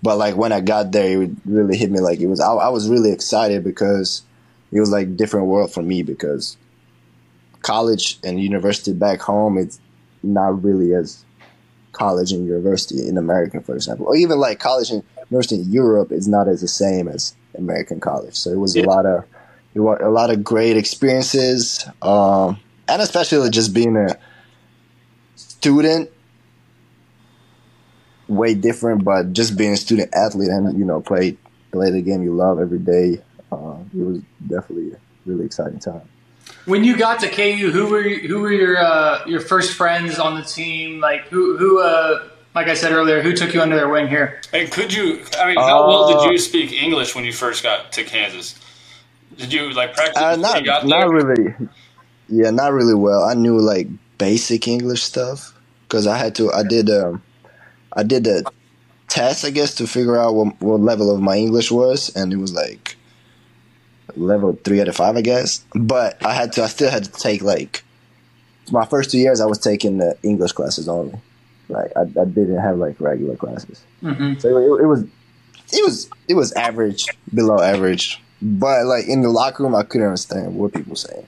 but 0.02 0.18
like 0.18 0.36
when 0.36 0.52
I 0.52 0.60
got 0.60 0.92
there, 0.92 1.22
it 1.22 1.30
really 1.46 1.78
hit 1.78 1.90
me 1.90 2.00
like 2.00 2.20
it 2.20 2.26
was. 2.26 2.40
I, 2.40 2.52
I 2.52 2.68
was 2.68 2.88
really 2.88 3.12
excited 3.12 3.64
because 3.64 4.22
it 4.72 4.80
was 4.80 4.90
like 4.90 5.16
different 5.16 5.46
world 5.46 5.72
for 5.72 5.82
me 5.82 6.02
because 6.02 6.56
college 7.62 8.18
and 8.24 8.40
university 8.40 8.92
back 8.92 9.20
home 9.20 9.58
it's 9.58 9.80
not 10.22 10.62
really 10.62 10.94
as 10.94 11.24
college 11.96 12.30
and 12.30 12.46
university 12.46 13.08
in 13.08 13.16
America, 13.16 13.60
for 13.60 13.74
example, 13.74 14.06
or 14.06 14.16
even 14.16 14.38
like 14.38 14.60
college 14.60 14.90
and 14.90 15.02
university 15.30 15.62
in 15.62 15.72
Europe 15.72 16.12
is 16.12 16.28
not 16.28 16.46
as 16.46 16.60
the 16.60 16.68
same 16.68 17.08
as 17.08 17.34
American 17.56 18.00
college. 18.00 18.36
So 18.36 18.50
it 18.50 18.58
was 18.58 18.76
yeah. 18.76 18.84
a 18.84 18.86
lot 18.86 19.06
of 19.06 19.24
it 19.74 19.80
was 19.80 19.98
a 20.02 20.10
lot 20.10 20.30
of 20.30 20.44
great 20.44 20.76
experiences, 20.76 21.86
um, 22.02 22.60
and 22.88 23.02
especially 23.02 23.48
just 23.50 23.74
being 23.74 23.96
a 23.96 24.16
student, 25.34 26.10
way 28.28 28.54
different. 28.54 29.04
But 29.04 29.32
just 29.32 29.56
being 29.56 29.72
a 29.72 29.76
student 29.76 30.14
athlete 30.14 30.48
and 30.48 30.78
you 30.78 30.84
know 30.84 31.00
play 31.00 31.36
play 31.72 31.90
the 31.90 32.02
game 32.02 32.22
you 32.22 32.34
love 32.34 32.60
every 32.60 32.78
day, 32.78 33.22
uh, 33.52 33.76
it 33.94 34.02
was 34.02 34.20
definitely 34.46 34.92
a 34.92 34.98
really 35.24 35.44
exciting 35.44 35.78
time. 35.78 36.08
When 36.64 36.84
you 36.84 36.96
got 36.96 37.20
to 37.20 37.28
KU, 37.28 37.70
who 37.70 37.86
were 37.88 38.02
you, 38.02 38.28
who 38.28 38.40
were 38.40 38.52
your 38.52 38.78
uh, 38.78 39.24
your 39.26 39.40
first 39.40 39.74
friends 39.74 40.18
on 40.18 40.36
the 40.36 40.42
team? 40.42 41.00
Like 41.00 41.22
who 41.28 41.56
who 41.56 41.80
uh, 41.82 42.28
like 42.54 42.68
I 42.68 42.74
said 42.74 42.92
earlier, 42.92 43.22
who 43.22 43.34
took 43.34 43.52
you 43.52 43.60
under 43.60 43.76
their 43.76 43.88
wing 43.88 44.08
here? 44.08 44.40
And 44.52 44.70
could 44.70 44.92
you? 44.92 45.24
I 45.38 45.46
mean, 45.46 45.56
how 45.56 45.86
well 45.86 46.08
did 46.08 46.28
uh, 46.28 46.30
you 46.30 46.38
speak 46.38 46.72
English 46.72 47.14
when 47.14 47.24
you 47.24 47.32
first 47.32 47.62
got 47.62 47.92
to 47.92 48.04
Kansas? 48.04 48.58
Did 49.36 49.52
you 49.52 49.70
like 49.74 49.94
practice? 49.94 50.16
Uh, 50.22 50.36
not 50.36 50.86
not 50.86 51.08
really. 51.08 51.54
Yeah, 52.28 52.50
not 52.50 52.72
really 52.72 52.94
well. 52.94 53.22
I 53.22 53.34
knew 53.34 53.58
like 53.58 53.88
basic 54.18 54.66
English 54.66 55.02
stuff 55.02 55.52
because 55.82 56.06
I 56.06 56.16
had 56.16 56.34
to. 56.36 56.52
I 56.52 56.62
did. 56.62 56.90
Um, 56.90 57.22
I 57.92 58.02
did 58.02 58.24
the 58.24 58.50
test, 59.08 59.44
I 59.44 59.50
guess, 59.50 59.74
to 59.76 59.86
figure 59.86 60.16
out 60.16 60.34
what, 60.34 60.60
what 60.60 60.80
level 60.80 61.14
of 61.14 61.20
my 61.20 61.36
English 61.36 61.70
was, 61.70 62.14
and 62.16 62.32
it 62.32 62.36
was 62.36 62.52
like 62.52 62.95
level 64.16 64.58
three 64.64 64.80
out 64.80 64.88
of 64.88 64.96
five, 64.96 65.16
I 65.16 65.20
guess. 65.22 65.64
But 65.74 66.24
I 66.24 66.32
had 66.34 66.52
to. 66.54 66.64
I 66.64 66.66
still 66.66 66.90
had 66.90 67.04
to 67.04 67.12
take 67.12 67.42
like 67.42 67.84
my 68.70 68.84
first 68.84 69.10
two 69.10 69.18
years. 69.18 69.40
I 69.40 69.46
was 69.46 69.58
taking 69.58 69.98
the 69.98 70.16
English 70.22 70.52
classes 70.52 70.88
only. 70.88 71.18
Like 71.68 71.92
I, 71.96 72.02
I 72.02 72.24
didn't 72.24 72.58
have 72.58 72.78
like 72.78 73.00
regular 73.00 73.36
classes. 73.36 73.82
Mhm. 74.02 74.40
So 74.40 74.56
it, 74.56 74.82
it 74.82 74.86
was 74.86 75.02
it 75.72 75.84
was 75.84 76.10
it 76.28 76.34
was 76.34 76.52
average, 76.52 77.06
below 77.34 77.60
average. 77.60 78.20
But 78.42 78.86
like 78.86 79.06
in 79.08 79.22
the 79.22 79.30
locker 79.30 79.62
room, 79.62 79.74
I 79.74 79.82
couldn't 79.82 80.06
understand 80.06 80.56
what 80.56 80.74
people 80.74 80.90
were 80.90 80.96
saying. 80.96 81.26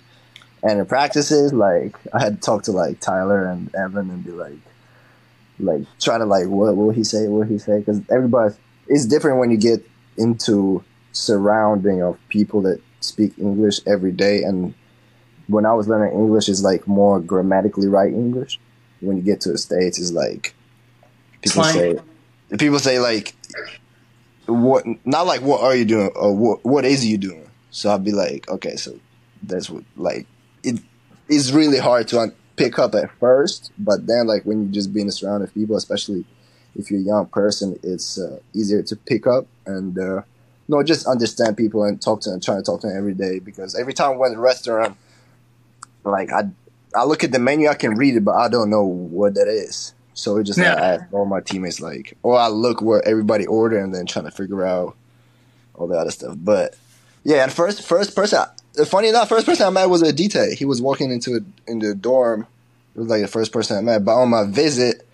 And 0.63 0.79
in 0.81 0.87
practices, 0.87 1.53
like 1.53 1.97
I 2.13 2.21
had 2.23 2.37
to 2.37 2.41
talk 2.41 2.65
to 2.65 2.73
like 2.73 3.01
Tyler 3.01 3.47
and 3.47 3.75
Evan 3.75 4.11
and 4.11 4.25
be 4.25 4.33
like, 4.33 4.59
like 5.59 5.83
try 6.01 6.19
to 6.19 6.25
like 6.25 6.47
what 6.47 6.77
what 6.77 6.95
he 6.95 7.05
say, 7.05 7.29
what 7.29 7.49
he 7.49 7.59
say, 7.59 7.79
because 7.79 8.01
everybody 8.11 8.55
it's 8.87 9.07
different 9.07 9.39
when 9.39 9.51
you 9.51 9.57
get 9.57 9.85
into 10.17 10.83
surrounding 11.19 12.03
of 12.03 12.19
people 12.29 12.63
that 12.63 12.81
speak 13.01 13.39
English 13.39 13.81
every 13.87 14.13
day. 14.13 14.43
And 14.43 14.75
when 15.49 15.67
I 15.67 15.75
was 15.75 15.89
learning 15.89 16.13
English, 16.13 16.49
it's 16.49 16.63
like 16.63 16.87
more 16.87 17.21
grammatically 17.21 17.89
right 17.89 18.13
English. 18.13 18.59
When 19.01 19.17
you 19.17 19.23
get 19.23 19.41
to 19.43 19.53
the 19.53 19.59
states, 19.59 19.99
it's 19.99 20.13
like 20.13 20.55
people 21.43 21.65
say 21.65 21.99
people 22.59 22.79
say 22.79 22.99
like 22.99 23.35
what 24.47 24.85
not 25.05 25.27
like 25.27 25.43
what 25.43 25.61
are 25.61 25.77
you 25.77 25.85
doing 25.85 26.11
or 26.17 26.35
what 26.35 26.65
what 26.65 26.85
is 26.85 27.05
you 27.05 27.19
doing 27.19 27.49
so 27.71 27.91
i'll 27.91 27.99
be 27.99 28.13
like 28.13 28.49
okay 28.49 28.77
so 28.77 28.99
that's 29.43 29.69
what 29.69 29.85
like 29.97 30.27
it 30.63 30.81
is 31.29 31.53
really 31.53 31.79
hard 31.79 32.09
to 32.09 32.19
un- 32.19 32.35
pick 32.57 32.79
up 32.79 32.95
at 32.95 33.11
first 33.21 33.71
but 33.79 34.07
then 34.07 34.27
like 34.27 34.43
when 34.45 34.63
you're 34.63 34.73
just 34.73 34.93
being 34.93 35.11
surrounded 35.11 35.43
with 35.43 35.55
people 35.55 35.77
especially 35.77 36.25
if 36.75 36.91
you're 36.91 37.01
a 37.01 37.03
young 37.03 37.27
person 37.27 37.79
it's 37.83 38.19
uh, 38.19 38.39
easier 38.55 38.83
to 38.83 38.97
pick 38.97 39.27
up 39.27 39.47
and 39.67 39.99
uh, 39.99 40.23
no 40.69 40.83
just 40.83 41.07
understand 41.07 41.57
people 41.57 41.83
and 41.85 42.01
talk 42.01 42.21
to 42.21 42.31
them 42.31 42.41
try 42.41 42.57
to 42.57 42.63
talk 42.63 42.81
to 42.81 42.87
them 42.87 42.97
every 42.97 43.15
day 43.15 43.39
because 43.39 43.75
every 43.75 43.95
time 43.95 44.19
we're 44.19 44.29
in 44.29 44.35
a 44.35 44.41
restaurant 44.41 44.97
like 46.05 46.33
i 46.33 46.43
i 46.95 47.05
look 47.05 47.25
at 47.25 47.33
the 47.33 47.39
menu 47.39 47.69
i 47.69 47.75
can 47.75 47.95
read 47.97 48.15
it 48.15 48.25
but 48.25 48.35
i 48.35 48.49
don't 48.49 48.71
know 48.71 48.85
what 48.85 49.35
that 49.35 49.49
is 49.49 49.95
so 50.19 50.37
it 50.37 50.45
just 50.45 50.59
Yeah. 50.59 50.75
I 50.75 50.95
ask 50.95 51.05
all 51.13 51.27
my 51.27 51.41
teammates 51.41 51.81
like, 51.81 52.19
or 52.25 52.37
I 52.37 52.49
look 52.49 52.83
what 52.83 53.07
everybody 53.07 53.47
ordered 53.47 53.79
and 53.79 53.95
then 53.95 54.05
trying 54.05 54.25
to 54.25 54.33
figure 54.33 54.67
out 54.67 54.97
all 55.75 55.87
the 55.87 55.97
other 55.97 56.11
stuff. 56.11 56.35
But 56.37 56.77
yeah, 57.23 57.45
and 57.45 57.53
first 57.53 57.83
first 57.87 58.17
person, 58.17 58.45
funny 58.87 59.09
enough, 59.11 59.29
first 59.29 59.47
person 59.47 59.67
I 59.69 59.71
met 59.71 59.89
was 59.89 60.03
a 60.03 60.13
DT. 60.13 60.55
He 60.55 60.65
was 60.65 60.83
walking 60.83 61.13
into 61.13 61.37
a, 61.37 61.71
in 61.71 61.79
the 61.79 61.95
dorm. 61.95 62.49
It 62.97 62.99
was 62.99 63.09
like 63.09 63.23
the 63.23 63.29
first 63.29 63.53
person 63.53 63.77
I 63.77 63.81
met. 63.81 64.05
But 64.05 64.17
on 64.17 64.31
my 64.31 64.45
visit, 64.45 65.07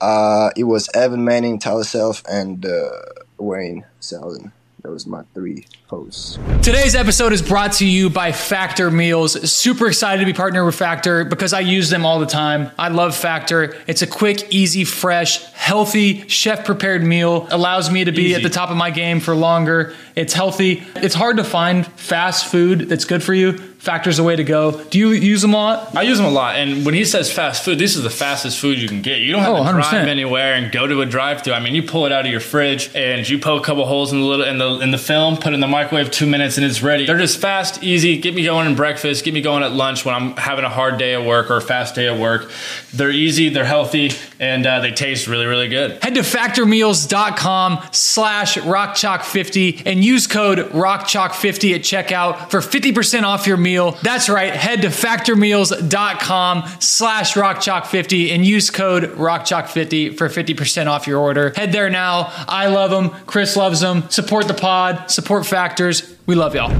uh, 0.00 0.50
it 0.56 0.64
was 0.64 0.88
Evan 0.94 1.24
Manning, 1.24 1.58
Tyler 1.58 1.82
Self, 1.82 2.22
and 2.30 2.64
uh, 2.64 2.90
Wayne 3.38 3.84
Selden. 3.98 4.52
That 4.84 4.90
was 4.90 5.06
my 5.06 5.22
three 5.32 5.64
hosts. 5.86 6.38
Today's 6.60 6.94
episode 6.94 7.32
is 7.32 7.40
brought 7.40 7.72
to 7.74 7.86
you 7.86 8.10
by 8.10 8.32
Factor 8.32 8.90
Meals. 8.90 9.50
Super 9.50 9.86
excited 9.86 10.20
to 10.20 10.26
be 10.26 10.34
partnered 10.34 10.66
with 10.66 10.74
Factor 10.74 11.24
because 11.24 11.54
I 11.54 11.60
use 11.60 11.88
them 11.88 12.04
all 12.04 12.18
the 12.18 12.26
time. 12.26 12.70
I 12.78 12.88
love 12.88 13.16
Factor. 13.16 13.74
It's 13.86 14.02
a 14.02 14.06
quick, 14.06 14.52
easy, 14.52 14.84
fresh, 14.84 15.42
healthy, 15.52 16.28
chef 16.28 16.66
prepared 16.66 17.02
meal. 17.02 17.48
Allows 17.50 17.90
me 17.90 18.04
to 18.04 18.12
be 18.12 18.34
at 18.34 18.42
the 18.42 18.50
top 18.50 18.68
of 18.68 18.76
my 18.76 18.90
game 18.90 19.20
for 19.20 19.34
longer. 19.34 19.94
It's 20.16 20.34
healthy. 20.34 20.82
It's 20.96 21.14
hard 21.14 21.38
to 21.38 21.44
find 21.44 21.86
fast 21.86 22.44
food 22.44 22.80
that's 22.90 23.06
good 23.06 23.22
for 23.22 23.32
you. 23.32 23.73
Factor's 23.84 24.16
the 24.16 24.22
way 24.22 24.34
to 24.34 24.44
go. 24.44 24.82
Do 24.84 24.98
you 24.98 25.10
use 25.10 25.42
them 25.42 25.52
a 25.52 25.56
lot? 25.58 25.94
I 25.94 26.02
use 26.02 26.16
them 26.16 26.26
a 26.26 26.30
lot, 26.30 26.56
and 26.56 26.86
when 26.86 26.94
he 26.94 27.04
says 27.04 27.30
fast 27.30 27.64
food, 27.64 27.78
this 27.78 27.96
is 27.96 28.02
the 28.02 28.08
fastest 28.10 28.58
food 28.58 28.78
you 28.78 28.88
can 28.88 29.02
get. 29.02 29.20
You 29.20 29.32
don't 29.32 29.42
have 29.42 29.50
Oh, 29.54 29.56
to 29.58 29.62
100%. 29.62 29.90
drive 29.90 30.08
anywhere 30.08 30.54
and 30.54 30.72
go 30.72 30.86
to 30.86 31.02
a 31.02 31.06
drive-through. 31.06 31.52
I 31.52 31.60
mean, 31.60 31.74
you 31.74 31.82
pull 31.82 32.06
it 32.06 32.12
out 32.12 32.24
of 32.24 32.30
your 32.30 32.40
fridge 32.40 32.90
and 32.94 33.28
you 33.28 33.38
poke 33.38 33.62
a 33.62 33.64
couple 33.64 33.84
holes 33.86 34.10
in 34.12 34.20
the 34.20 34.24
little 34.26 34.46
in 34.46 34.56
the 34.58 34.78
in 34.80 34.90
the 34.90 34.98
film, 34.98 35.36
put 35.36 35.48
it 35.48 35.54
in 35.54 35.60
the 35.60 35.66
microwave 35.66 36.10
two 36.10 36.26
minutes, 36.26 36.56
and 36.56 36.64
it's 36.64 36.82
ready. 36.82 37.04
They're 37.04 37.18
just 37.18 37.38
fast, 37.40 37.82
easy. 37.82 38.16
Get 38.18 38.34
me 38.34 38.44
going 38.44 38.66
in 38.66 38.74
breakfast. 38.74 39.22
Get 39.24 39.34
me 39.34 39.42
going 39.42 39.62
at 39.62 39.72
lunch 39.72 40.04
when 40.06 40.14
I'm 40.14 40.34
having 40.36 40.64
a 40.64 40.70
hard 40.70 40.96
day 40.98 41.12
at 41.14 41.24
work 41.26 41.50
or 41.50 41.58
a 41.58 41.60
fast 41.60 41.94
day 41.94 42.08
at 42.08 42.18
work. 42.18 42.50
They're 42.94 43.10
easy. 43.10 43.50
They're 43.50 43.64
healthy, 43.66 44.12
and 44.40 44.66
uh, 44.66 44.80
they 44.80 44.92
taste 44.92 45.26
really, 45.26 45.46
really 45.46 45.68
good. 45.68 46.02
Head 46.02 46.14
to 46.14 46.22
factormeals.com 46.22 47.80
slash 47.92 48.56
rockchalk50 48.56 49.82
and 49.84 50.02
use 50.02 50.26
code 50.26 50.58
rockchalk50 50.70 51.74
at 51.74 51.80
checkout 51.82 52.50
for 52.50 52.60
50% 52.60 53.24
off 53.24 53.46
your 53.46 53.56
meal. 53.58 53.73
That's 54.02 54.28
right. 54.28 54.52
Head 54.52 54.82
to 54.82 54.88
factormeals.com 54.88 56.64
slash 56.80 57.34
rockchalk50 57.34 58.30
and 58.30 58.44
use 58.44 58.70
code 58.70 59.04
rockchalk50 59.04 60.16
for 60.16 60.28
50% 60.28 60.86
off 60.86 61.06
your 61.06 61.18
order. 61.20 61.52
Head 61.56 61.72
there 61.72 61.90
now. 61.90 62.32
I 62.48 62.66
love 62.66 62.90
them. 62.90 63.10
Chris 63.26 63.56
loves 63.56 63.80
them. 63.80 64.08
Support 64.10 64.48
the 64.48 64.54
pod. 64.54 65.10
Support 65.10 65.46
Factors. 65.46 66.16
We 66.26 66.34
love 66.34 66.54
y'all. 66.54 66.72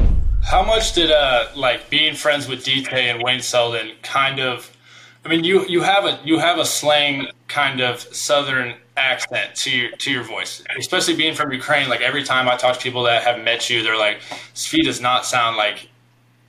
How 0.42 0.62
much 0.62 0.92
did 0.92 1.10
uh 1.10 1.46
like 1.56 1.88
being 1.88 2.14
friends 2.14 2.48
with 2.48 2.64
DK 2.64 2.92
and 2.92 3.22
Wayne 3.22 3.40
Selden 3.40 3.92
kind 4.02 4.40
of 4.40 4.70
I 5.24 5.28
mean 5.28 5.42
you 5.42 5.66
you 5.66 5.80
have 5.82 6.04
a 6.04 6.20
you 6.24 6.38
have 6.38 6.58
a 6.58 6.66
slang 6.66 7.28
kind 7.48 7.80
of 7.80 8.00
southern 8.14 8.74
accent 8.96 9.54
to 9.56 9.70
your 9.70 9.90
to 9.92 10.10
your 10.10 10.22
voice. 10.22 10.62
Especially 10.78 11.16
being 11.16 11.34
from 11.34 11.52
Ukraine, 11.52 11.88
like 11.88 12.00
every 12.00 12.24
time 12.24 12.48
I 12.48 12.56
talk 12.56 12.76
to 12.76 12.82
people 12.82 13.02
that 13.04 13.22
have 13.22 13.42
met 13.42 13.70
you, 13.70 13.82
they're 13.82 13.98
like, 13.98 14.20
Svi 14.54 14.84
does 14.84 15.00
not 15.00 15.24
sound 15.24 15.56
like 15.56 15.88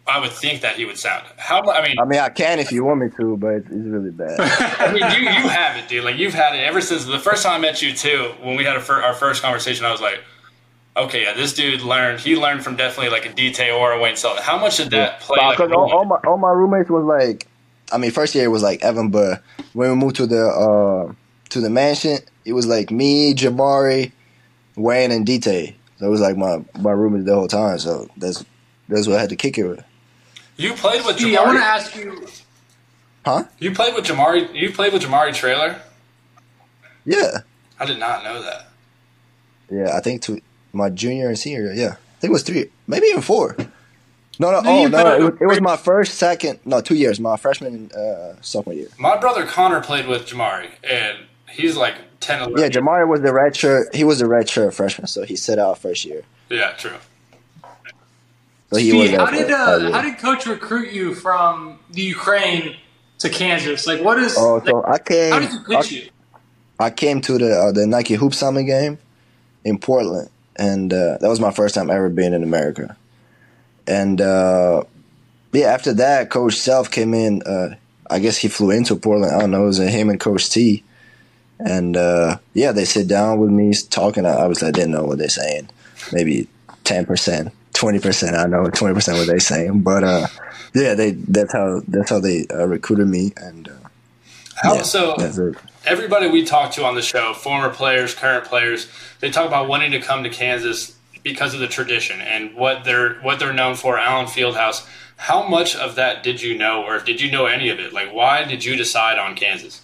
I 0.07 0.19
would 0.19 0.31
think 0.31 0.61
that 0.61 0.75
he 0.75 0.85
would 0.85 0.97
sound. 0.97 1.25
How 1.37 1.63
I 1.71 1.87
mean 1.87 1.97
I 1.99 2.05
mean, 2.05 2.19
I 2.19 2.29
can 2.29 2.59
if 2.59 2.71
you 2.71 2.83
want 2.83 2.99
me 2.99 3.09
to, 3.17 3.37
but 3.37 3.55
it's, 3.55 3.67
it's 3.67 3.87
really 3.87 4.11
bad. 4.11 4.39
I 4.39 4.93
mean, 4.93 5.03
you 5.11 5.29
you 5.29 5.49
have 5.49 5.77
it, 5.77 5.87
dude. 5.87 6.03
Like 6.03 6.17
you've 6.17 6.33
had 6.33 6.55
it 6.55 6.59
ever 6.59 6.79
since 6.79 7.05
the 7.05 7.19
first 7.19 7.43
time 7.43 7.53
I 7.53 7.59
met 7.59 7.81
you 7.81 7.93
too. 7.93 8.33
When 8.41 8.55
we 8.55 8.63
had 8.63 8.75
a 8.75 8.81
fir- 8.81 9.01
our 9.01 9.15
first 9.15 9.41
conversation, 9.41 9.83
I 9.85 9.91
was 9.91 10.01
like, 10.01 10.19
okay, 10.95 11.23
yeah, 11.23 11.33
this 11.33 11.53
dude 11.53 11.81
learned. 11.81 12.19
He 12.19 12.35
learned 12.35 12.63
from 12.63 12.75
definitely 12.75 13.09
like 13.09 13.25
a 13.25 13.29
DT 13.29 13.75
or 13.75 13.93
a 13.93 13.99
Wayne 13.99 14.15
Selden. 14.15 14.43
How 14.43 14.59
much 14.59 14.77
did 14.77 14.91
that 14.91 15.21
play? 15.21 15.37
like, 15.37 15.57
Because 15.57 15.71
a 15.71 15.75
all, 15.75 15.91
all 15.91 16.05
my 16.05 16.17
all 16.25 16.37
my 16.37 16.51
roommates 16.51 16.89
was 16.89 17.03
like, 17.03 17.47
I 17.91 17.97
mean, 17.97 18.11
first 18.11 18.35
year 18.35 18.45
it 18.45 18.49
was 18.49 18.61
like 18.61 18.83
Evan, 18.83 19.09
but 19.09 19.41
when 19.73 19.89
we 19.89 19.95
moved 19.95 20.17
to 20.17 20.27
the 20.27 20.47
uh, 20.47 21.13
to 21.49 21.61
the 21.61 21.69
mansion, 21.71 22.19
it 22.45 22.53
was 22.53 22.67
like 22.67 22.91
me, 22.91 23.33
Jabari, 23.33 24.11
Wayne, 24.75 25.11
and 25.11 25.25
DT. 25.25 25.73
So 25.97 26.05
it 26.05 26.09
was 26.09 26.21
like 26.21 26.37
my 26.37 26.63
my 26.79 26.91
roommates 26.91 27.25
the 27.25 27.33
whole 27.33 27.47
time. 27.47 27.79
So 27.79 28.07
that's 28.17 28.45
that's 28.87 29.07
what 29.07 29.17
I 29.17 29.21
had 29.21 29.29
to 29.29 29.35
kick 29.35 29.57
it 29.57 29.67
with. 29.67 29.83
You 30.57 30.73
played 30.73 31.05
with 31.05 31.17
Gee, 31.17 31.35
I 31.37 31.43
want 31.43 31.57
to 31.57 31.63
ask 31.63 31.95
you. 31.95 32.27
Huh? 33.25 33.43
You 33.59 33.73
played 33.73 33.95
with 33.95 34.05
Jamari. 34.05 34.53
You 34.53 34.71
played 34.71 34.93
with 34.93 35.01
Jamari 35.01 35.33
Traylor. 35.33 35.81
Yeah, 37.05 37.39
I 37.79 37.85
did 37.85 37.99
not 37.99 38.23
know 38.23 38.41
that. 38.41 38.67
yeah. 39.69 39.95
I 39.95 39.99
think 39.99 40.21
to 40.23 40.41
my 40.73 40.89
junior 40.89 41.27
and 41.27 41.37
senior. 41.37 41.71
Yeah, 41.73 41.93
I 41.93 42.19
think 42.19 42.29
it 42.29 42.31
was 42.31 42.43
three, 42.43 42.69
maybe 42.87 43.07
even 43.07 43.21
four. 43.21 43.55
No, 44.37 44.51
no, 44.51 44.59
No, 44.61 44.69
oh 44.69 44.87
no, 44.87 45.15
it 45.15 45.21
was, 45.23 45.33
it 45.41 45.45
was 45.45 45.61
my 45.61 45.77
first, 45.77 46.15
second, 46.15 46.59
no, 46.65 46.81
two 46.81 46.95
years. 46.95 47.19
My 47.21 47.37
freshman 47.37 47.73
and 47.73 47.93
uh, 47.93 48.41
sophomore 48.41 48.75
year. 48.75 48.89
My 48.99 49.15
brother 49.17 49.45
Connor 49.45 49.81
played 49.81 50.07
with 50.07 50.25
Jamari, 50.27 50.71
and 50.83 51.19
he's 51.49 51.77
like 51.77 51.95
10, 52.19 52.41
11. 52.41 52.57
Yeah, 52.59 52.67
Jamari 52.69 53.07
was 53.07 53.21
the 53.21 53.31
red 53.31 53.55
shirt. 53.55 53.95
He 53.95 54.03
was 54.03 54.19
the 54.19 54.27
red 54.27 54.49
shirt 54.49 54.73
freshman, 54.73 55.07
so 55.07 55.23
he 55.23 55.37
set 55.37 55.57
out 55.57 55.77
first 55.77 56.03
year. 56.03 56.23
Yeah, 56.49 56.71
true. 56.73 56.97
So 58.71 58.77
he 58.77 58.93
was 58.93 59.11
how 59.11 59.29
did 59.29 59.51
uh, 59.51 59.91
how 59.91 60.01
did 60.01 60.17
coach 60.17 60.45
recruit 60.45 60.91
you 60.91 61.13
from 61.13 61.79
the 61.91 62.01
Ukraine 62.01 62.75
to 63.19 63.29
Kansas? 63.29 63.85
Like, 63.85 64.01
what 64.01 64.19
is? 64.19 64.35
Oh, 64.37 64.61
so 64.65 64.79
like, 64.79 65.01
I 65.01 65.03
came. 65.03 65.31
how 65.31 65.39
did 65.39 65.51
you 65.53 65.59
pitch 65.59 65.93
I, 65.93 65.95
you? 65.95 66.09
I 66.79 66.89
came 66.89 67.21
to 67.21 67.37
the 67.37 67.55
uh, 67.55 67.71
the 67.71 67.85
Nike 67.85 68.15
Hoop 68.15 68.33
Summit 68.33 68.63
game 68.63 68.97
in 69.63 69.77
Portland, 69.77 70.29
and 70.55 70.91
uh, 70.91 71.17
that 71.19 71.27
was 71.29 71.39
my 71.39 71.51
first 71.51 71.75
time 71.75 71.89
ever 71.89 72.09
being 72.09 72.33
in 72.33 72.43
America. 72.43 72.97
And 73.87 74.19
uh, 74.19 74.83
yeah, 75.53 75.67
after 75.67 75.93
that, 75.93 76.29
Coach 76.29 76.55
Self 76.55 76.91
came 76.91 77.13
in. 77.13 77.43
Uh, 77.43 77.75
I 78.09 78.19
guess 78.19 78.37
he 78.37 78.47
flew 78.47 78.71
into 78.71 78.95
Portland. 78.95 79.33
I 79.33 79.39
don't 79.39 79.51
know. 79.51 79.63
It 79.63 79.67
was 79.67 79.77
him 79.77 80.09
and 80.09 80.19
Coach 80.19 80.49
T. 80.49 80.83
And 81.59 81.95
uh, 81.95 82.37
yeah, 82.53 82.71
they 82.71 82.85
sit 82.85 83.07
down 83.07 83.39
with 83.39 83.49
me 83.49 83.73
talking. 83.89 84.25
I 84.25 84.33
obviously 84.33 84.67
I 84.67 84.71
didn't 84.71 84.91
know 84.91 85.05
what 85.05 85.17
they're 85.17 85.29
saying. 85.29 85.69
Maybe 86.11 86.47
ten 86.83 87.05
percent, 87.05 87.53
twenty 87.75 87.99
percent. 87.99 88.35
I 88.35 88.45
know 88.47 88.69
twenty 88.71 88.95
percent 88.95 89.17
what 89.17 89.27
they're 89.27 89.39
saying, 89.39 89.81
but 89.81 90.03
uh, 90.03 90.27
yeah, 90.73 90.95
they 90.95 91.11
that's 91.11 91.53
how 91.53 91.81
that's 91.87 92.09
how 92.09 92.19
they 92.19 92.47
uh, 92.49 92.65
recruited 92.65 93.07
me. 93.07 93.33
And 93.37 93.67
uh, 93.67 93.71
yeah, 94.63 94.81
so 94.81 95.15
everybody 95.85 96.27
we 96.27 96.43
talk 96.43 96.71
to 96.73 96.85
on 96.85 96.95
the 96.95 97.01
show, 97.01 97.33
former 97.33 97.69
players, 97.69 98.15
current 98.15 98.45
players, 98.45 98.89
they 99.19 99.29
talk 99.29 99.47
about 99.47 99.67
wanting 99.67 99.91
to 99.91 100.01
come 100.01 100.23
to 100.23 100.29
Kansas 100.29 100.97
because 101.23 101.53
of 101.53 101.59
the 101.59 101.67
tradition 101.67 102.21
and 102.21 102.55
what 102.55 102.83
they're 102.83 103.15
what 103.15 103.39
they're 103.39 103.53
known 103.53 103.75
for, 103.75 103.97
Allen 103.99 104.25
Fieldhouse. 104.25 104.87
How 105.17 105.47
much 105.47 105.75
of 105.75 105.95
that 105.95 106.23
did 106.23 106.41
you 106.41 106.57
know, 106.57 106.83
or 106.83 106.99
did 106.99 107.21
you 107.21 107.31
know 107.31 107.45
any 107.45 107.69
of 107.69 107.79
it? 107.79 107.93
Like, 107.93 108.13
why 108.13 108.43
did 108.43 108.65
you 108.65 108.75
decide 108.75 109.17
on 109.17 109.35
Kansas? 109.35 109.81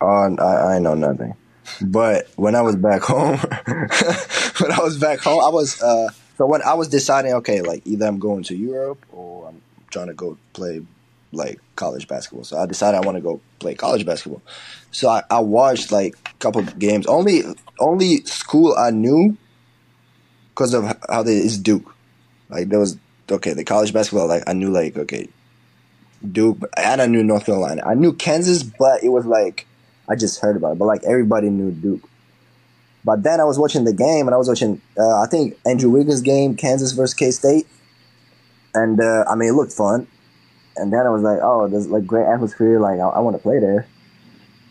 Oh, 0.00 0.06
I, 0.06 0.76
I 0.76 0.78
know 0.78 0.94
nothing. 0.94 1.34
But 1.80 2.28
when 2.36 2.54
I 2.54 2.62
was 2.62 2.76
back 2.76 3.02
home, 3.02 3.38
when 4.58 4.72
I 4.72 4.80
was 4.80 4.98
back 4.98 5.20
home, 5.20 5.44
I 5.44 5.48
was 5.48 5.80
uh, 5.82 6.08
so 6.42 6.46
when 6.46 6.60
I 6.62 6.74
was 6.74 6.88
deciding, 6.88 7.34
okay, 7.34 7.62
like 7.62 7.86
either 7.86 8.04
I'm 8.04 8.18
going 8.18 8.42
to 8.42 8.56
Europe 8.56 9.06
or 9.12 9.46
I'm 9.46 9.62
trying 9.92 10.08
to 10.08 10.12
go 10.12 10.36
play 10.54 10.82
like 11.30 11.60
college 11.76 12.08
basketball. 12.08 12.42
So 12.42 12.58
I 12.58 12.66
decided 12.66 12.96
I 12.96 13.06
want 13.06 13.14
to 13.14 13.20
go 13.20 13.40
play 13.60 13.76
college 13.76 14.04
basketball. 14.04 14.42
So 14.90 15.08
I, 15.08 15.22
I 15.30 15.38
watched 15.38 15.92
like 15.92 16.16
a 16.26 16.34
couple 16.40 16.64
games. 16.64 17.06
Only 17.06 17.42
only 17.78 18.24
school 18.24 18.74
I 18.76 18.90
knew 18.90 19.36
because 20.48 20.74
of 20.74 20.92
how 21.08 21.22
they 21.22 21.36
is 21.36 21.58
Duke. 21.58 21.94
Like 22.48 22.70
there 22.70 22.80
was 22.80 22.98
okay, 23.30 23.52
the 23.52 23.62
college 23.62 23.92
basketball. 23.92 24.26
Like 24.26 24.42
I 24.48 24.52
knew 24.52 24.70
like 24.70 24.96
okay, 24.96 25.28
Duke, 26.28 26.58
and 26.76 27.00
I 27.00 27.06
knew 27.06 27.22
North 27.22 27.46
Carolina. 27.46 27.84
I 27.86 27.94
knew 27.94 28.14
Kansas, 28.14 28.64
but 28.64 29.04
it 29.04 29.10
was 29.10 29.26
like 29.26 29.64
I 30.10 30.16
just 30.16 30.40
heard 30.40 30.56
about 30.56 30.72
it. 30.72 30.78
But 30.80 30.86
like 30.86 31.04
everybody 31.04 31.50
knew 31.50 31.70
Duke. 31.70 32.08
But 33.04 33.22
then 33.22 33.40
I 33.40 33.44
was 33.44 33.58
watching 33.58 33.84
the 33.84 33.92
game, 33.92 34.26
and 34.26 34.34
I 34.34 34.38
was 34.38 34.48
watching 34.48 34.80
uh, 34.98 35.20
I 35.20 35.26
think 35.26 35.58
Andrew 35.66 35.90
Wiggins 35.90 36.20
game, 36.20 36.56
Kansas 36.56 36.92
versus 36.92 37.14
K 37.14 37.30
State, 37.30 37.66
and 38.74 39.00
uh, 39.00 39.24
I 39.28 39.34
mean 39.34 39.50
it 39.50 39.52
looked 39.52 39.72
fun. 39.72 40.06
And 40.76 40.92
then 40.92 41.06
I 41.06 41.10
was 41.10 41.22
like, 41.22 41.38
oh, 41.42 41.68
there's 41.68 41.88
like 41.88 42.06
great 42.06 42.26
atmosphere. 42.26 42.80
Like 42.80 42.98
I, 42.98 43.08
I 43.08 43.18
want 43.20 43.36
to 43.36 43.42
play 43.42 43.58
there. 43.58 43.86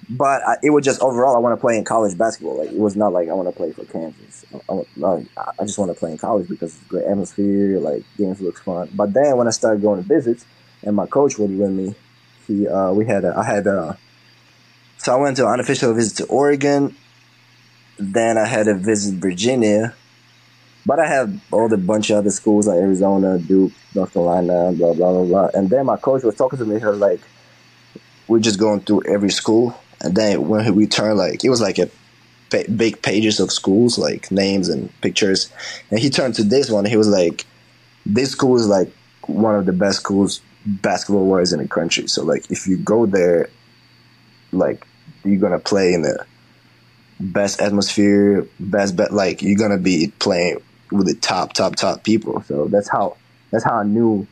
But 0.09 0.41
I, 0.45 0.57
it 0.61 0.71
was 0.71 0.83
just 0.83 0.99
overall, 1.01 1.35
I 1.35 1.39
want 1.39 1.55
to 1.55 1.61
play 1.61 1.77
in 1.77 1.85
college 1.85 2.17
basketball. 2.17 2.57
Like 2.57 2.69
it 2.69 2.79
was 2.79 2.95
not 2.95 3.13
like 3.13 3.29
I 3.29 3.33
want 3.33 3.47
to 3.47 3.55
play 3.55 3.71
for 3.71 3.85
Kansas. 3.85 4.43
I, 4.69 5.05
I, 5.05 5.25
I 5.59 5.63
just 5.63 5.77
want 5.77 5.91
to 5.91 5.97
play 5.97 6.11
in 6.11 6.17
college 6.17 6.49
because 6.49 6.75
it's 6.75 6.87
great 6.87 7.05
atmosphere. 7.05 7.79
Like 7.79 8.03
games 8.17 8.41
looks 8.41 8.59
fun. 8.61 8.89
But 8.93 9.13
then 9.13 9.37
when 9.37 9.47
I 9.47 9.51
started 9.51 9.81
going 9.81 10.01
to 10.01 10.07
visits, 10.07 10.45
and 10.83 10.95
my 10.95 11.05
coach 11.05 11.37
would 11.37 11.57
with 11.57 11.71
me, 11.71 11.95
he 12.47 12.67
uh, 12.67 12.91
we 12.91 13.05
had 13.05 13.23
a, 13.23 13.37
I 13.37 13.45
had 13.45 13.67
a, 13.67 13.97
so 14.97 15.13
I 15.13 15.15
went 15.15 15.37
to 15.37 15.45
an 15.45 15.53
unofficial 15.53 15.93
visit 15.93 16.17
to 16.17 16.25
Oregon. 16.25 16.95
Then 18.01 18.35
I 18.35 18.45
had 18.45 18.65
to 18.65 18.73
visit 18.73 19.15
Virginia, 19.15 19.93
but 20.87 20.99
I 20.99 21.05
had 21.05 21.39
all 21.51 21.69
the 21.69 21.77
bunch 21.77 22.09
of 22.09 22.17
other 22.17 22.31
schools 22.31 22.65
like 22.65 22.77
Arizona, 22.77 23.37
Duke, 23.37 23.71
North 23.93 24.11
Carolina, 24.11 24.71
blah 24.73 24.93
blah 24.93 25.11
blah 25.11 25.25
blah. 25.25 25.49
And 25.53 25.69
then 25.69 25.85
my 25.85 25.97
coach 25.97 26.23
was 26.23 26.35
talking 26.35 26.57
to 26.57 26.65
me. 26.65 26.79
He 26.79 26.85
was 26.85 26.97
like, 26.97 27.21
"We're 28.27 28.39
just 28.39 28.59
going 28.59 28.79
through 28.79 29.03
every 29.07 29.29
school." 29.29 29.77
And 30.01 30.15
then 30.15 30.47
when 30.47 30.73
we 30.73 30.87
turned, 30.87 31.19
like 31.19 31.43
it 31.43 31.51
was 31.51 31.61
like 31.61 31.77
a 31.77 31.89
big 32.75 33.03
pages 33.03 33.39
of 33.39 33.51
schools, 33.51 33.99
like 33.99 34.31
names 34.31 34.67
and 34.67 34.89
pictures. 35.01 35.51
And 35.91 35.99
he 35.99 36.09
turned 36.09 36.33
to 36.35 36.43
this 36.43 36.71
one. 36.71 36.85
He 36.85 36.97
was 36.97 37.07
like, 37.07 37.45
"This 38.03 38.31
school 38.31 38.55
is 38.55 38.67
like 38.67 38.91
one 39.27 39.53
of 39.53 39.67
the 39.67 39.73
best 39.73 39.99
schools 39.99 40.41
basketball 40.65 41.27
wise 41.27 41.53
in 41.53 41.59
the 41.59 41.67
country. 41.67 42.07
So 42.07 42.23
like, 42.23 42.49
if 42.49 42.65
you 42.65 42.77
go 42.77 43.05
there, 43.05 43.49
like 44.51 44.85
you're 45.23 45.39
gonna 45.39 45.59
play 45.59 45.93
in 45.93 46.01
the 46.01 46.25
best 47.21 47.61
atmosphere, 47.61 48.47
best 48.59 48.95
bet. 48.95 49.13
Like 49.13 49.41
you're 49.41 49.57
gonna 49.57 49.77
be 49.77 50.11
playing 50.19 50.61
with 50.91 51.07
the 51.07 51.15
top, 51.15 51.53
top, 51.53 51.75
top 51.75 52.03
people. 52.03 52.43
So 52.43 52.65
that's 52.67 52.89
how 52.89 53.17
that's 53.51 53.63
how 53.63 53.77
I 53.77 53.83
knew. 53.83 54.27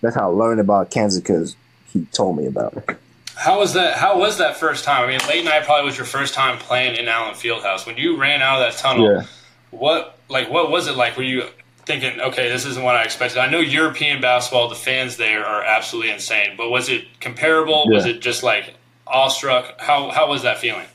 That's 0.00 0.14
how 0.14 0.30
I 0.30 0.34
learned 0.34 0.60
about 0.60 0.90
Kansas 0.90 1.20
because 1.20 1.56
he 1.86 2.04
told 2.12 2.36
me 2.36 2.46
about 2.46 2.76
it. 2.76 2.98
How 3.34 3.58
was 3.58 3.74
that? 3.74 3.96
How 3.96 4.18
was 4.18 4.38
that 4.38 4.56
first 4.56 4.84
time? 4.84 5.04
I 5.04 5.06
mean, 5.08 5.20
late 5.28 5.44
night 5.44 5.64
probably 5.64 5.84
was 5.84 5.96
your 5.96 6.06
first 6.06 6.34
time 6.34 6.58
playing 6.58 6.96
in 6.96 7.06
Allen 7.06 7.34
Fieldhouse. 7.34 7.86
When 7.86 7.96
you 7.96 8.16
ran 8.16 8.40
out 8.40 8.62
of 8.62 8.72
that 8.72 8.78
tunnel, 8.78 9.12
yeah. 9.12 9.26
what 9.70 10.18
like 10.28 10.50
what 10.50 10.70
was 10.70 10.88
it 10.88 10.96
like? 10.96 11.16
Were 11.16 11.22
you 11.22 11.44
thinking, 11.84 12.20
okay, 12.20 12.48
this 12.48 12.64
isn't 12.64 12.82
what 12.82 12.96
I 12.96 13.04
expected? 13.04 13.38
I 13.38 13.48
know 13.48 13.60
European 13.60 14.20
basketball, 14.20 14.68
the 14.68 14.74
fans 14.74 15.16
there 15.16 15.44
are 15.44 15.62
absolutely 15.62 16.12
insane, 16.12 16.54
but 16.56 16.70
was 16.70 16.88
it 16.88 17.04
comparable? 17.20 17.84
Yeah. 17.88 17.96
Was 17.96 18.06
it 18.06 18.20
just 18.20 18.42
like 18.42 18.74
awestruck? 19.06 19.80
How 19.80 20.10
how 20.10 20.28
was 20.28 20.42
that 20.42 20.58
feeling? 20.58 20.86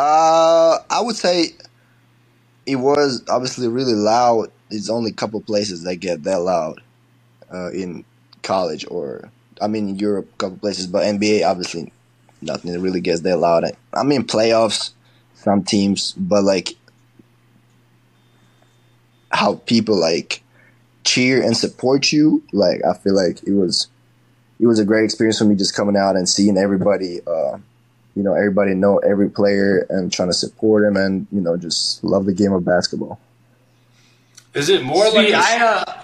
Uh, 0.00 0.78
I 0.88 1.02
would 1.02 1.16
say 1.16 1.50
it 2.64 2.76
was 2.76 3.22
obviously 3.28 3.68
really 3.68 3.92
loud. 3.92 4.50
It's 4.70 4.88
only 4.88 5.10
a 5.10 5.14
couple 5.14 5.42
places 5.42 5.82
that 5.82 5.96
get 5.96 6.22
that 6.22 6.40
loud 6.40 6.80
uh, 7.52 7.70
in 7.72 8.06
college 8.42 8.86
or 8.90 9.30
I 9.60 9.66
mean 9.66 9.96
Europe, 9.96 10.30
a 10.32 10.36
couple 10.38 10.56
places, 10.56 10.86
but 10.86 11.02
NBA 11.02 11.46
obviously 11.46 11.92
nothing 12.40 12.80
really 12.80 13.02
gets 13.02 13.20
that 13.20 13.36
loud. 13.36 13.64
I 13.92 14.02
mean 14.02 14.22
playoffs, 14.22 14.92
some 15.34 15.64
teams, 15.64 16.14
but 16.16 16.44
like 16.44 16.70
how 19.32 19.56
people 19.66 20.00
like 20.00 20.42
cheer 21.04 21.42
and 21.42 21.54
support 21.54 22.10
you, 22.10 22.42
like 22.54 22.82
I 22.86 22.94
feel 22.94 23.14
like 23.14 23.42
it 23.42 23.52
was 23.52 23.88
it 24.60 24.66
was 24.66 24.78
a 24.78 24.84
great 24.86 25.04
experience 25.04 25.38
for 25.38 25.44
me 25.44 25.56
just 25.56 25.76
coming 25.76 25.94
out 25.94 26.16
and 26.16 26.26
seeing 26.26 26.56
everybody 26.56 27.20
uh, 27.26 27.58
you 28.20 28.24
know, 28.24 28.34
everybody 28.34 28.74
know 28.74 28.98
every 28.98 29.30
player 29.30 29.86
and 29.88 30.12
trying 30.12 30.28
to 30.28 30.34
support 30.34 30.84
him 30.84 30.94
and, 30.94 31.26
you 31.32 31.40
know, 31.40 31.56
just 31.56 32.04
love 32.04 32.26
the 32.26 32.34
game 32.34 32.52
of 32.52 32.62
basketball. 32.66 33.18
Is 34.52 34.68
it 34.68 34.82
more 34.82 35.06
See, 35.06 35.16
like 35.16 35.32
I, 35.32 35.66
uh, 35.66 36.02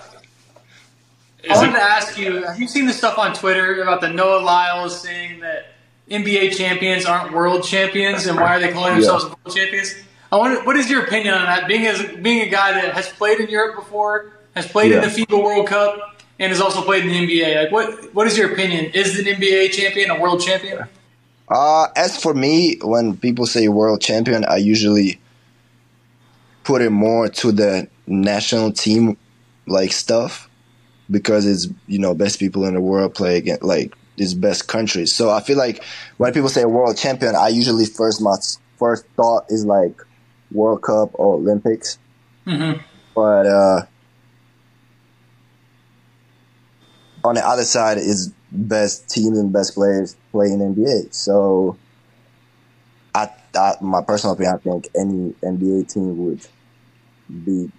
I 1.51 1.57
wanted 1.57 1.69
it, 1.69 1.73
to 1.75 1.83
ask 1.83 2.17
you, 2.17 2.43
have 2.45 2.59
you 2.59 2.69
seen 2.69 2.87
the 2.87 2.95
stuff 2.95 3.19
on 3.19 3.35
Twitter 3.35 3.83
about 3.83 4.01
the 4.01 4.09
Noah 4.09 4.41
Lyles 4.41 4.99
saying 4.99 5.41
that 5.41 5.75
NBA 6.11 6.57
champions 6.57 7.05
aren't 7.05 7.35
world 7.35 7.65
champions 7.65 8.25
and 8.25 8.39
why 8.39 8.57
are 8.57 8.61
they 8.61 8.73
calling 8.73 8.95
themselves 8.95 9.25
yeah. 9.25 9.35
world 9.45 9.55
champions? 9.55 9.95
I 10.33 10.39
wonder, 10.39 10.65
what 10.65 10.77
is 10.77 10.89
your 10.89 11.05
opinion 11.05 11.35
on 11.35 11.45
that? 11.45 11.69
Being 11.69 11.85
as 11.85 12.03
being 12.23 12.49
a 12.49 12.49
guy 12.49 12.73
that 12.73 12.95
has 12.95 13.11
played 13.11 13.41
in 13.41 13.51
Europe 13.51 13.77
before, 13.77 14.33
has 14.55 14.67
played 14.67 14.91
yeah. 14.91 15.03
in 15.03 15.03
the 15.03 15.09
FIBA 15.09 15.45
World 15.45 15.67
Cup, 15.67 16.23
and 16.39 16.49
has 16.49 16.63
also 16.63 16.81
played 16.81 17.05
in 17.05 17.11
the 17.11 17.15
NBA. 17.15 17.65
Like, 17.65 17.73
what 17.73 18.15
what 18.15 18.27
is 18.27 18.39
your 18.39 18.55
opinion? 18.55 18.87
Is 18.95 19.19
an 19.19 19.27
NBA 19.27 19.73
champion 19.73 20.09
a 20.09 20.19
world 20.19 20.41
champion? 20.41 20.89
Uh, 21.49 21.89
as 21.95 22.21
for 22.21 22.35
me, 22.35 22.79
when 22.83 23.17
people 23.17 23.47
say 23.47 23.69
world 23.69 24.01
champion, 24.01 24.45
I 24.45 24.57
usually 24.57 25.21
put 26.65 26.83
it 26.83 26.91
more 26.91 27.29
to 27.29 27.53
the 27.53 27.89
national 28.07 28.73
team 28.73 29.17
like 29.67 29.93
stuff 29.93 30.49
because 31.11 31.47
it's 31.47 31.73
you 31.87 31.99
know 31.99 32.15
best 32.15 32.41
people 32.41 32.65
in 32.65 32.75
the 32.75 32.81
world 32.81 33.15
play 33.15 33.37
against 33.37 33.63
like 33.63 33.95
these 34.17 34.35
best 34.35 34.67
countries. 34.67 35.15
So 35.15 35.31
I 35.31 35.41
feel 35.41 35.57
like 35.57 35.85
when 36.17 36.33
people 36.33 36.49
say 36.49 36.65
world 36.65 36.97
champion, 36.97 37.37
I 37.37 37.49
usually 37.49 37.87
first 37.87 38.21
my 38.21 38.37
first 38.79 39.07
thought 39.17 39.47
is 39.49 39.65
like 39.65 40.01
World 40.51 40.83
Cup 40.83 41.11
or 41.15 41.35
Olympics. 41.35 41.99
Mm-hmm. 42.47 42.81
But 43.15 43.47
uh, 43.47 43.87
on 47.25 47.35
the 47.35 47.47
other 47.47 47.65
side 47.65 47.99
is 47.99 48.33
best 48.53 49.09
teams 49.09 49.39
and 49.39 49.53
best 49.53 49.75
players 49.75 50.17
play 50.37 50.53
in 50.53 50.61
NBA. 50.61 51.15
So, 51.15 51.77
I, 53.15 53.29
I 53.55 53.75
my 53.81 54.03
personal 54.03 54.35
opinion, 54.35 54.55
I 54.55 54.59
think 54.59 54.89
any 54.95 55.35
NBA 55.43 55.93
team 55.93 56.19
would 56.19 56.47
beat 57.45 57.71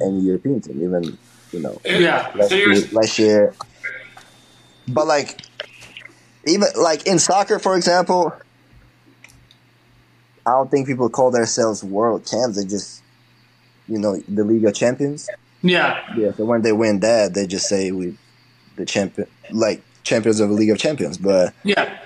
any 0.00 0.20
European 0.20 0.60
team, 0.60 0.82
even 0.82 1.18
you 1.52 1.60
know. 1.60 1.80
Yeah, 1.84 2.30
last, 2.34 2.52
year, 2.52 2.74
last 2.92 3.18
year. 3.18 3.54
But 4.88 5.06
like, 5.06 5.40
even 6.46 6.68
like 6.80 7.06
in 7.06 7.18
soccer, 7.18 7.58
for 7.58 7.76
example, 7.76 8.32
I 10.46 10.50
don't 10.50 10.70
think 10.70 10.86
people 10.86 11.08
call 11.08 11.30
themselves 11.30 11.82
world 11.82 12.26
champs. 12.26 12.56
They 12.56 12.68
just, 12.68 13.02
you 13.88 13.98
know, 13.98 14.16
the 14.28 14.44
League 14.44 14.64
of 14.64 14.74
Champions. 14.74 15.28
Yeah. 15.62 16.00
Yeah. 16.16 16.32
So 16.32 16.44
when 16.44 16.62
they 16.62 16.72
win 16.72 17.00
that, 17.00 17.34
they 17.34 17.46
just 17.46 17.68
say 17.68 17.90
we 17.92 18.16
the 18.76 18.86
champion, 18.86 19.28
like 19.50 19.82
champions 20.04 20.40
of 20.40 20.48
the 20.48 20.54
League 20.54 20.70
of 20.70 20.78
Champions. 20.78 21.18
But 21.18 21.54
yeah, 21.64 21.98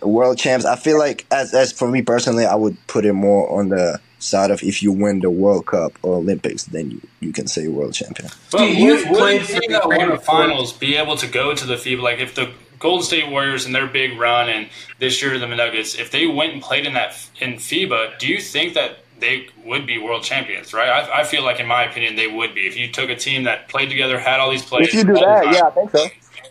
world 0.00 0.38
champs. 0.38 0.64
I 0.64 0.76
feel 0.76 0.98
like 0.98 1.26
as 1.30 1.54
as 1.54 1.72
for 1.72 1.88
me 1.88 2.02
personally, 2.02 2.44
I 2.44 2.54
would 2.54 2.76
put 2.86 3.04
it 3.04 3.12
more 3.12 3.50
on 3.58 3.68
the 3.68 4.00
side 4.18 4.50
of 4.50 4.62
if 4.62 4.82
you 4.82 4.92
win 4.92 5.20
the 5.20 5.30
World 5.30 5.66
Cup 5.66 5.92
or 6.02 6.16
Olympics, 6.16 6.64
then 6.64 6.92
you, 6.92 7.00
you 7.20 7.32
can 7.32 7.46
say 7.46 7.68
world 7.68 7.94
champion. 7.94 8.30
But 8.50 8.70
you've 8.70 9.04
played 9.06 9.44
for 9.44 9.60
that 9.68 9.86
won 9.86 10.10
the 10.10 10.18
finals, 10.18 10.72
be 10.72 10.96
able 10.96 11.16
to 11.16 11.26
go 11.26 11.54
to 11.54 11.66
the 11.66 11.74
FIBA. 11.74 12.00
Like 12.00 12.18
if 12.20 12.34
the 12.34 12.52
Golden 12.78 13.04
State 13.04 13.30
Warriors 13.30 13.66
and 13.66 13.74
their 13.74 13.86
big 13.86 14.18
run, 14.18 14.48
and 14.48 14.68
this 14.98 15.22
year 15.22 15.38
the 15.38 15.46
Nuggets, 15.46 15.96
if 15.96 16.10
they 16.10 16.26
went 16.26 16.52
and 16.52 16.62
played 16.62 16.86
in 16.86 16.94
that 16.94 17.16
in 17.40 17.54
FIBA, 17.54 18.18
do 18.18 18.28
you 18.28 18.40
think 18.40 18.74
that 18.74 18.98
they 19.22 19.46
would 19.64 19.86
be 19.86 19.98
world 19.98 20.24
champions, 20.24 20.74
right? 20.74 20.88
I, 20.88 21.20
I, 21.20 21.24
feel 21.24 21.44
like, 21.44 21.60
in 21.60 21.66
my 21.66 21.84
opinion, 21.84 22.16
they 22.16 22.26
would 22.26 22.54
be. 22.54 22.66
If 22.66 22.76
you 22.76 22.90
took 22.90 23.08
a 23.08 23.14
team 23.14 23.44
that 23.44 23.68
played 23.68 23.88
together, 23.88 24.18
had 24.18 24.40
all 24.40 24.50
these 24.50 24.64
players. 24.64 24.88
If 24.88 24.94
you 24.94 25.04
do 25.04 25.14
that, 25.14 25.54
yeah, 25.54 25.66
I 25.66 25.70
think 25.70 25.90
so. 25.92 26.06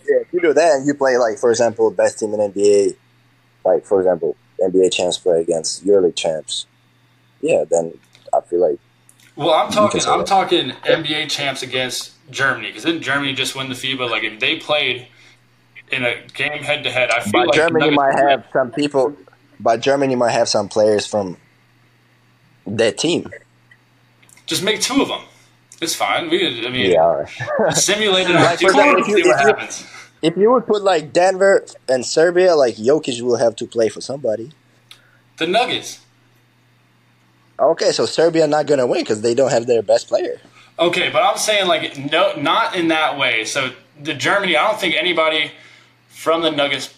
Yeah, 0.08 0.22
if 0.22 0.34
you 0.34 0.42
do 0.42 0.54
that 0.54 0.76
and 0.78 0.88
you 0.88 0.94
play, 0.94 1.18
like, 1.18 1.38
for 1.38 1.50
example, 1.50 1.92
best 1.92 2.20
team 2.20 2.34
in 2.34 2.40
NBA, 2.40 2.96
like, 3.66 3.86
for 3.86 4.00
example, 4.00 4.36
NBA 4.60 4.92
champs 4.92 5.18
play 5.18 5.42
against 5.42 5.86
EuroLeague 5.86 6.16
champs, 6.16 6.66
yeah, 7.42 7.64
then 7.70 7.98
I 8.34 8.42
feel 8.42 8.60
like. 8.60 8.80
Well, 9.36 9.52
I'm 9.52 9.72
talking. 9.72 10.02
I'm 10.08 10.20
that. 10.20 10.28
talking 10.28 10.72
NBA 10.84 11.30
champs 11.30 11.64
against 11.64 12.14
Germany 12.30 12.68
because 12.68 12.84
didn't 12.84 13.02
Germany 13.02 13.34
just 13.34 13.56
win 13.56 13.70
the 13.70 13.76
FIBA? 13.76 14.10
Like, 14.10 14.24
if 14.24 14.40
they 14.40 14.58
played 14.58 15.08
in 15.92 16.04
a 16.04 16.16
game 16.34 16.64
head 16.64 16.84
to 16.84 16.92
head, 16.92 17.12
I 17.12 17.22
feel 17.22 17.46
like 17.46 17.54
Germany 17.54 17.92
might 17.92 18.18
have 18.20 18.46
some 18.52 18.72
people. 18.72 19.16
By 19.60 19.78
Germany 19.78 20.16
might 20.16 20.32
have 20.32 20.50
some 20.50 20.68
players 20.68 21.06
from 21.06 21.38
that 22.66 22.98
team. 22.98 23.30
Just 24.46 24.64
make 24.64 24.82
two 24.82 25.02
of 25.02 25.08
them. 25.08 25.22
It's 25.82 25.96
fine. 25.96 26.30
We, 26.30 26.66
I 26.66 26.70
mean, 26.70 26.92
yeah. 26.92 27.26
simulated. 27.72 28.36
like, 28.36 28.60
for 28.60 28.68
example, 28.68 29.02
if, 29.02 29.08
you, 29.08 29.18
if, 29.18 29.82
you, 29.82 29.88
if 30.22 30.38
you 30.38 30.52
would 30.52 30.68
put 30.68 30.84
like 30.84 31.12
Denver 31.12 31.66
and 31.90 32.06
Serbia, 32.06 32.56
like 32.56 32.76
Jokic 32.76 33.22
will 33.22 33.38
have 33.38 33.56
to 33.58 33.66
play 33.66 33.90
for 33.90 34.00
somebody. 34.00 34.52
The 35.38 35.48
Nuggets. 35.48 36.02
Okay, 37.60 37.92
so 37.92 38.06
Serbia 38.06 38.48
not 38.48 38.68
gonna 38.68 38.86
win 38.86 39.02
because 39.02 39.22
they 39.22 39.34
don't 39.34 39.52
have 39.52 39.66
their 39.66 39.82
best 39.82 40.08
player. 40.08 40.40
Okay, 40.80 41.10
but 41.10 41.24
I'm 41.24 41.38
saying 41.38 41.68
like 41.68 41.98
no, 42.12 42.34
not 42.36 42.76
in 42.76 42.88
that 42.90 43.18
way. 43.18 43.46
So 43.46 43.72
the 44.00 44.14
Germany, 44.14 44.56
I 44.56 44.68
don't 44.68 44.80
think 44.80 44.96
anybody 44.96 45.52
from 46.10 46.42
the 46.42 46.52
Nuggets 46.52 46.94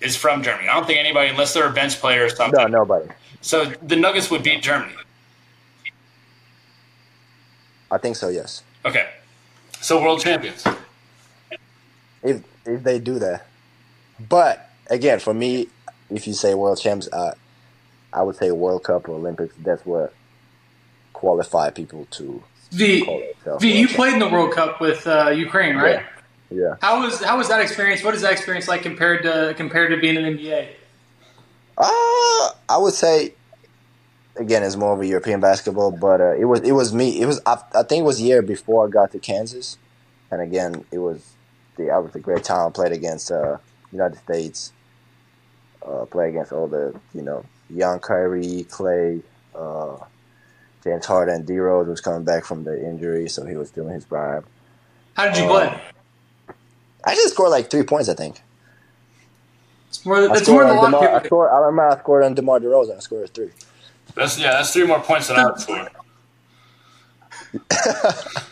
is 0.00 0.16
from 0.16 0.42
Germany. 0.42 0.68
I 0.68 0.74
don't 0.74 0.86
think 0.86 0.98
anybody, 0.98 1.28
unless 1.28 1.54
they're 1.54 1.68
a 1.68 1.72
bench 1.72 2.00
player 2.00 2.24
or 2.24 2.28
something. 2.30 2.60
No, 2.60 2.66
nobody. 2.66 3.08
So 3.40 3.66
the 3.82 3.96
Nuggets 3.96 4.30
would 4.30 4.42
beat 4.42 4.62
Germany. 4.62 4.94
I 7.94 7.98
think 7.98 8.16
so. 8.16 8.28
Yes. 8.28 8.64
Okay. 8.84 9.08
So 9.80 10.02
world 10.02 10.20
champions. 10.20 10.66
If 12.24 12.42
if 12.66 12.82
they 12.82 12.98
do 12.98 13.20
that, 13.20 13.46
but 14.28 14.68
again, 14.90 15.20
for 15.20 15.32
me, 15.32 15.68
if 16.10 16.26
you 16.26 16.32
say 16.32 16.54
world 16.54 16.80
champs, 16.80 17.08
uh, 17.12 17.34
I 18.12 18.22
would 18.22 18.34
say 18.34 18.50
World 18.50 18.82
Cup 18.82 19.08
or 19.08 19.14
Olympics. 19.14 19.54
That's 19.58 19.86
what 19.86 20.12
qualify 21.12 21.70
people 21.70 22.08
to 22.10 22.42
V, 22.72 23.04
call 23.04 23.20
themselves 23.20 23.62
v 23.62 23.78
you 23.78 23.86
played 23.86 24.14
in 24.14 24.18
the 24.18 24.28
World 24.28 24.52
Cup 24.52 24.80
with 24.80 25.06
uh, 25.06 25.30
Ukraine, 25.30 25.76
right? 25.76 26.04
Yeah. 26.50 26.74
How 26.82 27.00
was 27.00 27.22
how 27.22 27.38
was 27.38 27.48
that 27.48 27.60
experience? 27.60 28.02
What 28.02 28.14
is 28.14 28.22
that 28.22 28.32
experience 28.32 28.66
like 28.66 28.82
compared 28.82 29.22
to 29.22 29.54
compared 29.56 29.90
to 29.90 29.98
being 29.98 30.16
in 30.16 30.24
the 30.24 30.30
NBA? 30.30 30.68
Uh, 31.78 32.50
I 32.68 32.76
would 32.78 32.94
say 32.94 33.34
again, 34.36 34.62
it's 34.62 34.76
more 34.76 34.94
of 34.94 35.00
a 35.00 35.06
European 35.06 35.40
basketball, 35.40 35.90
but 35.92 36.20
uh, 36.20 36.34
it 36.34 36.44
was 36.44 36.60
it 36.60 36.72
was 36.72 36.92
me. 36.94 37.20
It 37.20 37.26
was 37.26 37.40
I, 37.46 37.58
I 37.74 37.82
think 37.82 38.00
it 38.02 38.04
was 38.06 38.20
a 38.20 38.24
year 38.24 38.42
before 38.42 38.86
I 38.86 38.90
got 38.90 39.12
to 39.12 39.18
Kansas, 39.18 39.78
and 40.30 40.40
again, 40.40 40.84
it 40.90 40.98
was 40.98 41.34
the 41.76 41.90
I 41.90 41.98
was 41.98 42.14
a 42.14 42.20
great 42.20 42.44
time. 42.44 42.68
I 42.68 42.70
Played 42.70 42.92
against 42.92 43.30
uh, 43.30 43.58
United 43.92 44.18
States. 44.18 44.72
Uh, 45.86 46.06
play 46.06 46.30
against 46.30 46.52
all 46.52 46.66
the 46.68 46.98
you 47.14 47.22
know 47.22 47.44
young 47.68 48.00
Kyrie, 48.00 48.66
Clay, 48.70 49.20
uh, 49.54 49.96
James 50.82 51.06
Harden, 51.06 51.44
D 51.44 51.58
Rose 51.58 51.88
was 51.88 52.00
coming 52.00 52.24
back 52.24 52.44
from 52.44 52.64
the 52.64 52.82
injury, 52.88 53.28
so 53.28 53.44
he 53.46 53.56
was 53.56 53.70
doing 53.70 53.94
his 53.94 54.04
prime. 54.06 54.44
How 55.14 55.26
did 55.26 55.36
you 55.38 55.44
Uh, 55.44 55.48
play? 55.48 55.80
I 57.04 57.14
just 57.14 57.34
scored 57.34 57.50
like 57.50 57.70
three 57.70 57.82
points, 57.84 58.08
I 58.08 58.14
think. 58.14 58.42
It's 59.88 60.04
more, 60.06 60.18
I 60.28 60.36
scored 60.36 60.48
more 60.48 60.64
than 60.64 60.76
a 60.76 60.78
on 60.78 60.80
lot 60.80 60.94
of 60.94 61.00
DeMar, 61.00 61.08
I 61.10 61.22
scored. 61.22 61.50
I 61.52 61.58
remember 61.58 61.90
I 61.90 61.98
scored 62.00 62.24
on 62.24 62.34
DeMar 62.34 62.60
DeRozan. 62.60 62.96
I 62.96 63.00
scored 63.00 63.24
a 63.24 63.28
three. 63.28 63.50
That's 64.14 64.38
yeah. 64.38 64.52
That's 64.52 64.72
three 64.72 64.86
more 64.86 65.00
points 65.00 65.28
than 65.28 65.36
I 65.36 65.46
would 65.46 65.60
score. 65.60 65.88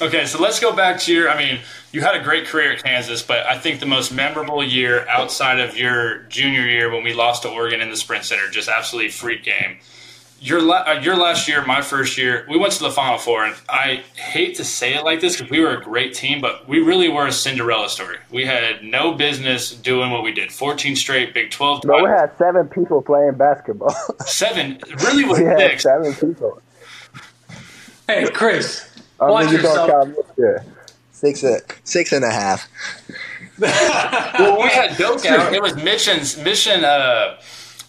Okay, 0.00 0.26
so 0.26 0.40
let's 0.40 0.60
go 0.60 0.72
back 0.72 1.00
to 1.00 1.12
your. 1.12 1.28
I 1.28 1.36
mean, 1.36 1.60
you 1.90 2.02
had 2.02 2.14
a 2.14 2.22
great 2.22 2.46
career 2.46 2.72
at 2.72 2.84
Kansas, 2.84 3.20
but 3.20 3.44
I 3.46 3.58
think 3.58 3.80
the 3.80 3.86
most 3.86 4.12
memorable 4.12 4.62
year 4.62 5.04
outside 5.08 5.58
of 5.58 5.76
your 5.76 6.18
junior 6.28 6.60
year 6.60 6.88
when 6.92 7.02
we 7.02 7.12
lost 7.14 7.42
to 7.42 7.48
Oregon 7.48 7.80
in 7.80 7.90
the 7.90 7.96
Sprint 7.96 8.24
Center, 8.24 8.48
just 8.48 8.68
absolutely 8.68 9.10
freak 9.10 9.42
game. 9.42 9.78
Your 10.40 10.62
la- 10.62 10.84
uh, 10.86 11.00
your 11.02 11.16
last 11.16 11.48
year, 11.48 11.64
my 11.66 11.82
first 11.82 12.16
year, 12.16 12.46
we 12.48 12.56
went 12.56 12.72
to 12.74 12.80
the 12.84 12.92
Final 12.92 13.18
Four, 13.18 13.44
and 13.44 13.56
I 13.68 14.04
hate 14.14 14.54
to 14.56 14.64
say 14.64 14.94
it 14.94 15.04
like 15.04 15.20
this 15.20 15.36
because 15.36 15.50
we 15.50 15.58
were 15.58 15.74
a 15.76 15.82
great 15.82 16.14
team, 16.14 16.40
but 16.40 16.68
we 16.68 16.78
really 16.78 17.08
were 17.08 17.26
a 17.26 17.32
Cinderella 17.32 17.88
story. 17.88 18.18
We 18.30 18.44
had 18.46 18.84
no 18.84 19.14
business 19.14 19.72
doing 19.74 20.12
what 20.12 20.22
we 20.22 20.30
did. 20.32 20.52
Fourteen 20.52 20.94
straight 20.94 21.34
Big 21.34 21.50
Twelve. 21.50 21.82
Bro, 21.82 22.04
we 22.04 22.08
had 22.10 22.30
seven 22.38 22.68
people 22.68 23.02
playing 23.02 23.34
basketball. 23.34 23.90
seven, 24.26 24.78
really 25.04 25.24
with 25.24 25.38
we 25.40 25.44
had 25.44 25.58
six. 25.58 25.82
seven 25.82 26.14
people. 26.14 26.62
Hey, 28.06 28.30
Chris, 28.30 28.88
I 29.20 29.30
watch 29.30 29.50
you 29.50 29.58
don't 29.58 29.64
yourself. 29.64 29.90
count 29.90 30.14
this 30.16 30.26
year. 30.38 30.64
Six, 31.10 31.42
and- 31.42 31.62
six 31.82 32.12
and 32.12 32.24
a 32.24 32.30
half. 32.30 32.68
Well, 33.60 34.62
we 34.62 34.68
had 34.68 34.96
Doak 34.96 35.26
out. 35.26 35.52
It 35.52 35.60
was 35.60 35.74
missions 35.74 36.38
mission. 36.38 36.84
Uh, 36.84 37.40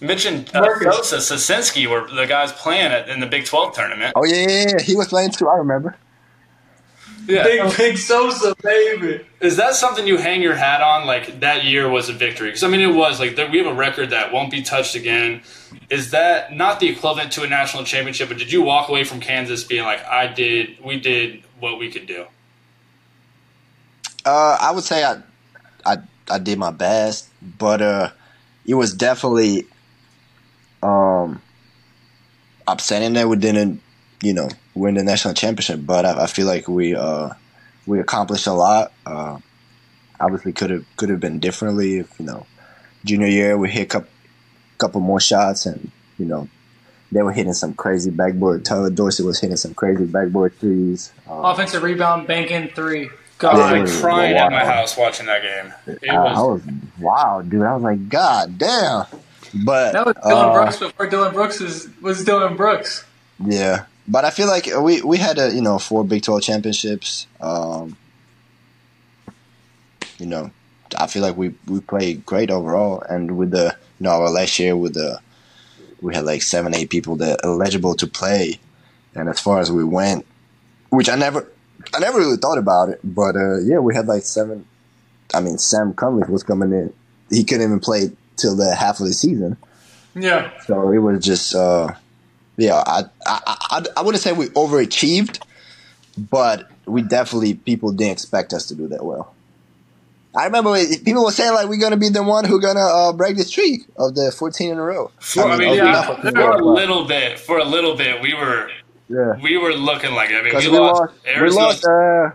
Mitch 0.02 0.26
and 0.26 0.50
uh, 0.56 0.62
Marcus. 0.62 1.10
Sosa 1.10 1.36
Sosinski 1.36 1.88
were 1.88 2.08
the 2.14 2.26
guys 2.26 2.52
playing 2.54 2.92
it 2.92 3.10
in 3.10 3.20
the 3.20 3.28
Big 3.28 3.46
Twelve 3.46 3.76
tournament. 3.76 4.14
Oh 4.16 4.26
yeah, 4.26 4.46
yeah, 4.48 4.66
yeah. 4.70 4.82
He 4.82 4.96
was 4.96 5.08
playing 5.08 5.32
too. 5.32 5.48
I 5.48 5.58
remember. 5.58 5.96
Yeah. 7.28 7.44
Big 7.44 7.78
Big 7.78 7.98
Sosa, 7.98 8.56
baby. 8.64 9.24
Is 9.40 9.58
that 9.58 9.76
something 9.76 10.08
you 10.08 10.18
hang 10.18 10.42
your 10.42 10.56
hat 10.56 10.82
on? 10.82 11.06
Like 11.06 11.42
that 11.42 11.64
year 11.66 11.88
was 11.88 12.10
a 12.10 12.14
victory? 12.14 12.48
Because 12.48 12.64
I 12.64 12.70
mean, 12.70 12.82
it 12.82 12.96
was 12.96 13.20
like 13.20 13.36
there, 13.36 13.50
we 13.50 13.60
have 13.60 13.68
a 13.68 13.74
record 13.74 14.10
that 14.12 14.32
won't 14.32 14.50
be 14.50 14.62
touched 14.62 14.96
again. 14.96 15.42
Is 15.90 16.12
that 16.12 16.56
not 16.56 16.80
the 16.80 16.88
equivalent 16.88 17.32
to 17.34 17.44
a 17.44 17.48
national 17.48 17.84
championship? 17.84 18.30
But 18.30 18.38
did 18.38 18.52
you 18.52 18.62
walk 18.62 18.90
away 18.90 19.04
from 19.04 19.20
Kansas 19.20 19.64
being 19.64 19.84
like, 19.84 20.04
I 20.06 20.28
did, 20.28 20.84
we 20.84 21.00
did 21.00 21.44
what 21.60 21.78
we 21.78 21.92
could 21.92 22.08
do? 22.08 22.26
Uh, 24.26 24.58
I 24.60 24.72
would 24.72 24.84
say 24.84 25.04
I, 25.04 25.22
I, 25.86 25.98
I 26.30 26.40
did 26.40 26.58
my 26.60 26.72
best, 26.72 27.30
but 27.58 27.82
uh, 27.82 28.10
it 28.66 28.76
was 28.76 28.94
definitely 28.94 29.66
um 30.84 31.42
upsetting 32.68 33.14
that 33.14 33.28
we 33.28 33.38
didn't, 33.38 33.82
you 34.22 34.34
know, 34.34 34.50
win 34.76 34.96
the 34.96 35.04
national 35.04 35.34
championship. 35.34 35.82
But 35.84 36.06
I, 36.06 36.24
I 36.24 36.28
feel 36.28 36.48
like 36.48 36.68
we 36.68 36.96
uh 36.96 37.32
we 37.86 38.00
accomplished 38.00 38.48
a 38.48 38.54
lot. 38.54 38.92
Uh, 39.06 39.40
obviously, 40.20 40.54
could 40.54 40.70
have 40.70 40.86
could 40.98 41.10
have 41.10 41.20
been 41.20 41.40
differently 41.40 41.98
if 42.00 42.20
you 42.20 42.26
know 42.26 42.46
junior 43.06 43.28
year 43.28 43.58
we 43.58 43.70
hit 43.70 43.84
a 43.84 43.86
couple, 43.86 44.10
couple 44.78 45.02
more 45.02 45.20
shots 45.20 45.66
and 45.66 45.90
you 46.18 46.26
know 46.26 46.48
they 47.12 47.22
were 47.24 47.32
hitting 47.32 47.54
some 47.54 47.74
crazy 47.74 48.12
backboard. 48.12 48.64
Tyler 48.64 48.90
Dorsey 48.90 49.24
was 49.24 49.40
hitting 49.40 49.58
some 49.58 49.74
crazy 49.74 50.06
backboard 50.06 50.54
threes. 50.60 51.12
Uh, 51.28 51.42
Offensive 51.42 51.82
rebound, 51.82 52.28
banking 52.28 52.70
three. 52.70 53.08
I 53.08 53.12
God. 53.40 53.54
was 53.54 53.60
Yeah, 53.60 53.72
like 53.72 53.82
was 53.82 54.02
crying 54.02 54.38
at 54.38 54.52
my 54.52 54.66
house 54.66 54.98
watching 54.98 55.26
that 55.26 55.42
game. 55.42 55.98
It 56.02 56.10
I, 56.10 56.16
I 56.16 56.42
was, 56.42 56.64
was 56.66 56.74
wow, 57.00 57.42
dude. 57.42 57.64
I 57.64 57.74
was 57.74 57.84
like, 57.84 58.10
God 58.10 58.58
damn. 58.58 59.06
But 59.54 59.94
That 59.94 60.06
was 60.06 60.16
Dillon 60.16 60.50
uh, 60.50 60.54
Brooks 60.54 60.78
before 60.78 61.08
Dillon 61.08 61.34
Brooks 61.34 61.60
was, 61.60 61.90
was 62.02 62.24
Dillon 62.24 62.56
Brooks. 62.56 63.06
yeah, 63.44 63.86
but 64.08 64.26
I 64.26 64.30
feel 64.30 64.48
like 64.48 64.68
we 64.82 65.02
we 65.02 65.18
had 65.18 65.38
a 65.38 65.54
you 65.54 65.62
know 65.62 65.80
four 65.80 66.04
Big 66.04 66.24
Twelve 66.24 66.42
championships. 66.42 67.28
Um, 67.42 67.98
you 70.18 70.26
know, 70.26 70.52
I 70.98 71.08
feel 71.08 71.22
like 71.22 71.38
we 71.38 71.54
we 71.68 71.80
played 71.80 72.26
great 72.26 72.52
overall, 72.52 73.02
and 73.10 73.38
with 73.38 73.52
the 73.52 73.76
you 74.00 74.04
know 74.04 74.12
our 74.12 74.30
last 74.30 74.60
year 74.60 74.76
with 74.76 74.94
the 74.94 75.20
we 76.02 76.14
had 76.16 76.26
like 76.26 76.42
seven 76.42 76.76
eight 76.76 76.90
people 76.90 77.16
that 77.18 77.40
eligible 77.44 77.96
to 77.96 78.08
play, 78.08 78.60
and 79.16 79.30
as 79.30 79.40
far 79.40 79.60
as 79.60 79.72
we 79.72 79.84
went, 79.84 80.26
which 80.90 81.10
I 81.10 81.16
never 81.16 81.48
I 81.94 82.00
never 82.00 82.20
really 82.20 82.38
thought 82.38 82.58
about 82.58 82.90
it, 82.90 83.00
but 83.04 83.36
uh, 83.36 83.60
yeah, 83.60 83.80
we 83.80 83.96
had 83.96 84.08
like 84.08 84.24
seven. 84.24 84.66
I 85.34 85.42
mean, 85.42 85.58
Sam 85.58 85.94
Cunliffe 85.94 86.30
was 86.30 86.44
coming 86.44 86.72
in. 86.72 86.94
He 87.30 87.44
couldn't 87.44 87.64
even 87.64 87.80
play 87.80 88.12
till 88.40 88.56
the 88.56 88.74
half 88.76 89.00
of 89.00 89.06
the 89.08 89.14
season. 89.14 89.58
Yeah. 90.16 90.52
So 90.66 90.92
it 90.92 90.98
was 90.98 91.24
just, 91.24 91.54
uh, 91.56 91.94
yeah, 92.58 92.82
I, 92.86 93.04
I, 93.26 93.40
I, 93.72 93.86
I 93.98 94.02
wouldn't 94.02 94.22
say 94.24 94.32
we 94.34 94.48
overachieved, 94.48 95.40
but 96.18 96.70
we 96.86 97.02
definitely, 97.02 97.54
people 97.54 97.92
didn't 97.92 98.14
expect 98.14 98.54
us 98.54 98.66
to 98.68 98.76
do 98.76 98.88
that 98.88 99.06
well. 99.06 99.34
I 100.36 100.46
remember 100.46 100.76
people 101.04 101.24
were 101.26 101.32
saying, 101.32 101.54
like, 101.54 101.68
we're 101.70 101.80
going 101.80 101.92
to 101.92 101.98
be 101.98 102.10
the 102.10 102.22
one 102.24 102.46
who 102.46 102.62
going 102.62 102.76
to 102.76 102.82
uh, 102.82 103.14
break 103.14 103.38
the 103.38 103.44
streak 103.44 103.82
of 103.98 104.14
the 104.16 104.32
14 104.32 104.72
in 104.72 104.78
a 104.78 104.82
row. 104.82 105.12
for, 105.20 105.44
I 105.44 105.58
mean, 105.58 105.70
of- 105.70 105.76
yeah, 105.76 105.92
not 106.24 106.34
for 106.36 106.52
a 106.52 106.64
little 106.66 107.06
bit, 107.06 107.40
for 107.40 107.58
a 107.58 107.66
little 107.66 107.96
bit, 107.96 108.22
we 108.22 108.34
were 108.36 108.70
Yeah. 109.10 109.34
we 109.42 109.58
were 109.58 109.74
looking 109.74 110.14
like 110.14 110.30
it. 110.30 110.36
I 110.36 110.44
mean, 110.44 110.54
we, 110.56 110.70
we, 110.72 110.78
lost, 110.78 111.02
lost, 111.02 111.14
we 111.26 111.32
Arizona. 111.32 111.66
lost, 111.66 111.86
uh, 111.86 112.30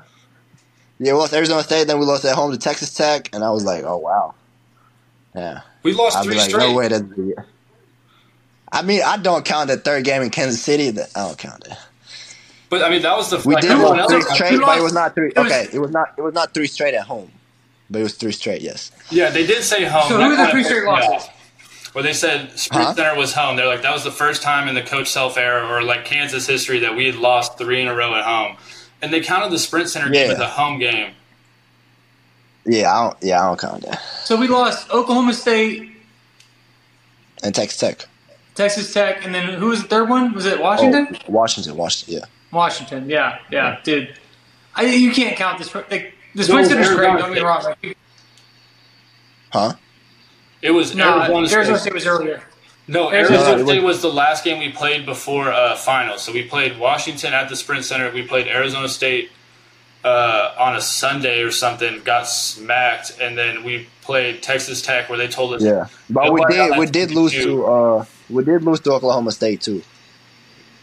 yeah, 0.98 1.12
we 1.12 1.18
lost 1.18 1.32
Arizona 1.34 1.62
State, 1.62 1.86
then 1.86 1.98
we 2.00 2.05
lost 2.07 2.24
at 2.24 2.34
home 2.34 2.50
to 2.50 2.59
Texas 2.59 2.92
Tech, 2.94 3.30
and 3.32 3.44
I 3.44 3.50
was 3.50 3.64
like, 3.64 3.84
oh, 3.84 3.98
wow. 3.98 4.34
Yeah. 5.34 5.61
We 5.85 5.93
lost 5.93 6.16
I'd 6.16 6.24
three 6.24 6.35
like, 6.37 6.51
straight. 6.51 6.68
no 6.70 6.74
way 6.74 6.89
that's 6.89 7.03
the 7.03 7.45
I 8.72 8.82
mean, 8.82 9.03
I 9.05 9.16
don't 9.18 9.45
count 9.45 9.68
the 9.68 9.76
third 9.76 10.05
game 10.05 10.22
in 10.22 10.30
Kansas 10.30 10.61
City. 10.61 10.91
That 10.91 11.11
I 11.14 11.26
don't 11.28 11.39
count 11.39 11.64
it. 11.66 11.72
But 12.70 12.82
I 12.82 12.91
mean, 12.91 13.03
that 13.03 13.16
was 13.16 13.30
the 13.30 13.41
We 13.47 13.55
like, 13.55 13.62
did 13.62 13.78
lose 13.78 13.82
else- 14.01 14.11
three 14.11 14.22
straight, 14.22 14.53
we 14.55 14.59
but 14.64 14.78
it 14.78 14.82
was 14.82 14.93
not 14.93 15.14
three. 15.14 15.28
it 15.28 15.39
was- 15.39 15.47
okay, 15.53 15.68
it 15.72 15.78
was 15.78 15.91
not. 15.93 16.12
It 16.18 16.22
was 16.22 16.35
not 16.35 16.53
three 16.55 16.66
straight 16.66 16.95
at 16.95 17.05
home, 17.07 17.30
but 17.89 18.01
it 18.01 18.03
was 18.03 18.14
three 18.14 18.32
straight. 18.32 18.62
Yes. 18.62 18.91
Yeah, 19.11 19.30
they 19.30 19.47
did 19.47 19.62
say 19.62 19.85
home. 19.85 20.09
So 20.09 20.18
That 20.18 20.26
who 20.26 20.32
are 20.35 20.47
the 20.47 20.51
three 20.51 20.64
straight 20.64 20.82
me 20.82 20.89
off. 20.91 21.09
losses? 21.09 21.30
Where 21.93 22.03
they 22.03 22.12
said 22.12 22.59
Sprint 22.59 22.87
Huh? 22.87 22.95
Center 22.95 23.16
was 23.16 23.32
home. 23.32 23.55
They're 23.55 23.68
like, 23.68 23.82
that 23.82 23.93
was 23.95 24.03
the 24.03 24.11
first 24.11 24.43
time 24.43 24.66
in 24.66 24.74
the 24.74 24.82
coach 24.82 25.09
self 25.09 25.37
era 25.39 25.64
or 25.68 25.80
like 25.85 26.05
Kansas 26.05 26.45
history 26.45 26.80
that 26.80 26.97
we 26.97 27.07
had 27.07 27.14
lost 27.14 27.57
three 27.57 27.80
in 27.80 27.87
a 27.87 27.95
row 27.95 28.16
at 28.16 28.24
home. 28.24 28.57
And 29.01 29.12
they 29.12 29.20
counted 29.20 29.53
the 29.53 29.59
Sprint 29.61 29.89
Center 29.91 30.11
game 30.11 30.26
Yeah. 30.30 30.35
as 30.35 30.41
a 30.41 30.49
home 30.49 30.80
game. 30.80 31.12
Yeah, 32.67 32.93
I 32.93 33.03
don't. 33.05 33.17
Yeah, 33.23 33.43
I 33.43 33.47
don't 33.47 33.61
count 33.61 33.83
that. 33.83 34.01
So 34.25 34.37
we 34.37 34.49
lost 34.49 34.91
Oklahoma 34.91 35.35
State, 35.35 35.91
And 37.43 37.55
Texas 37.55 37.79
Tech. 37.79 38.07
Texas 38.55 38.93
Tech, 38.95 39.25
and 39.25 39.35
then 39.35 39.55
who 39.59 39.67
was 39.67 39.83
the 39.83 39.89
third 39.89 40.09
one? 40.09 40.33
Was 40.33 40.47
it 40.47 40.61
Washington? 40.61 41.09
Oh, 41.12 41.19
Washington. 41.33 41.77
Washington. 41.77 42.15
Yeah. 42.15 42.25
Washington. 42.53 43.11
Yeah, 43.11 43.39
yeah, 43.51 43.81
dude. 43.83 44.15
I, 44.77 44.85
you 44.85 45.12
can't 45.12 45.37
count 45.37 45.59
this. 45.59 45.75
Like, 45.75 45.91
the 46.35 46.39
No, 46.39 46.43
Sprint 46.43 46.69
Center's 46.69 46.95
great. 46.95 47.07
Don't 47.19 47.19
get 47.19 47.31
me 47.33 47.41
wrong. 47.41 47.62
Like, 47.65 47.97
Huh? 49.53 49.75
It 50.62 50.71
was 50.71 50.95
no, 50.95 51.19
Arizona 51.21 51.47
State. 51.47 51.57
Arizona 51.57 51.79
State 51.79 51.95
was 51.95 52.07
earlier. 52.07 52.43
No, 52.89 53.11
Arizona 53.11 53.39
Arizona 53.39 53.59
State 53.65 53.67
State 53.75 53.83
was 53.85 54.03
the 54.03 54.12
last 54.12 54.45
game 54.45 54.59
we 54.59 54.71
played 54.71 55.07
before 55.07 55.53
uh, 55.53 55.77
finals. 55.77 56.23
So 56.23 56.33
we 56.33 56.43
played 56.45 56.79
Washington 56.79 57.33
at 57.35 57.49
the 57.49 57.57
Sprint 57.57 57.85
Center. 57.85 58.11
We 58.12 58.23
played 58.27 58.47
Arizona 58.49 58.89
State 58.89 59.31
uh, 60.05 60.55
on 60.59 60.76
a 60.76 60.80
Sunday 60.80 61.42
or 61.42 61.50
something. 61.50 62.02
Got 62.05 62.28
smacked, 62.28 63.18
and 63.20 63.36
then 63.36 63.64
we 63.64 63.88
played 64.02 64.42
Texas 64.42 64.82
Tech, 64.82 65.09
where 65.09 65.18
they 65.18 65.28
told 65.28 65.55
us, 65.55 65.62
Yeah. 65.62 65.86
But 66.11 66.32
we 66.32 66.44
did. 66.48 66.78
We 66.78 66.86
did 66.86 67.11
lose 67.11 67.32
to 67.32 67.42
to. 67.44 67.66
Uh, 67.66 68.05
we 68.30 68.44
did 68.44 68.62
lose 68.62 68.80
to 68.80 68.92
Oklahoma 68.92 69.32
State 69.32 69.62
too. 69.62 69.82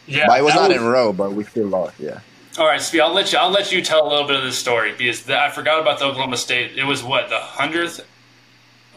yeah, 0.08 0.28
But 0.28 0.40
it 0.40 0.44
was 0.44 0.54
that 0.54 0.70
not 0.70 0.72
in 0.72 0.84
row. 0.84 1.14
But 1.14 1.34
we 1.34 1.44
still 1.44 1.68
lost. 1.68 2.00
Yeah. 2.00 2.20
All 2.58 2.68
right, 2.68 2.82
Svi, 2.82 3.00
I'll 3.00 3.14
let 3.14 3.32
you. 3.32 3.40
I'll 3.40 3.50
let 3.52 3.72
you 3.72 3.82
tell 3.82 4.06
a 4.06 4.10
little 4.10 4.28
bit 4.28 4.36
of 4.36 4.44
this 4.44 4.58
story 4.58 4.92
because 4.92 5.24
the, 5.24 5.40
I 5.40 5.50
forgot 5.50 5.80
about 5.80 6.00
the 6.00 6.06
Oklahoma 6.06 6.38
State. 6.38 6.78
It 6.78 6.84
was 6.84 7.04
what 7.04 7.30
the 7.30 7.40
hundredth. 7.40 8.06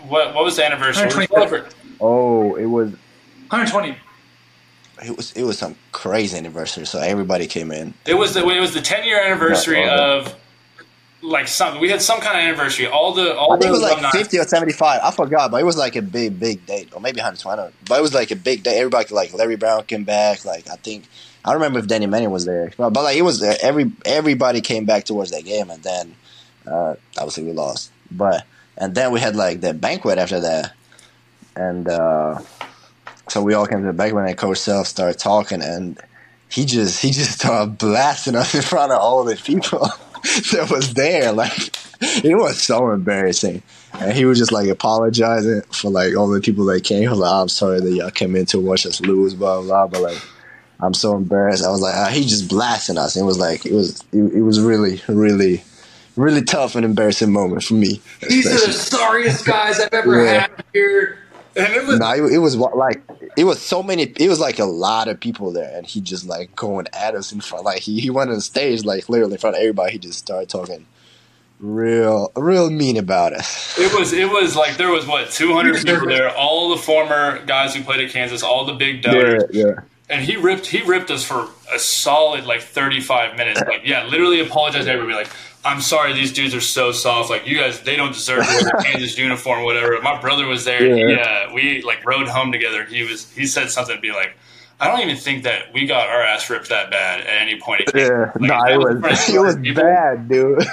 What 0.08 0.34
what 0.34 0.44
was 0.44 0.56
the 0.56 0.64
anniversary? 0.64 1.04
Oh, 2.00 2.56
it 2.56 2.66
was. 2.66 2.90
120. 3.50 3.96
It 5.03 5.16
was 5.16 5.32
it 5.32 5.45
was 5.45 5.59
some 5.59 5.76
crazy 5.92 6.36
anniversary, 6.36 6.86
so 6.86 6.99
everybody 6.99 7.47
came 7.47 7.72
in. 7.72 7.95
It 8.07 8.14
was 8.14 8.34
the 8.34 8.47
it 8.49 8.61
was 8.61 8.74
the 8.74 8.80
ten 8.80 9.05
year 9.05 9.20
anniversary 9.22 9.88
of 9.88 10.34
like 11.22 11.49
something. 11.49 11.80
we 11.80 11.88
had 11.88 12.03
some 12.03 12.20
kind 12.20 12.38
of 12.38 12.45
anniversary. 12.45 12.86
All 12.86 13.12
the 13.12 13.34
all 13.36 13.53
I 13.53 13.57
think 13.57 13.68
it 13.68 13.72
was 13.72 13.82
like 13.82 13.92
alumni- 13.92 14.11
50 14.11 14.38
or 14.38 14.45
75. 14.45 15.01
I 15.03 15.11
forgot, 15.11 15.51
but 15.51 15.61
it 15.61 15.64
was 15.64 15.76
like 15.76 15.97
a 15.97 16.03
big, 16.03 16.38
big 16.38 16.66
date, 16.66 16.90
or 16.95 17.01
maybe 17.01 17.18
120. 17.18 17.74
But 17.88 17.99
it 17.99 18.03
was 18.03 18.14
like 18.14 18.30
a 18.30 18.36
big 18.36 18.62
day. 18.62 18.78
Everybody, 18.78 19.14
like 19.14 19.32
Larry 19.34 19.57
Brown 19.57 19.84
came 19.84 20.05
back. 20.05 20.45
Like 20.45 20.68
I 20.70 20.76
think 20.76 21.05
I 21.45 21.51
don't 21.51 21.61
remember 21.61 21.78
if 21.78 21.86
Danny 21.86 22.07
Manning 22.07 22.30
was 22.30 22.45
there, 22.45 22.72
but, 22.76 22.90
but 22.90 23.03
like 23.05 23.16
it 23.16 23.22
was 23.22 23.40
there. 23.40 23.57
Every 23.62 23.90
everybody 24.05 24.61
came 24.61 24.84
back 24.84 25.05
towards 25.05 25.30
that 25.30 25.45
game, 25.45 25.70
and 25.70 25.82
then 25.82 26.14
uh, 26.66 26.95
obviously 27.18 27.45
we 27.45 27.53
lost. 27.53 27.90
But 28.11 28.45
and 28.76 28.95
then 28.95 29.12
we 29.12 29.20
had 29.20 29.36
like 29.36 29.61
the 29.61 29.74
banquet 29.74 30.18
after 30.18 30.40
that, 30.40 30.72
and 31.57 31.88
uh, 31.88 32.40
so 33.28 33.42
we 33.42 33.54
all 33.54 33.66
came 33.66 33.80
to 33.80 33.86
the 33.86 33.92
banquet, 33.92 34.26
and 34.28 34.36
Coach 34.38 34.58
Self 34.58 34.86
started 34.86 35.18
talking, 35.18 35.62
and 35.62 35.98
he 36.48 36.64
just 36.64 37.00
he 37.02 37.10
just 37.10 37.32
started 37.40 37.78
blasting 37.78 38.36
us 38.36 38.54
in 38.54 38.62
front 38.62 38.92
of 38.92 38.98
all 39.00 39.24
the 39.24 39.36
people 39.36 39.80
that 40.52 40.68
was 40.70 40.94
there. 40.94 41.32
Like 41.32 41.76
it 42.24 42.36
was 42.36 42.60
so 42.60 42.90
embarrassing. 42.90 43.62
And 44.00 44.12
he 44.12 44.24
was 44.24 44.38
just 44.38 44.50
like 44.52 44.68
apologizing 44.68 45.62
for 45.72 45.88
like 45.90 46.16
all 46.16 46.28
the 46.28 46.40
people 46.40 46.64
that 46.66 46.82
came. 46.82 47.02
He 47.02 47.08
was 47.08 47.18
like, 47.18 47.32
I'm 47.32 47.48
sorry 47.48 47.80
that 47.80 47.90
y'all 47.92 48.10
came 48.10 48.34
in 48.34 48.44
to 48.46 48.58
watch 48.60 48.84
us 48.86 49.00
lose, 49.00 49.34
blah 49.34 49.60
blah. 49.62 49.86
But 49.86 50.02
like, 50.02 50.18
I'm 50.80 50.94
so 50.94 51.16
embarrassed. 51.16 51.64
I 51.64 51.70
was 51.70 51.80
like, 51.80 51.94
ah, 51.94 52.08
he 52.08 52.22
just 52.22 52.48
blasting 52.48 52.98
us. 52.98 53.16
It 53.16 53.22
was 53.22 53.38
like 53.38 53.64
it 53.64 53.72
was 53.72 54.00
it, 54.12 54.18
it 54.34 54.42
was 54.42 54.60
really 54.60 55.00
really 55.08 55.62
really 56.16 56.42
tough 56.42 56.74
and 56.74 56.84
embarrassing 56.84 57.32
moment 57.32 57.62
for 57.62 57.74
me. 57.74 58.00
These 58.28 58.46
are 58.46 58.66
the 58.66 58.72
sorriest 58.72 59.46
guys 59.46 59.80
I've 59.80 59.92
ever 59.92 60.24
Yeah. 60.24 60.40
had 60.40 60.64
here. 60.72 61.18
And 61.57 61.72
it 61.72 61.86
was 61.86 61.98
No, 62.00 62.11
it, 62.12 62.32
it 62.34 62.38
was 62.38 62.57
like 62.57 63.02
it 63.36 63.44
was 63.44 63.61
so 63.61 63.82
many. 63.82 64.02
It 64.02 64.28
was 64.28 64.40
like 64.40 64.59
a 64.59 64.64
lot 64.64 65.09
of 65.09 65.20
people 65.20 65.52
there, 65.52 65.76
and 65.76 65.86
he 65.86 66.00
just 66.00 66.26
like 66.26 66.55
going 66.57 66.86
at 66.92 67.14
us 67.14 67.32
in 67.32 67.40
front. 67.40 67.64
Like 67.64 67.80
he, 67.80 68.00
he 68.00 68.11
went 68.11 68.30
on 68.30 68.40
stage, 68.40 68.84
like 68.84 69.09
literally 69.09 69.34
in 69.34 69.38
front 69.38 69.57
of 69.57 69.61
everybody. 69.61 69.92
He 69.92 69.98
just 69.98 70.18
started 70.18 70.48
talking 70.48 70.86
real, 71.61 72.32
real 72.36 72.70
mean 72.70 72.96
about 72.96 73.32
us. 73.32 73.78
It 73.78 73.92
was 73.98 74.12
it 74.12 74.28
was 74.28 74.57
like 74.57 74.76
there 74.76 74.90
was 74.90 75.07
what 75.07 75.30
200 75.30 75.76
people 75.84 76.07
there, 76.07 76.30
all 76.36 76.70
the 76.70 76.76
former 76.82 77.44
guys 77.46 77.74
who 77.74 77.82
played 77.82 78.00
at 78.00 78.11
Kansas, 78.11 78.42
all 78.42 78.64
the 78.64 78.74
big 78.74 79.05
Yeah, 79.05 79.12
donors, 79.12 79.44
yeah. 79.52 79.72
and 80.11 80.24
he 80.24 80.36
ripped 80.36 80.66
he 80.66 80.82
ripped 80.82 81.11
us 81.11 81.24
for 81.24 81.48
a 81.72 81.78
solid 81.78 82.44
like 82.46 82.62
35 82.62 83.36
minutes. 83.36 83.61
Like 83.61 83.82
yeah, 83.84 84.05
literally 84.07 84.40
apologized 84.40 84.86
to 84.86 84.92
everybody. 84.92 85.16
Like 85.16 85.30
I'm 85.64 85.80
sorry, 85.80 86.12
these 86.12 86.32
dudes 86.32 86.54
are 86.54 86.60
so 86.60 86.92
soft. 86.92 87.30
Like 87.30 87.46
you 87.46 87.56
guys, 87.58 87.80
they 87.80 87.96
don't 87.96 88.12
deserve 88.12 88.44
to 88.44 88.50
wear 88.52 88.62
the 88.64 88.82
Kansas 88.84 89.16
uniform, 89.16 89.64
whatever. 89.64 90.00
My 90.02 90.20
brother 90.20 90.46
was 90.46 90.64
there. 90.64 90.84
Yeah. 90.84 91.16
Yeah, 91.16 91.54
we 91.54 91.82
like 91.82 92.04
rode 92.04 92.28
home 92.28 92.52
together. 92.52 92.84
He 92.84 93.02
was 93.04 93.30
he 93.32 93.46
said 93.46 93.70
something 93.70 93.96
to 93.96 94.00
be 94.00 94.12
like. 94.12 94.36
I 94.80 94.88
don't 94.88 95.00
even 95.02 95.16
think 95.16 95.44
that 95.44 95.72
we 95.72 95.86
got 95.86 96.08
our 96.08 96.20
ass 96.20 96.50
ripped 96.50 96.68
that 96.70 96.90
bad 96.90 97.20
at 97.20 97.42
any 97.42 97.60
point. 97.60 97.82
Yeah, 97.94 98.32
Like, 98.34 98.40
no, 98.40 98.48
that 98.48 98.72
it 98.72 98.78
was 98.78 98.96
in 98.96 99.00
front 99.00 99.04
of 99.04 99.10
was 99.10 99.28
it 99.28 99.38
was 99.38 99.56
people. 99.56 99.82
bad, 99.84 100.28
dude. 100.28 100.58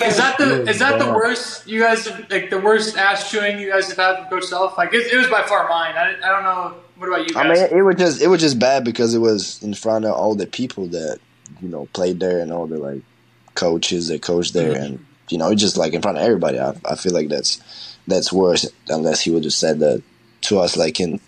Is 0.00 0.16
that 0.16 0.38
the 0.38 0.62
is 0.68 0.78
that 0.78 0.98
the 0.98 1.12
worst 1.12 1.66
you 1.66 1.80
guys 1.80 2.06
have, 2.06 2.30
like 2.30 2.48
the 2.48 2.58
worst 2.58 2.96
ass 2.96 3.30
chewing 3.30 3.58
you 3.60 3.70
guys 3.70 3.88
have 3.88 3.98
had 3.98 4.16
from 4.16 4.26
Coach 4.30 4.44
Self? 4.44 4.78
Like 4.78 4.94
it, 4.94 5.12
it 5.12 5.16
was 5.18 5.26
by 5.26 5.42
far 5.42 5.68
mine. 5.68 5.94
I, 5.96 6.14
I 6.22 6.28
don't 6.30 6.44
know. 6.44 6.74
What 6.96 7.08
about 7.08 7.28
you 7.28 7.34
guys? 7.34 7.60
I 7.60 7.66
mean, 7.68 7.78
it 7.78 7.82
was 7.82 7.96
just 7.96 8.22
it 8.22 8.28
was 8.28 8.40
just 8.40 8.58
bad 8.58 8.84
because 8.84 9.14
it 9.14 9.18
was 9.18 9.62
in 9.62 9.74
front 9.74 10.06
of 10.06 10.12
all 10.12 10.34
the 10.34 10.46
people 10.46 10.86
that 10.88 11.18
you 11.60 11.68
know 11.68 11.86
played 11.92 12.20
there 12.20 12.40
and 12.40 12.50
all 12.52 12.66
the 12.66 12.78
like 12.78 13.02
coaches 13.58 14.08
that 14.08 14.22
coach 14.22 14.52
there, 14.52 14.72
Mm-hmm. 14.72 14.82
and 14.84 15.04
you 15.28 15.36
know, 15.36 15.54
just 15.54 15.76
like 15.76 15.92
in 15.92 16.00
front 16.00 16.16
of 16.16 16.24
everybody. 16.24 16.58
I, 16.58 16.72
I 16.86 16.94
feel 16.96 17.12
like 17.12 17.28
that's 17.28 17.60
that's 18.06 18.32
worse 18.32 18.64
unless 18.88 19.20
he 19.20 19.30
would 19.30 19.44
have 19.44 19.52
said 19.52 19.80
that 19.80 20.02
to 20.42 20.58
us 20.60 20.76
like 20.76 20.98
in 21.00 21.20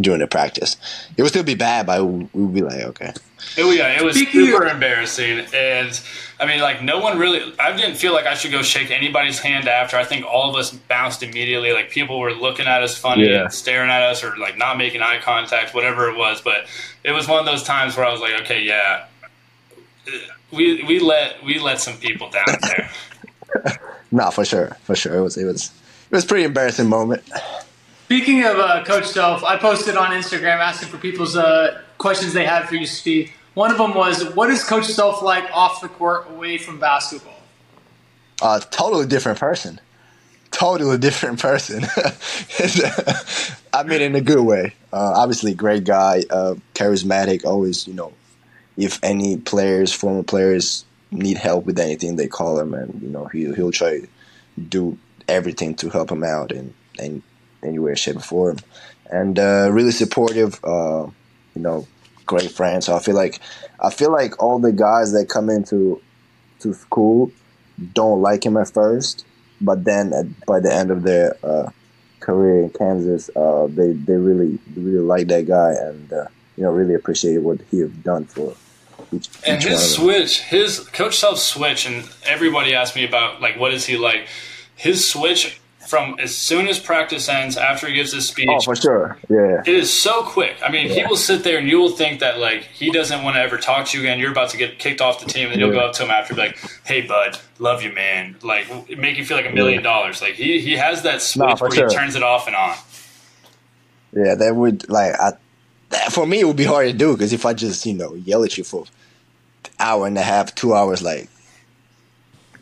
during 0.00 0.20
the 0.20 0.26
practice. 0.26 0.76
It 1.16 1.22
would 1.22 1.30
still 1.30 1.42
be 1.42 1.54
bad, 1.56 1.86
but 1.86 2.04
we 2.04 2.28
would 2.34 2.54
be 2.54 2.60
like, 2.62 2.82
okay, 2.92 3.12
It, 3.56 3.64
was- 3.64 3.76
yeah, 3.76 3.98
it 3.98 4.04
was 4.04 4.14
Speaking 4.16 4.46
super 4.46 4.66
of- 4.66 4.72
embarrassing, 4.72 5.46
and 5.54 6.00
I 6.38 6.46
mean, 6.46 6.60
like 6.60 6.82
no 6.82 6.98
one 7.00 7.18
really. 7.18 7.40
I 7.58 7.74
didn't 7.76 7.96
feel 7.96 8.12
like 8.12 8.26
I 8.26 8.34
should 8.34 8.52
go 8.52 8.62
shake 8.62 8.90
anybody's 8.90 9.38
hand 9.40 9.66
after. 9.68 9.96
I 9.96 10.04
think 10.04 10.26
all 10.26 10.50
of 10.50 10.56
us 10.56 10.70
bounced 10.72 11.22
immediately. 11.22 11.72
Like 11.72 11.88
people 11.90 12.20
were 12.20 12.32
looking 12.34 12.66
at 12.66 12.82
us 12.82 12.96
funny, 12.98 13.28
Yeah. 13.30 13.42
and 13.44 13.52
staring 13.52 13.90
at 13.90 14.02
us, 14.02 14.22
or 14.22 14.36
like 14.36 14.56
not 14.58 14.76
making 14.76 15.00
eye 15.02 15.18
contact, 15.20 15.74
whatever 15.74 16.08
it 16.10 16.16
was. 16.18 16.40
But 16.42 16.66
it 17.02 17.12
was 17.12 17.26
one 17.26 17.40
of 17.40 17.46
those 17.46 17.62
times 17.64 17.96
where 17.96 18.04
I 18.06 18.12
was 18.12 18.20
like, 18.20 18.40
okay, 18.42 18.60
yeah, 18.62 19.06
we 20.52 20.82
we 20.84 20.98
let 21.00 21.42
we 21.42 21.58
let 21.58 21.80
some 21.80 21.96
people 21.96 22.30
down 22.30 22.56
there. 22.62 22.90
nah, 24.12 24.30
for 24.30 24.44
sure, 24.44 24.76
for 24.84 24.94
sure. 24.94 25.16
It 25.16 25.22
was 25.22 25.36
it 25.36 25.44
was 25.44 25.72
it 26.10 26.14
was 26.14 26.24
a 26.24 26.26
pretty 26.26 26.44
embarrassing 26.44 26.88
moment. 26.88 27.24
Speaking 28.04 28.44
of 28.44 28.58
uh, 28.58 28.84
Coach 28.84 29.06
Self, 29.06 29.42
I 29.42 29.56
posted 29.56 29.96
on 29.96 30.10
Instagram 30.10 30.58
asking 30.58 30.90
for 30.90 30.98
people's 30.98 31.34
uh, 31.34 31.80
questions 31.96 32.34
they 32.34 32.44
had 32.44 32.68
for 32.68 32.74
you, 32.74 32.86
Steve. 32.86 33.32
One 33.54 33.70
of 33.70 33.78
them 33.78 33.94
was, 33.94 34.34
"What 34.34 34.50
is 34.50 34.62
Coach 34.62 34.86
Self 34.86 35.22
like 35.22 35.44
off 35.52 35.80
the 35.80 35.88
court, 35.88 36.30
away 36.30 36.58
from 36.58 36.78
basketball?" 36.78 37.32
a 38.42 38.60
totally 38.70 39.06
different 39.06 39.38
person. 39.38 39.80
Totally 40.50 40.98
different 40.98 41.40
person. 41.40 41.84
I 43.72 43.82
mean, 43.84 44.02
in 44.02 44.14
a 44.14 44.20
good 44.20 44.44
way. 44.44 44.74
Uh, 44.92 45.14
obviously, 45.16 45.54
great 45.54 45.84
guy, 45.84 46.24
uh, 46.28 46.56
charismatic. 46.74 47.44
Always, 47.44 47.86
you 47.86 47.94
know, 47.94 48.12
if 48.76 48.98
any 49.02 49.36
players, 49.36 49.92
former 49.92 50.22
players, 50.22 50.84
need 51.10 51.36
help 51.36 51.66
with 51.66 51.78
anything, 51.78 52.16
they 52.16 52.28
call 52.28 52.58
him, 52.58 52.74
and 52.74 53.00
you 53.02 53.08
know, 53.08 53.26
he 53.26 53.52
he'll 53.54 53.72
try 53.72 54.00
to 54.00 54.08
do 54.68 54.98
everything 55.28 55.74
to 55.74 55.88
help 55.90 56.10
him 56.10 56.24
out 56.24 56.52
in 56.52 56.74
in 56.98 57.22
any 57.62 57.78
way, 57.78 57.94
shape, 57.94 58.16
or 58.16 58.20
form. 58.20 58.58
And 59.10 59.38
uh, 59.38 59.68
really 59.70 59.92
supportive. 59.92 60.58
Uh, 60.64 61.08
you 61.54 61.62
know, 61.62 61.86
great 62.26 62.50
friend. 62.50 62.82
So 62.82 62.96
I 62.96 63.00
feel 63.00 63.14
like 63.14 63.40
I 63.80 63.90
feel 63.90 64.12
like 64.12 64.42
all 64.42 64.58
the 64.58 64.72
guys 64.72 65.12
that 65.12 65.28
come 65.28 65.50
into 65.50 66.00
to 66.60 66.74
school 66.74 67.30
don't 67.94 68.20
like 68.22 68.44
him 68.44 68.56
at 68.56 68.72
first, 68.72 69.24
but 69.60 69.84
then 69.84 70.12
at, 70.12 70.46
by 70.46 70.60
the 70.60 70.72
end 70.72 70.90
of 70.90 71.02
their 71.02 71.36
uh, 71.44 71.70
career 72.20 72.62
in 72.62 72.70
Kansas, 72.70 73.30
uh, 73.36 73.66
they 73.68 73.92
they 73.92 74.14
really 74.14 74.58
really 74.76 75.04
like 75.04 75.28
that 75.28 75.46
guy 75.46 75.72
and 75.72 76.12
uh, 76.12 76.26
you 76.56 76.64
know 76.64 76.70
really 76.70 76.94
appreciate 76.94 77.38
what 77.38 77.58
he 77.70 77.78
has 77.80 77.90
done 77.90 78.24
for 78.26 78.54
each, 79.12 79.28
And 79.46 79.62
each 79.62 79.68
his 79.68 79.94
switch, 79.94 80.40
his 80.42 80.80
coach 80.80 81.16
self 81.18 81.38
switch, 81.38 81.86
and 81.86 82.08
everybody 82.24 82.74
asked 82.74 82.96
me 82.96 83.04
about 83.04 83.40
like 83.40 83.58
what 83.58 83.72
is 83.74 83.86
he 83.86 83.96
like. 83.96 84.26
His 84.76 85.08
switch 85.08 85.60
from 85.86 86.16
as 86.20 86.34
soon 86.34 86.68
as 86.68 86.78
practice 86.78 87.28
ends, 87.28 87.56
after 87.56 87.88
he 87.88 87.94
gives 87.94 88.12
his 88.12 88.26
speech, 88.28 88.48
Oh, 88.48 88.60
for 88.60 88.74
sure, 88.76 89.18
yeah. 89.28 89.60
It 89.66 89.74
is 89.74 89.92
so 89.92 90.22
quick. 90.22 90.56
I 90.64 90.70
mean, 90.70 90.88
he 90.88 91.04
will 91.04 91.16
sit 91.16 91.42
there 91.44 91.58
and 91.58 91.68
you 91.68 91.78
will 91.78 91.90
think 91.90 92.20
that 92.20 92.38
like 92.38 92.62
he 92.62 92.90
doesn't 92.90 93.22
want 93.22 93.36
to 93.36 93.42
ever 93.42 93.58
talk 93.58 93.86
to 93.88 93.98
you 93.98 94.04
again. 94.04 94.18
You're 94.18 94.30
about 94.30 94.50
to 94.50 94.56
get 94.56 94.78
kicked 94.78 95.00
off 95.00 95.20
the 95.20 95.26
team, 95.26 95.50
and 95.50 95.60
you'll 95.60 95.70
Yeah. 95.70 95.80
go 95.80 95.86
up 95.86 95.92
to 95.94 96.04
him 96.04 96.10
after, 96.10 96.34
be 96.34 96.40
like, 96.42 96.56
"Hey, 96.84 97.02
bud, 97.02 97.36
love 97.58 97.82
you, 97.82 97.92
man." 97.92 98.36
Like 98.42 98.66
make 98.96 99.18
you 99.18 99.24
feel 99.24 99.36
like 99.36 99.46
a 99.46 99.54
million 99.54 99.82
dollars. 99.82 100.22
Like 100.22 100.34
he 100.34 100.60
he 100.60 100.76
has 100.76 101.02
that 101.02 101.20
switch 101.20 101.60
where 101.60 101.70
sure. 101.72 101.88
he 101.88 101.94
turns 101.94 102.14
it 102.14 102.22
off 102.22 102.46
and 102.46 102.56
on. 102.56 102.76
Yeah, 104.14 104.34
that 104.36 104.54
would 104.54 104.88
like 104.88 105.12
I. 105.18 105.32
For 106.10 106.26
me, 106.26 106.40
it 106.40 106.44
would 106.44 106.56
be 106.56 106.64
hard 106.64 106.86
to 106.88 106.92
do 106.92 107.12
because 107.12 107.32
if 107.32 107.44
I 107.46 107.52
just 107.54 107.84
you 107.86 107.94
know 107.94 108.14
yell 108.14 108.44
at 108.44 108.56
you 108.58 108.64
for 108.64 108.84
hour 109.78 110.06
and 110.06 110.16
a 110.18 110.22
half, 110.22 110.54
two 110.54 110.74
hours, 110.74 111.02
like 111.02 111.28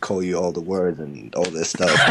call 0.00 0.22
you 0.22 0.36
all 0.38 0.50
the 0.50 0.60
words 0.62 0.98
and 0.98 1.34
all 1.34 1.44
this 1.44 1.70
stuff. 1.70 1.90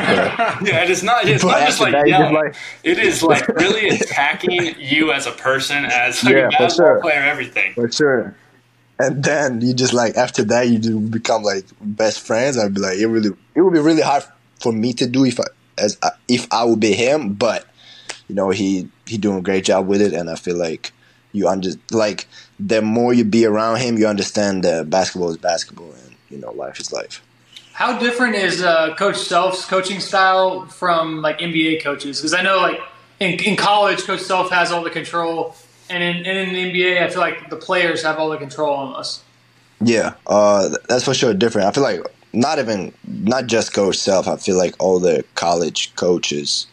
But, 0.59 0.67
Yeah, 0.67 0.83
it 0.83 0.89
is 0.91 1.01
not. 1.03 1.25
It's 1.27 1.43
not 1.43 1.59
just 1.65 1.79
like 1.79 1.93
that, 1.93 2.05
you 2.07 2.13
yelling. 2.13 2.33
just 2.33 2.43
like- 2.45 2.55
it 2.83 2.99
is 2.99 3.23
like 3.23 3.47
really 3.47 3.89
attacking 3.95 4.75
you 4.79 5.11
as 5.11 5.25
a 5.25 5.31
person, 5.31 5.85
as 5.85 6.23
like 6.23 6.35
Yeah, 6.35 6.47
a 6.47 6.49
basketball 6.51 6.69
sure. 6.93 7.01
player, 7.01 7.21
everything. 7.21 7.73
for 7.73 7.91
sure. 7.91 8.35
And 8.99 9.23
then 9.23 9.61
you 9.61 9.73
just 9.73 9.93
like 9.93 10.17
after 10.17 10.43
that 10.45 10.67
you 10.67 10.77
do 10.77 10.99
become 10.99 11.41
like 11.43 11.65
best 11.81 12.19
friends. 12.19 12.57
I'd 12.57 12.73
be 12.73 12.81
like 12.81 12.97
it 12.97 13.07
really 13.07 13.31
it 13.55 13.61
would 13.61 13.73
be 13.73 13.79
really 13.79 14.01
hard 14.01 14.23
for 14.61 14.71
me 14.73 14.93
to 14.93 15.07
do 15.07 15.23
if 15.25 15.39
I 15.39 15.43
as 15.77 15.97
I, 16.03 16.11
if 16.27 16.47
I 16.51 16.65
would 16.65 16.79
be 16.81 16.93
him. 16.93 17.33
But 17.33 17.65
you 18.27 18.35
know 18.35 18.49
he 18.51 18.89
he 19.07 19.17
doing 19.17 19.37
a 19.39 19.41
great 19.41 19.63
job 19.63 19.87
with 19.87 20.01
it, 20.01 20.13
and 20.13 20.29
I 20.29 20.35
feel 20.35 20.57
like 20.57 20.91
you 21.31 21.47
under 21.47 21.69
like 21.91 22.27
the 22.59 22.81
more 22.81 23.13
you 23.13 23.23
be 23.23 23.45
around 23.45 23.77
him, 23.77 23.97
you 23.97 24.07
understand 24.07 24.63
that 24.63 24.89
basketball 24.89 25.29
is 25.29 25.37
basketball, 25.37 25.91
and 25.91 26.15
you 26.29 26.37
know 26.37 26.51
life 26.51 26.79
is 26.79 26.91
life. 26.91 27.21
How 27.73 27.97
different 27.97 28.35
is 28.35 28.61
uh, 28.61 28.95
Coach 28.95 29.17
Self's 29.17 29.65
coaching 29.65 29.99
style 29.99 30.65
from 30.65 31.21
like 31.21 31.39
NBA 31.39 31.81
coaches? 31.81 32.19
Because 32.19 32.33
I 32.33 32.41
know 32.41 32.57
like 32.57 32.79
in, 33.19 33.39
in 33.43 33.55
college, 33.55 34.03
Coach 34.03 34.21
Self 34.21 34.49
has 34.51 34.71
all 34.71 34.83
the 34.83 34.89
control, 34.89 35.55
and 35.89 36.03
in, 36.03 36.25
and 36.25 36.37
in 36.49 36.53
the 36.53 36.71
NBA, 36.71 37.01
I 37.01 37.09
feel 37.09 37.21
like 37.21 37.49
the 37.49 37.55
players 37.55 38.03
have 38.03 38.17
all 38.17 38.29
the 38.29 38.37
control 38.37 38.73
almost. 38.73 39.23
Yeah, 39.81 40.15
uh, 40.27 40.69
that's 40.89 41.05
for 41.05 41.13
sure 41.13 41.33
different. 41.33 41.67
I 41.67 41.71
feel 41.71 41.83
like 41.83 42.01
not 42.33 42.59
even 42.59 42.93
not 43.07 43.47
just 43.47 43.73
coach 43.73 43.97
self. 43.97 44.27
I 44.27 44.37
feel 44.37 44.57
like 44.57 44.75
all 44.79 44.99
the 44.99 45.23
college 45.35 45.95
coaches 45.95 46.67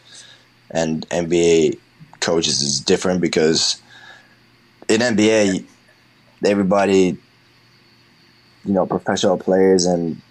and 0.71 1.07
NBA 1.09 1.79
coaches 2.19 2.61
is 2.61 2.81
different 2.81 3.21
because 3.21 3.81
in 4.89 5.01
NBA, 5.01 5.65
everybody, 6.45 7.17
you 8.65 8.73
know, 8.73 8.85
professional 8.85 9.37
players 9.37 9.85
and 9.85 10.21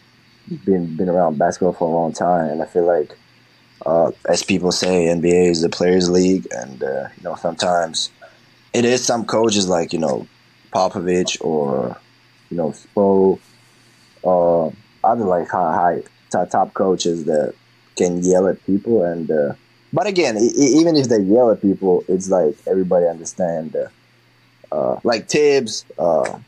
been 0.64 0.96
been 0.96 1.08
around 1.08 1.38
basketball 1.38 1.72
for 1.72 1.88
a 1.88 1.92
long 1.92 2.12
time, 2.12 2.50
and 2.50 2.62
I 2.62 2.66
feel 2.66 2.86
like, 2.86 3.16
uh, 3.84 4.12
as 4.28 4.42
people 4.42 4.72
say, 4.72 5.06
NBA 5.06 5.50
is 5.50 5.62
the 5.62 5.68
players' 5.68 6.08
league, 6.08 6.46
and 6.52 6.82
uh, 6.82 7.08
you 7.16 7.22
know 7.22 7.34
sometimes 7.34 8.10
it 8.72 8.84
is 8.84 9.04
some 9.04 9.24
coaches 9.24 9.68
like 9.68 9.92
you 9.92 9.98
know 9.98 10.26
Popovich 10.72 11.36
or 11.40 11.96
you 12.50 12.56
know 12.56 12.72
Spo, 12.72 13.38
uh, 14.24 14.70
other 15.04 15.24
like 15.24 15.48
high, 15.48 15.74
high 15.74 16.02
top, 16.30 16.50
top 16.50 16.74
coaches 16.74 17.24
that 17.24 17.54
can 17.96 18.22
yell 18.22 18.46
at 18.48 18.64
people 18.66 19.02
and. 19.04 19.30
Uh, 19.30 19.54
but 19.92 20.06
again, 20.06 20.36
e- 20.36 20.50
even 20.78 20.96
if 20.96 21.08
they 21.08 21.20
yell 21.20 21.50
at 21.50 21.62
people, 21.62 22.04
it's 22.08 22.28
like 22.28 22.56
everybody 22.66 23.06
understand. 23.06 23.74
Uh, 23.74 23.88
uh, 24.72 24.98
like 25.04 25.28
Thibs, 25.28 25.84
uh, 25.98 26.38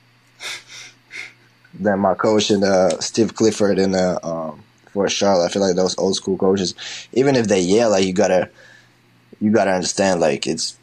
then 1.75 1.99
my 2.01 2.15
coach 2.15 2.51
and 2.51 2.65
uh, 2.65 2.99
Steve 3.01 3.35
Clifford 3.35 3.79
and 3.79 3.95
uh, 3.95 4.19
um, 4.23 4.63
for 4.93 5.09
Charlotte. 5.09 5.47
I 5.47 5.49
feel 5.49 5.63
like 5.63 5.77
those 5.77 5.97
old 5.99 6.17
school 6.17 6.37
coaches, 6.37 6.75
even 7.13 7.37
if 7.37 7.49
they 7.49 7.61
yell, 7.61 7.91
like 7.91 8.05
you 8.05 8.13
gotta, 8.13 8.51
you 9.41 9.51
gotta 9.53 9.73
understand, 9.73 10.21
like 10.21 10.47
it's 10.47 10.77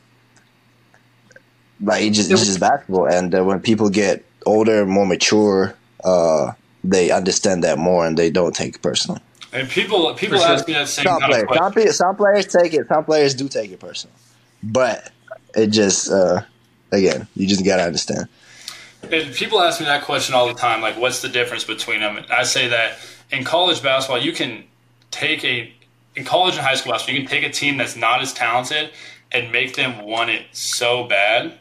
like 1.82 2.04
it's 2.04 2.18
just, 2.18 2.32
it's 2.32 2.46
just 2.46 2.60
basketball. 2.60 3.08
And 3.08 3.34
uh, 3.36 3.44
when 3.44 3.60
people 3.60 3.90
get 3.90 4.24
older, 4.46 4.86
more 4.86 5.06
mature, 5.06 5.76
uh, 6.04 6.54
they 6.84 7.12
understand 7.12 7.64
that 7.64 7.78
more 7.78 8.06
and 8.06 8.18
they 8.18 8.30
don't 8.30 8.56
take 8.56 8.76
it 8.76 8.82
personally. 8.82 9.22
And 9.52 9.70
people 9.70 10.14
people 10.16 10.38
sure. 10.38 10.48
ask 10.48 10.68
me 10.68 10.74
that 10.74 10.88
same 10.88 11.06
Some 11.06 11.22
kind 11.22 11.34
of 11.34 11.48
players, 11.48 11.58
question. 11.74 11.94
some, 11.94 11.94
some 11.94 12.16
players 12.16 12.46
take 12.46 12.74
it. 12.74 12.88
Some 12.88 13.06
players 13.06 13.34
do 13.34 13.48
take 13.48 13.72
it 13.72 13.80
personal, 13.80 14.16
but 14.62 15.12
it 15.56 15.68
just 15.68 16.12
uh, 16.12 16.42
again, 16.96 17.28
you 17.36 17.48
just 17.48 17.66
gotta 17.66 17.84
understand. 17.84 18.28
And 19.12 19.34
people 19.36 19.62
ask 19.62 19.80
me 19.80 19.86
that 19.86 20.04
question 20.04 20.34
all 20.34 20.48
the 20.48 20.60
time, 20.60 20.82
like, 20.82 20.98
what's 20.98 21.22
the 21.22 21.30
difference 21.30 21.64
between 21.64 22.00
them? 22.00 22.18
And 22.18 22.26
I 22.32 22.44
say 22.44 22.68
that 22.70 22.98
in 23.32 23.44
college 23.44 23.84
basketball, 23.84 24.20
you 24.20 24.34
can 24.34 24.64
take 25.12 25.44
a 25.44 25.72
in 26.16 26.24
college 26.24 26.56
and 26.56 26.64
high 26.64 26.76
school 26.76 26.94
basketball, 26.94 27.16
you 27.16 27.22
can 27.22 27.30
take 27.30 27.44
a 27.44 27.52
team 27.52 27.78
that's 27.78 27.96
not 27.96 28.22
as 28.22 28.34
talented 28.34 28.92
and 29.32 29.52
make 29.52 29.76
them 29.76 30.06
want 30.06 30.30
it 30.30 30.46
so 30.54 31.04
bad. 31.06 31.54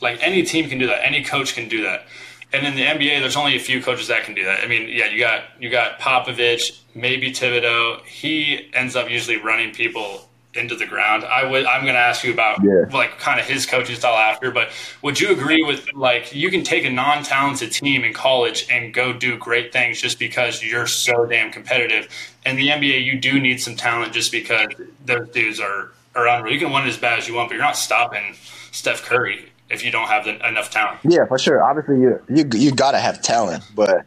Like 0.00 0.22
any 0.22 0.42
team 0.44 0.68
can 0.68 0.78
do 0.78 0.86
that, 0.86 1.04
any 1.04 1.24
coach 1.24 1.54
can 1.54 1.68
do 1.68 1.82
that. 1.82 2.06
And 2.52 2.64
in 2.66 2.76
the 2.76 2.82
NBA, 2.82 3.20
there's 3.20 3.36
only 3.36 3.56
a 3.56 3.60
few 3.60 3.82
coaches 3.82 4.06
that 4.08 4.22
can 4.22 4.34
do 4.34 4.44
that. 4.44 4.62
I 4.62 4.68
mean, 4.68 4.88
yeah, 4.88 5.06
you 5.06 5.18
got 5.18 5.42
you 5.58 5.68
got 5.68 5.98
Popovich, 5.98 6.80
maybe 6.94 7.32
Thibodeau. 7.32 8.04
He 8.04 8.70
ends 8.72 8.94
up 8.94 9.10
usually 9.10 9.36
running 9.36 9.74
people 9.74 10.28
into 10.56 10.74
the 10.76 10.86
ground. 10.86 11.24
I 11.24 11.44
would. 11.44 11.64
I'm 11.66 11.82
going 11.82 11.94
to 11.94 12.00
ask 12.00 12.24
you 12.24 12.32
about 12.32 12.58
Yeah. 12.62 12.84
like 12.92 13.18
kind 13.18 13.38
of 13.38 13.46
his 13.46 13.66
coaching 13.66 13.96
style 13.96 14.16
after. 14.16 14.50
But 14.50 14.70
would 15.02 15.20
you 15.20 15.30
agree 15.32 15.62
with 15.62 15.92
like 15.94 16.34
you 16.34 16.50
can 16.50 16.64
take 16.64 16.84
a 16.84 16.90
non-talented 16.90 17.72
team 17.72 18.04
in 18.04 18.12
college 18.12 18.66
and 18.70 18.92
go 18.94 19.12
do 19.12 19.36
great 19.36 19.72
things 19.72 20.00
just 20.00 20.18
because 20.18 20.62
you're 20.62 20.86
so 20.86 21.26
damn 21.26 21.50
competitive? 21.52 22.08
And 22.44 22.58
the 22.58 22.68
NBA, 22.68 23.04
you 23.04 23.18
do 23.18 23.40
need 23.40 23.60
some 23.60 23.76
talent 23.76 24.12
just 24.12 24.30
because 24.32 24.68
those 25.04 25.28
dudes 25.30 25.60
are 25.60 25.92
are 26.14 26.26
unreal. 26.28 26.54
You 26.54 26.60
can 26.60 26.72
win 26.72 26.84
as 26.86 26.96
bad 26.96 27.18
as 27.18 27.28
you 27.28 27.34
want, 27.34 27.48
but 27.50 27.54
you're 27.56 27.64
not 27.64 27.76
stopping 27.76 28.34
Steph 28.72 29.02
Curry 29.02 29.50
if 29.68 29.84
you 29.84 29.90
don't 29.90 30.06
have 30.08 30.24
the, 30.24 30.48
enough 30.48 30.70
talent. 30.70 31.00
Yeah, 31.04 31.26
for 31.26 31.38
sure. 31.38 31.62
Obviously, 31.62 32.00
you 32.00 32.22
you 32.28 32.44
you 32.54 32.72
gotta 32.72 32.98
have 32.98 33.20
talent, 33.20 33.64
but 33.74 34.06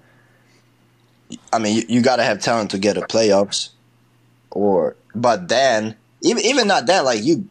I 1.53 1.59
mean, 1.59 1.75
you, 1.77 1.83
you 1.87 2.01
gotta 2.01 2.23
have 2.23 2.39
talent 2.41 2.71
to 2.71 2.79
get 2.79 2.93
to 2.93 3.01
playoffs, 3.01 3.69
or 4.51 4.95
but 5.13 5.47
then 5.49 5.95
even 6.21 6.43
even 6.45 6.67
not 6.67 6.85
that, 6.87 7.05
like 7.05 7.23
you 7.23 7.47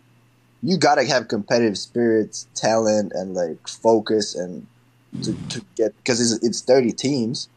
you 0.62 0.76
gotta 0.76 1.04
have 1.04 1.28
competitive 1.28 1.78
spirits, 1.78 2.46
talent, 2.54 3.12
and 3.14 3.34
like 3.34 3.66
focus, 3.68 4.34
and 4.34 4.66
to, 5.22 5.32
to 5.48 5.64
get 5.76 5.96
because 5.98 6.20
it's 6.20 6.44
it's 6.44 6.60
thirty 6.60 6.92
teams, 6.92 7.48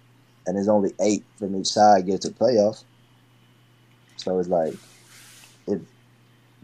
and 0.45 0.55
there's 0.55 0.67
only 0.67 0.93
eight 1.01 1.23
from 1.37 1.55
each 1.55 1.67
side 1.67 2.05
get 2.05 2.21
to 2.21 2.29
playoff. 2.29 2.83
So 4.17 4.37
it's 4.39 4.49
like 4.49 4.75
it 5.67 5.81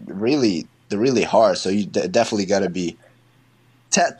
really 0.06 0.68
really 0.92 1.24
hard. 1.24 1.58
So 1.58 1.70
you 1.70 1.86
de- 1.86 2.08
definitely 2.08 2.46
gotta 2.46 2.70
be 2.70 2.98
ta- 3.92 4.12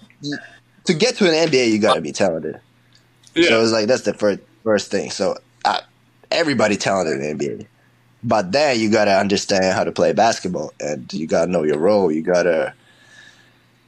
to 0.86 0.94
get 0.94 1.16
to 1.18 1.26
an 1.26 1.50
NBA, 1.50 1.72
you 1.72 1.80
gotta 1.80 2.02
be 2.02 2.12
talented. 2.12 2.60
Yeah. 3.36 3.50
So 3.50 3.62
it's 3.62 3.72
like 3.72 3.88
that's 3.88 4.04
the 4.04 4.14
first 4.14 4.40
first 4.64 4.92
thing. 4.92 5.12
So 5.12 5.38
uh, 5.64 5.82
everybody 6.32 6.76
talented 6.76 7.22
in 7.22 7.38
the 7.38 7.46
NBA, 7.46 7.68
but 8.28 8.52
then 8.52 8.78
you 8.78 8.90
gotta 8.92 9.18
understand 9.18 9.74
how 9.74 9.86
to 9.86 9.92
play 9.92 10.12
basketball, 10.12 10.74
and 10.82 11.12
you 11.14 11.26
gotta 11.28 11.50
know 11.50 11.64
your 11.64 11.78
role. 11.78 12.12
You 12.12 12.22
gotta 12.22 12.74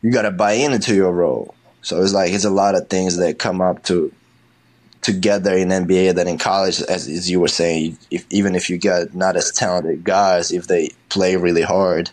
you 0.02 0.12
gotta 0.12 0.32
buy 0.32 0.54
into 0.54 0.96
your 0.96 1.12
role. 1.12 1.54
So 1.82 2.02
it's 2.02 2.14
like 2.14 2.32
it's 2.32 2.46
a 2.46 2.50
lot 2.50 2.76
of 2.76 2.88
things 2.88 3.18
that 3.18 3.38
come 3.38 3.60
up 3.60 3.84
to 3.84 4.14
together 5.02 5.54
in 5.56 5.70
NBA 5.70 6.16
than 6.16 6.28
in 6.30 6.38
college. 6.38 6.82
As, 6.84 7.08
as 7.10 7.30
you 7.30 7.40
were 7.42 7.48
saying, 7.50 7.98
if, 8.12 8.26
even 8.30 8.56
if 8.56 8.70
you 8.70 8.78
got 8.78 9.14
not 9.14 9.36
as 9.36 9.52
talented 9.52 10.04
guys, 10.06 10.52
if 10.52 10.68
they 10.68 10.92
play 11.10 11.36
really 11.36 11.62
hard, 11.62 12.10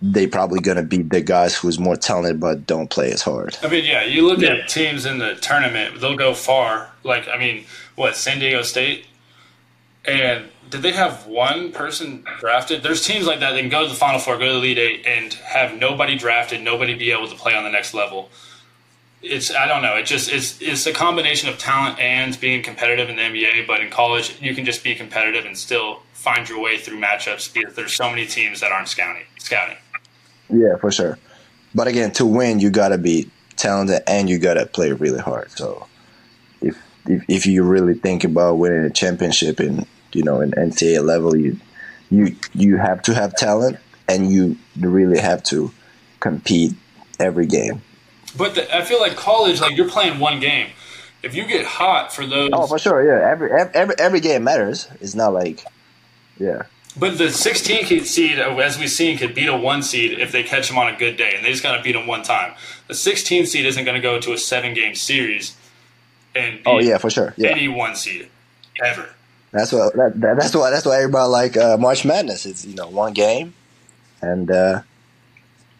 they 0.00 0.26
probably 0.26 0.60
gonna 0.60 0.82
beat 0.82 1.10
the 1.10 1.20
guys 1.20 1.54
who's 1.54 1.78
more 1.78 1.96
talented 1.96 2.40
but 2.40 2.66
don't 2.66 2.88
play 2.88 3.12
as 3.12 3.20
hard. 3.20 3.58
I 3.62 3.68
mean, 3.68 3.84
yeah, 3.84 4.04
you 4.04 4.26
look 4.26 4.40
Yeah. 4.40 4.54
at 4.54 4.68
teams 4.68 5.04
in 5.04 5.18
the 5.18 5.34
tournament; 5.34 6.00
they'll 6.00 6.16
go 6.16 6.32
far. 6.32 6.88
Like, 7.02 7.28
I 7.28 7.38
mean, 7.38 7.64
what 7.94 8.16
San 8.16 8.38
Diego 8.38 8.62
State, 8.62 9.06
and 10.06 10.48
did 10.70 10.82
they 10.82 10.92
have 10.92 11.26
one 11.26 11.72
person 11.72 12.24
drafted? 12.40 12.82
There's 12.82 13.04
teams 13.04 13.26
like 13.26 13.40
that 13.40 13.52
that 13.52 13.60
can 13.60 13.68
go 13.68 13.84
to 13.84 13.88
the 13.88 13.94
Final 13.94 14.18
Four, 14.18 14.38
go 14.38 14.46
to 14.46 14.52
the 14.52 14.56
Elite 14.58 14.78
Eight, 14.78 15.06
and 15.06 15.32
have 15.34 15.78
nobody 15.78 16.16
drafted, 16.16 16.62
nobody 16.62 16.94
be 16.94 17.12
able 17.12 17.28
to 17.28 17.36
play 17.36 17.54
on 17.54 17.64
the 17.64 17.70
next 17.70 17.94
level. 17.94 18.28
It's 19.22 19.54
I 19.54 19.66
don't 19.66 19.82
know. 19.82 19.96
It 19.96 20.04
just 20.04 20.30
it's 20.30 20.60
it's 20.60 20.86
a 20.86 20.92
combination 20.92 21.48
of 21.48 21.58
talent 21.58 21.98
and 21.98 22.38
being 22.40 22.62
competitive 22.62 23.08
in 23.08 23.16
the 23.16 23.22
NBA. 23.22 23.66
But 23.66 23.80
in 23.80 23.90
college, 23.90 24.40
you 24.40 24.54
can 24.54 24.64
just 24.64 24.84
be 24.84 24.94
competitive 24.94 25.44
and 25.44 25.56
still 25.56 26.00
find 26.12 26.48
your 26.48 26.60
way 26.60 26.76
through 26.76 26.98
matchups 26.98 27.52
because 27.54 27.74
there's 27.74 27.94
so 27.94 28.10
many 28.10 28.26
teams 28.26 28.60
that 28.60 28.72
aren't 28.72 28.88
scouting. 28.88 29.24
Scouting. 29.38 29.76
Yeah, 30.50 30.76
for 30.76 30.90
sure. 30.90 31.18
But 31.74 31.86
again, 31.86 32.12
to 32.12 32.26
win, 32.26 32.60
you 32.60 32.70
gotta 32.70 32.98
be 32.98 33.30
talented 33.56 34.02
and 34.06 34.28
you 34.28 34.38
gotta 34.38 34.66
play 34.66 34.92
really 34.92 35.20
hard. 35.20 35.50
So 35.52 35.86
if 36.60 36.76
if, 37.06 37.24
if 37.28 37.46
you 37.46 37.62
really 37.62 37.94
think 37.94 38.24
about 38.24 38.54
winning 38.54 38.84
a 38.84 38.90
championship 38.90 39.60
in 39.60 39.86
you 40.14 40.22
know 40.22 40.40
in 40.40 40.50
NCAA 40.52 41.04
level, 41.04 41.36
you 41.36 41.58
you 42.10 42.36
you 42.54 42.76
have 42.76 43.02
to 43.02 43.14
have 43.14 43.34
talent 43.34 43.78
and 44.08 44.30
you 44.30 44.56
really 44.78 45.18
have 45.18 45.42
to 45.44 45.72
compete 46.20 46.74
every 47.18 47.46
game. 47.46 47.82
But 48.36 48.54
the, 48.56 48.76
I 48.76 48.82
feel 48.82 49.00
like 49.00 49.16
college, 49.16 49.60
like 49.60 49.76
you're 49.76 49.88
playing 49.88 50.18
one 50.18 50.40
game. 50.40 50.70
If 51.22 51.34
you 51.34 51.46
get 51.46 51.64
hot 51.64 52.12
for 52.12 52.26
those, 52.26 52.50
Oh, 52.52 52.66
for 52.66 52.78
sure. 52.78 53.02
Yeah, 53.02 53.30
every 53.30 53.50
every 53.52 53.94
every 53.98 54.20
game 54.20 54.44
matters. 54.44 54.88
It's 55.00 55.14
not 55.14 55.32
like 55.32 55.64
yeah. 56.38 56.62
but 56.98 57.16
the 57.16 57.30
16 57.30 58.04
seed, 58.04 58.38
uh, 58.38 58.54
as 58.56 58.78
we've 58.78 58.90
seen, 58.90 59.16
could 59.16 59.34
beat 59.34 59.46
a 59.48 59.56
one 59.56 59.82
seed 59.82 60.18
if 60.18 60.32
they 60.32 60.42
catch 60.42 60.68
them 60.68 60.76
on 60.78 60.92
a 60.92 60.96
good 60.98 61.16
day, 61.16 61.34
and 61.36 61.44
they 61.44 61.50
just 61.50 61.62
got 61.62 61.76
to 61.76 61.82
beat 61.82 61.92
them 61.92 62.06
one 62.06 62.22
time. 62.22 62.54
The 62.88 62.94
16 62.94 63.46
seed 63.46 63.64
isn't 63.66 63.84
going 63.84 63.94
to 63.94 64.02
go 64.02 64.20
to 64.20 64.32
a 64.32 64.38
seven 64.38 64.74
game 64.74 64.94
series 64.94 65.56
and 66.34 66.56
beat 66.56 66.66
Oh 66.66 66.78
yeah, 66.80 66.98
for 66.98 67.08
sure. 67.08 67.32
Yeah. 67.36 67.50
any 67.50 67.68
one 67.68 67.94
seed 67.96 68.28
ever. 68.82 69.13
That's 69.54 69.70
what 69.70 69.94
that, 69.94 70.20
that, 70.20 70.36
that's 70.36 70.56
why 70.56 70.70
that's 70.70 70.84
why 70.84 70.96
everybody 70.96 71.28
like 71.28 71.56
uh, 71.56 71.76
March 71.78 72.04
Madness. 72.04 72.44
It's 72.44 72.64
you 72.64 72.74
know 72.74 72.88
one 72.88 73.12
game, 73.12 73.54
and 74.20 74.50
uh, 74.50 74.82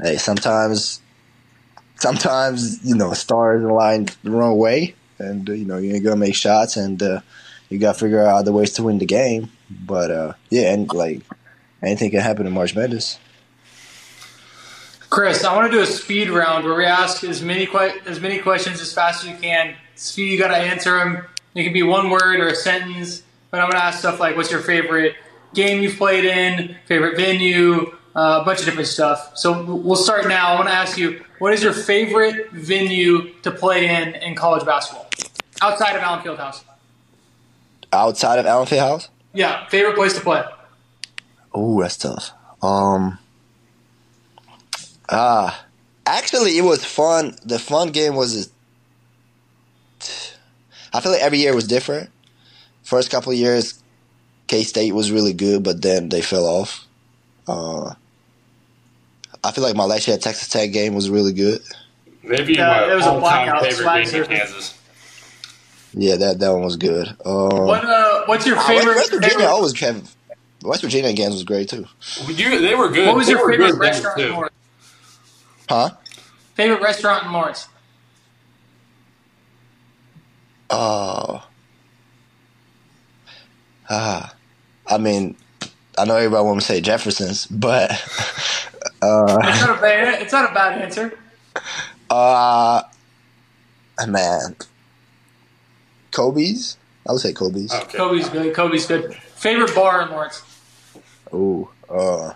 hey, 0.00 0.16
sometimes 0.16 1.00
sometimes 1.96 2.84
you 2.84 2.94
know 2.94 3.12
stars 3.14 3.64
align 3.64 4.06
the 4.22 4.30
wrong 4.30 4.58
way, 4.58 4.94
and 5.18 5.50
uh, 5.50 5.52
you 5.54 5.64
know 5.64 5.78
you 5.78 5.92
ain't 5.92 6.04
gonna 6.04 6.14
make 6.14 6.36
shots, 6.36 6.76
and 6.76 7.02
uh, 7.02 7.20
you 7.68 7.80
got 7.80 7.94
to 7.94 7.98
figure 7.98 8.22
out 8.22 8.36
other 8.36 8.52
ways 8.52 8.74
to 8.74 8.84
win 8.84 8.98
the 8.98 9.06
game. 9.06 9.50
But 9.68 10.12
uh, 10.12 10.34
yeah, 10.50 10.72
and 10.72 10.88
like 10.92 11.22
anything 11.82 12.12
can 12.12 12.20
happen 12.20 12.46
in 12.46 12.52
March 12.52 12.76
Madness. 12.76 13.18
Chris, 15.10 15.42
I 15.42 15.52
want 15.56 15.72
to 15.72 15.76
do 15.76 15.82
a 15.82 15.86
speed 15.86 16.30
round 16.30 16.64
where 16.64 16.76
we 16.76 16.84
ask 16.84 17.24
as 17.24 17.42
many 17.42 17.66
que- 17.66 18.00
as 18.06 18.20
many 18.20 18.38
questions 18.38 18.80
as 18.80 18.92
fast 18.92 19.24
as 19.24 19.30
you 19.30 19.36
can. 19.36 19.74
Speed, 19.96 20.30
you 20.30 20.38
got 20.38 20.48
to 20.48 20.56
answer 20.56 20.96
them. 20.96 21.24
It 21.56 21.64
can 21.64 21.72
be 21.72 21.82
one 21.82 22.10
word 22.10 22.38
or 22.38 22.46
a 22.46 22.54
sentence. 22.54 23.23
But 23.54 23.60
I'm 23.60 23.70
going 23.70 23.78
to 23.78 23.84
ask 23.84 24.00
stuff 24.00 24.18
like, 24.18 24.36
"What's 24.36 24.50
your 24.50 24.62
favorite 24.62 25.14
game 25.54 25.80
you've 25.80 25.96
played 25.96 26.24
in? 26.24 26.74
Favorite 26.86 27.16
venue? 27.16 27.96
Uh, 28.16 28.40
a 28.42 28.44
bunch 28.44 28.58
of 28.58 28.64
different 28.64 28.88
stuff." 28.88 29.30
So 29.38 29.62
we'll 29.62 29.94
start 29.94 30.26
now. 30.26 30.48
I 30.48 30.54
want 30.56 30.66
to 30.66 30.74
ask 30.74 30.98
you, 30.98 31.24
what 31.38 31.52
is 31.54 31.62
your 31.62 31.72
favorite 31.72 32.50
venue 32.50 33.32
to 33.42 33.52
play 33.52 33.86
in 33.86 34.16
in 34.16 34.34
college 34.34 34.66
basketball 34.66 35.08
outside 35.62 35.94
of 35.94 36.02
Allen 36.02 36.18
Fieldhouse? 36.24 36.64
Outside 37.92 38.40
of 38.40 38.46
Allen 38.46 38.66
House, 38.66 39.08
Yeah, 39.32 39.68
favorite 39.68 39.94
place 39.94 40.14
to 40.14 40.20
play. 40.20 40.42
oh, 41.54 41.80
that's 41.80 41.96
tough. 41.96 42.32
Um, 42.60 43.20
ah, 45.08 45.64
actually, 46.06 46.58
it 46.58 46.62
was 46.62 46.84
fun. 46.84 47.36
The 47.44 47.60
fun 47.60 47.92
game 47.92 48.16
was. 48.16 48.50
I 50.92 50.98
feel 51.00 51.12
like 51.12 51.22
every 51.22 51.38
year 51.38 51.54
was 51.54 51.68
different. 51.68 52.10
First 52.84 53.10
couple 53.10 53.32
of 53.32 53.38
years, 53.38 53.82
K 54.46 54.62
State 54.62 54.92
was 54.94 55.10
really 55.10 55.32
good, 55.32 55.62
but 55.64 55.82
then 55.82 56.08
they 56.10 56.20
fell 56.22 56.44
off. 56.46 56.86
Uh, 57.48 57.94
I 59.42 59.50
feel 59.52 59.64
like 59.64 59.76
my 59.76 59.84
last 59.84 60.06
year 60.06 60.16
at 60.16 60.22
Texas 60.22 60.48
Tech 60.48 60.72
game 60.72 60.94
was 60.94 61.10
really 61.10 61.32
good. 61.32 61.60
Maybe 62.22 62.54
Yeah, 62.54 62.68
my 62.68 62.92
it 62.92 62.94
was 62.94 63.04
a 63.04 63.10
all-time 63.10 63.20
blackout 63.20 63.62
favorite 63.62 63.82
swag 63.82 64.04
being 64.10 64.22
in. 64.24 64.28
Kansas. 64.30 64.78
Yeah, 65.94 66.16
that 66.16 66.38
that 66.40 66.52
one 66.52 66.62
was 66.62 66.76
good. 66.76 67.08
Um, 67.24 67.66
What 67.66 67.84
uh, 67.84 68.24
What's 68.26 68.46
your 68.46 68.56
ah, 68.56 68.60
West, 68.66 68.68
favorite? 68.68 68.96
West 68.96 69.10
Virginia 69.12 69.30
favorite- 69.36 69.46
always 69.46 69.78
have. 69.80 70.14
West 70.62 70.82
Virginia 70.82 71.12
games 71.12 71.34
was 71.34 71.44
great 71.44 71.68
too. 71.68 71.84
You, 72.26 72.58
they 72.60 72.74
were 72.74 72.88
good. 72.88 73.06
what 73.06 73.16
was 73.16 73.26
They 73.26 73.32
your 73.34 73.50
favorite 73.50 73.74
restaurant? 73.78 74.16
too. 74.18 74.24
in 74.24 74.32
North? 74.32 74.52
Huh? 75.68 75.90
Favorite 76.54 76.80
restaurant 76.80 77.26
in 77.26 77.32
Lawrence? 77.32 77.68
Oh. 80.70 81.46
Ah. 83.88 84.34
I 84.86 84.98
mean, 84.98 85.36
I 85.96 86.04
know 86.04 86.16
everybody 86.16 86.44
want 86.44 86.60
to 86.60 86.66
say 86.66 86.80
Jefferson's, 86.80 87.46
but 87.46 87.90
uh, 89.02 89.38
It's 89.42 89.60
not 89.60 89.78
a 89.78 89.80
bad. 89.80 90.22
It's 90.22 90.32
not 90.32 90.50
a 90.50 90.54
bad 90.54 90.82
answer. 90.82 91.18
uh, 92.10 92.82
man, 94.06 94.56
Kobe's. 96.10 96.76
I 97.06 97.12
would 97.12 97.20
say 97.20 97.32
Kobe's. 97.32 97.72
Okay. 97.72 97.98
Kobe's 97.98 98.28
good. 98.28 98.54
Kobe's 98.54 98.86
good. 98.86 99.14
Favorite 99.14 99.74
bar 99.74 100.02
in 100.02 100.10
Lawrence? 100.10 100.42
Ooh. 101.32 101.68
Uh, 101.88 102.32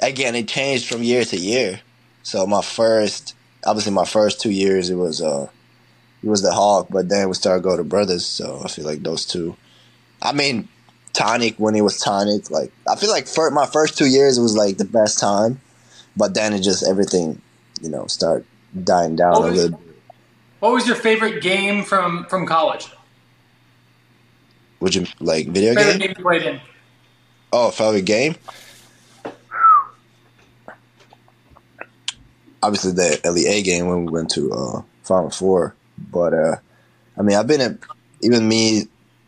again, 0.00 0.34
it 0.34 0.46
changed 0.48 0.86
from 0.86 1.02
year 1.02 1.24
to 1.24 1.36
year. 1.36 1.80
So 2.22 2.46
my 2.46 2.62
first, 2.62 3.34
obviously, 3.64 3.92
my 3.92 4.04
first 4.04 4.40
two 4.40 4.50
years, 4.50 4.90
it 4.90 4.94
was 4.94 5.20
uh, 5.20 5.48
it 6.22 6.28
was 6.28 6.42
the 6.42 6.52
Hawk, 6.52 6.88
but 6.90 7.08
then 7.08 7.28
we 7.28 7.34
started 7.34 7.62
going 7.62 7.78
to 7.78 7.84
Brothers. 7.84 8.24
So 8.24 8.62
I 8.64 8.68
feel 8.68 8.84
like 8.84 9.02
those 9.02 9.24
two. 9.24 9.56
I 10.22 10.32
mean, 10.32 10.68
Tonic 11.16 11.54
when 11.58 11.74
it 11.74 11.80
was 11.80 11.98
Tonic, 11.98 12.50
like 12.50 12.70
I 12.90 12.94
feel 12.96 13.10
like 13.10 13.26
for 13.26 13.50
my 13.50 13.64
first 13.66 13.96
two 13.96 14.06
years, 14.06 14.36
it 14.38 14.42
was 14.42 14.54
like 14.56 14.76
the 14.76 14.84
best 14.84 15.18
time, 15.18 15.60
but 16.16 16.34
then 16.34 16.52
it 16.52 16.60
just 16.60 16.86
everything, 16.86 17.40
you 17.80 17.88
know, 17.88 18.06
start 18.06 18.44
dying 18.84 19.16
down 19.16 19.32
What 19.32 19.48
a 19.48 19.50
was- 19.50 19.62
little. 19.62 19.80
What 20.60 20.72
was 20.72 20.86
your 20.86 20.96
favorite 20.96 21.42
game 21.42 21.84
from 21.84 22.26
from 22.26 22.46
college? 22.46 22.88
Would 24.80 24.94
you 24.94 25.06
like 25.20 25.48
video 25.48 25.74
Favorite 25.74 25.98
game? 25.98 26.12
game 26.14 26.22
played 26.22 26.42
in? 26.42 26.60
Oh, 27.52 27.70
favorite 27.70 28.04
game? 28.04 28.36
Obviously, 32.62 32.92
the 32.92 33.20
LEA 33.30 33.62
game 33.62 33.86
when 33.86 34.06
we 34.06 34.12
went 34.12 34.30
to 34.30 34.52
uh, 34.52 34.82
Final 35.02 35.30
Four. 35.30 35.74
But 36.10 36.34
uh, 36.34 36.56
I 37.18 37.22
mean, 37.22 37.36
I've 37.36 37.46
been 37.46 37.60
at 37.60 37.78
even 38.22 38.48
me 38.48 38.84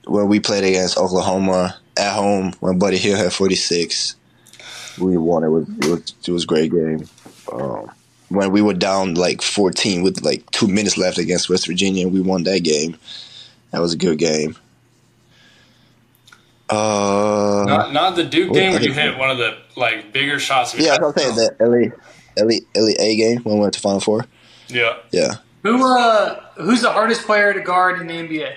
when 0.09 0.29
we 0.29 0.41
played 0.41 0.65
against 0.65 0.97
Oklahoma 0.99 1.79
at 1.97 2.15
home 2.15 2.53
when 2.61 2.79
Buddy 2.79 2.97
Hield 2.99 3.19
had 3.19 3.33
forty 3.33 3.55
six. 3.55 4.17
We 4.99 5.17
won. 5.17 5.45
It 5.45 5.49
was 5.49 5.69
it 5.69 5.85
was, 5.87 6.15
it 6.27 6.31
was 6.33 6.45
a 6.45 6.47
great 6.47 6.73
game. 6.73 7.09
Um, 7.53 7.91
when 8.31 8.51
we 8.51 8.63
were 8.63 8.75
down 8.75 9.15
like 9.15 9.43
fourteen 9.43 10.03
with 10.03 10.23
like 10.25 10.49
two 10.51 10.67
minutes 10.69 10.97
left 10.99 11.19
against 11.19 11.49
West 11.49 11.67
Virginia, 11.67 12.09
we 12.09 12.21
won 12.21 12.43
that 12.45 12.61
game. 12.61 12.97
That 13.71 13.81
was 13.81 13.93
a 13.93 13.97
good 13.97 14.19
game. 14.19 14.57
Uh, 16.71 17.65
Not, 17.67 17.93
not 17.95 18.17
the 18.17 18.25
Duke 18.25 18.53
game 18.53 18.73
where 18.73 18.83
you 18.83 18.93
hit 18.93 19.17
one 19.17 19.31
of 19.31 19.39
the 19.39 19.57
like 19.77 20.13
bigger 20.13 20.39
shots. 20.39 20.75
Yeah. 20.79 20.97
I 21.01 21.03
was 21.03 21.15
saying 21.15 21.35
the 21.35 21.57
LA, 21.61 22.43
LA, 22.43 22.59
LA 22.77 23.17
game 23.17 23.43
when 23.43 23.55
we 23.55 23.61
went 23.63 23.75
to 23.75 23.81
Final 23.81 24.01
Four. 24.01 24.27
Yeah. 24.69 24.97
Yeah, 25.11 25.37
Who 25.63 25.83
uh 25.87 26.41
who's 26.57 26.83
the 26.83 26.93
hardest 26.93 27.23
player 27.23 27.55
to 27.55 27.61
guard 27.61 28.01
in 28.01 28.07
the 28.07 28.15
NBA? 28.15 28.55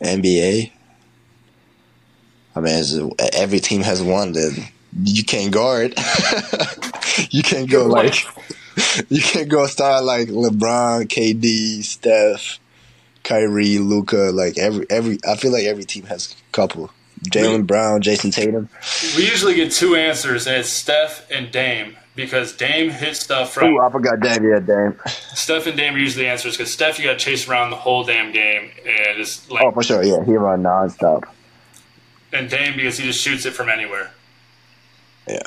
NBA. 0.00 0.70
I 2.56 2.60
mean, 2.60 2.74
it's, 2.74 2.94
every 3.36 3.60
team 3.60 3.82
has 3.82 4.02
one 4.02 4.32
that 4.32 4.70
you 5.04 5.24
can't 5.24 5.52
guard. 5.52 5.94
you 7.30 7.42
can't 7.42 7.70
go 7.70 7.86
like 7.86 8.14
you 9.08 9.20
can't 9.20 9.48
go 9.48 9.66
start 9.66 10.04
like 10.04 10.28
LeBron, 10.28 11.06
KD, 11.06 11.82
Steph, 11.84 12.58
Kyrie, 13.22 13.78
Luka. 13.78 14.30
Like 14.32 14.58
every 14.58 14.86
every, 14.90 15.18
I 15.28 15.36
feel 15.36 15.52
like 15.52 15.64
every 15.64 15.84
team 15.84 16.04
has 16.04 16.32
a 16.32 16.52
couple. 16.52 16.90
Jaylen 17.30 17.66
Brown, 17.66 18.00
Jayson 18.00 18.30
Tatum. 18.30 18.68
We 19.16 19.28
usually 19.28 19.54
get 19.54 19.72
two 19.72 19.96
answers, 19.96 20.46
and 20.46 20.56
it's 20.56 20.68
Steph 20.68 21.28
and 21.30 21.50
Dame 21.50 21.96
because 22.18 22.52
Dame 22.52 22.90
hits 22.90 23.20
stuff 23.20 23.52
from 23.54 23.68
Ooh, 23.74 23.78
I 23.80 23.88
forgot 23.92 24.18
that. 24.20 24.42
Yeah, 24.42 24.58
damn. 24.58 24.98
Steph 25.34 25.68
and 25.68 25.76
Dame 25.76 25.94
are 25.94 25.98
usually 25.98 26.24
the 26.24 26.30
answers 26.30 26.56
because 26.56 26.72
Steph 26.72 26.98
you 26.98 27.04
got 27.04 27.12
to 27.12 27.24
chase 27.24 27.48
around 27.48 27.70
the 27.70 27.76
whole 27.76 28.02
damn 28.02 28.32
game, 28.32 28.70
and 28.84 29.20
it's 29.20 29.48
like 29.48 29.62
Oh, 29.64 29.70
for 29.70 29.84
sure. 29.84 30.02
Yeah, 30.02 30.24
he 30.24 30.32
run 30.34 30.64
nonstop. 30.64 31.22
and 32.32 32.50
Dame 32.50 32.74
because 32.74 32.98
he 32.98 33.04
just 33.04 33.20
shoots 33.20 33.46
it 33.46 33.52
from 33.52 33.68
anywhere. 33.68 34.10
Yeah. 35.28 35.38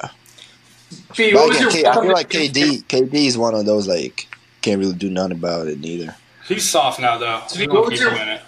Fee, 1.13 1.33
But 1.33 1.39
what 1.41 1.49
was 1.49 1.59
your 1.59 1.71
K- 1.71 1.85
I 1.85 1.93
feel 1.93 2.13
like 2.13 2.29
KD 2.29 2.83
KD 2.85 3.13
is 3.27 3.37
one 3.37 3.53
of 3.53 3.65
those 3.65 3.87
like 3.87 4.27
can't 4.61 4.79
really 4.79 4.93
do 4.95 5.09
nothing 5.09 5.33
about 5.33 5.67
it 5.67 5.79
neither. 5.81 6.15
He's 6.47 6.69
soft 6.69 7.01
now 7.01 7.17
though. 7.17 7.41
So 7.47 7.59
We 7.59 7.67
what 7.67 7.89
was 7.89 7.99
your- 7.99 8.11
him. 8.13 8.39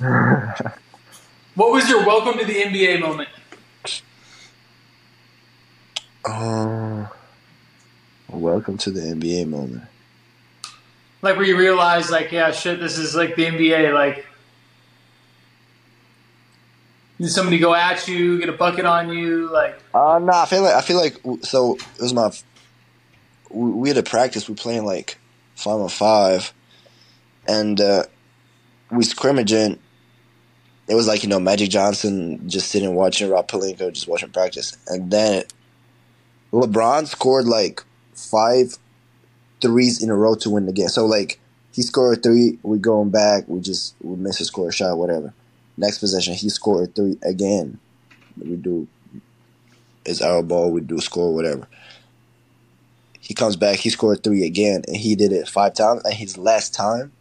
What 1.56 1.72
was 1.72 1.88
your 1.88 2.06
welcome 2.06 2.38
to 2.38 2.44
the 2.44 2.54
NBA 2.54 3.00
moment? 3.00 3.28
Oh, 6.24 7.10
welcome 8.30 8.78
to 8.78 8.90
the 8.90 9.00
NBA 9.00 9.48
moment. 9.48 9.82
Like 11.22 11.36
where 11.36 11.46
you 11.46 11.56
realize, 11.58 12.10
like, 12.10 12.30
yeah, 12.30 12.52
shit, 12.52 12.78
this 12.78 12.98
is 12.98 13.14
like 13.14 13.34
the 13.34 13.44
NBA. 13.46 13.92
Like, 13.92 14.24
did 17.20 17.30
somebody 17.30 17.58
go 17.58 17.74
at 17.74 18.06
you, 18.06 18.38
get 18.38 18.48
a 18.48 18.52
bucket 18.52 18.84
on 18.84 19.10
you? 19.10 19.50
Like, 19.50 19.80
Uh 19.92 20.20
no, 20.22 20.32
I 20.32 20.46
feel 20.46 20.62
like 20.62 20.74
I 20.74 20.80
feel 20.80 20.96
like 20.96 21.20
so 21.44 21.76
it 21.76 22.00
was 22.00 22.14
my 22.14 22.30
we 23.50 23.88
had 23.88 23.98
a 23.98 24.02
practice. 24.02 24.48
We 24.48 24.54
playing 24.54 24.84
like 24.84 25.18
five 25.56 25.80
on 25.80 25.88
five, 25.88 26.52
and 27.46 27.80
uh, 27.80 28.04
we 28.90 29.04
scrimmaging. 29.04 29.78
It 30.86 30.94
was 30.94 31.06
like 31.06 31.22
you 31.22 31.28
know 31.28 31.40
Magic 31.40 31.70
Johnson 31.70 32.48
just 32.48 32.70
sitting 32.70 32.94
watching 32.94 33.30
Rob 33.30 33.48
Pelinka 33.48 33.92
just 33.92 34.06
watching 34.06 34.30
practice, 34.30 34.76
and 34.86 35.10
then 35.10 35.44
LeBron 36.52 37.06
scored 37.06 37.46
like 37.46 37.82
five 38.18 38.78
threes 39.60 40.02
in 40.02 40.10
a 40.10 40.14
row 40.14 40.34
to 40.36 40.50
win 40.50 40.66
the 40.66 40.72
game. 40.72 40.88
So 40.88 41.06
like 41.06 41.38
he 41.72 41.82
scored 41.82 42.22
three, 42.22 42.58
we 42.62 42.78
going 42.78 43.10
back, 43.10 43.44
we 43.46 43.60
just 43.60 43.94
we 44.02 44.16
miss 44.16 44.40
a 44.40 44.44
score 44.44 44.72
shot, 44.72 44.98
whatever. 44.98 45.32
Next 45.76 45.98
possession, 45.98 46.34
he 46.34 46.48
scored 46.48 46.94
three 46.94 47.16
again. 47.22 47.78
We 48.38 48.56
do 48.56 48.88
it's 50.04 50.22
our 50.22 50.42
ball, 50.42 50.70
we 50.70 50.80
do 50.80 50.98
score, 51.00 51.34
whatever. 51.34 51.68
He 53.20 53.34
comes 53.34 53.56
back, 53.56 53.78
he 53.78 53.90
scored 53.90 54.24
three 54.24 54.44
again, 54.46 54.82
and 54.88 54.96
he 54.96 55.14
did 55.14 55.32
it 55.32 55.48
five 55.48 55.74
times. 55.74 56.02
And 56.04 56.14
his 56.14 56.38
last 56.38 56.72
time, 56.72 57.12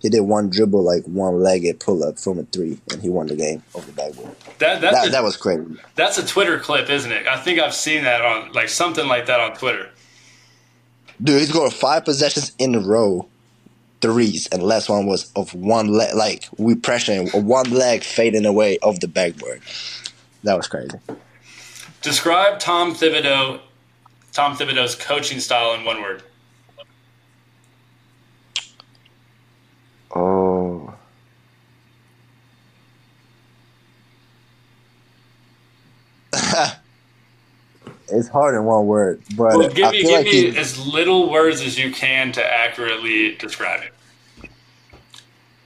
he 0.00 0.08
did 0.08 0.20
one 0.22 0.50
dribble, 0.50 0.82
like 0.82 1.04
one 1.04 1.40
legged 1.40 1.78
pull 1.78 2.02
up 2.02 2.18
from 2.18 2.40
a 2.40 2.42
three, 2.42 2.80
and 2.90 3.00
he 3.00 3.08
won 3.08 3.28
the 3.28 3.36
game 3.36 3.62
over 3.74 3.86
the 3.86 3.92
backboard. 3.92 4.34
That 4.58 4.80
that's 4.80 4.96
That, 4.96 5.06
a, 5.06 5.10
that 5.10 5.22
was 5.22 5.36
crazy. 5.36 5.64
that's 5.94 6.18
a 6.18 6.26
Twitter 6.26 6.58
clip, 6.58 6.90
isn't 6.90 7.12
it? 7.12 7.28
I 7.28 7.36
think 7.36 7.60
I've 7.60 7.74
seen 7.74 8.02
that 8.02 8.22
on 8.22 8.52
like 8.52 8.68
something 8.68 9.06
like 9.06 9.26
that 9.26 9.38
on 9.38 9.54
Twitter. 9.56 9.90
Dude, 11.22 11.40
he 11.40 11.46
scored 11.46 11.72
five 11.72 12.04
possessions 12.04 12.52
in 12.58 12.74
a 12.74 12.80
row, 12.80 13.28
threes, 14.00 14.48
and 14.48 14.62
the 14.62 14.66
last 14.66 14.88
one 14.88 15.06
was 15.06 15.30
of 15.36 15.54
one 15.54 15.88
leg, 15.88 16.14
like 16.14 16.48
we 16.58 16.74
pressuring 16.74 17.32
one 17.44 17.70
leg 17.70 18.02
fading 18.02 18.44
away 18.44 18.78
of 18.78 18.98
the 19.00 19.08
backboard. 19.08 19.62
That 20.42 20.56
was 20.56 20.66
crazy. 20.66 20.98
Describe 22.00 22.58
Tom 22.58 22.94
Thibodeau, 22.94 23.60
Tom 24.32 24.56
Thibodeau's 24.56 24.96
coaching 24.96 25.38
style 25.38 25.74
in 25.74 25.84
one 25.84 26.02
word. 26.02 26.24
Oh. 30.14 30.41
It's 38.12 38.28
hard 38.28 38.54
in 38.56 38.64
one 38.64 38.86
word, 38.86 39.22
but 39.36 39.52
Well, 39.52 39.68
give 39.70 39.88
I 39.88 39.92
me 39.92 40.02
feel 40.02 40.10
give 40.10 40.10
like 40.12 40.26
me 40.26 40.30
he, 40.30 40.56
as 40.56 40.78
little 40.78 41.30
words 41.30 41.60
as 41.62 41.78
you 41.78 41.92
can 41.92 42.32
to 42.32 42.44
accurately 42.44 43.36
describe 43.36 43.82
it. 43.82 43.92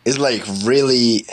it's 0.05 0.18
like 0.18 0.44
really, 0.64 1.26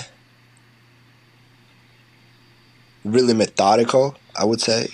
really 3.04 3.34
methodical. 3.34 4.18
I 4.36 4.46
would 4.46 4.62
say, 4.62 4.90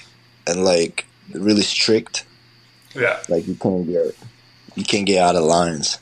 and 0.47 0.65
like 0.65 1.07
really 1.34 1.61
strict. 1.63 2.26
Yeah. 2.95 3.20
Like 3.28 3.47
you 3.47 3.55
can't 3.55 3.88
get 3.88 4.15
you 4.76 4.86
can't 4.86 5.05
get 5.07 5.20
out 5.22 5.36
of 5.36 5.43
lines. 5.43 5.99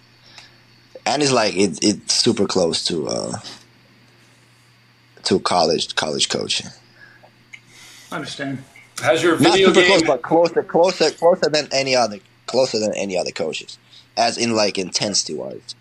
And 1.05 1.24
it's 1.24 1.32
like 1.32 1.55
it, 1.55 1.80
it's 1.84 2.13
super 2.15 2.47
close 2.47 2.86
to 2.86 3.07
uh 3.07 3.34
to 5.26 5.39
college 5.39 5.95
college 5.95 6.30
coaching. 6.30 6.68
I 8.11 8.18
understand. 8.18 8.63
Has 9.01 9.21
your 9.21 9.39
Not 9.39 9.53
video 9.53 9.67
super 9.67 9.81
game 9.81 9.89
close, 9.89 10.03
but 10.03 10.21
closer 10.21 10.63
closer 10.63 11.11
closer 11.11 11.49
than 11.49 11.67
any 11.71 11.95
other 11.95 12.19
closer 12.45 12.79
than 12.79 12.93
any 12.93 13.17
other 13.17 13.31
coaches. 13.31 13.77
As 14.15 14.37
in 14.37 14.55
like 14.55 14.77
intensity 14.77 15.35
wise. 15.35 15.75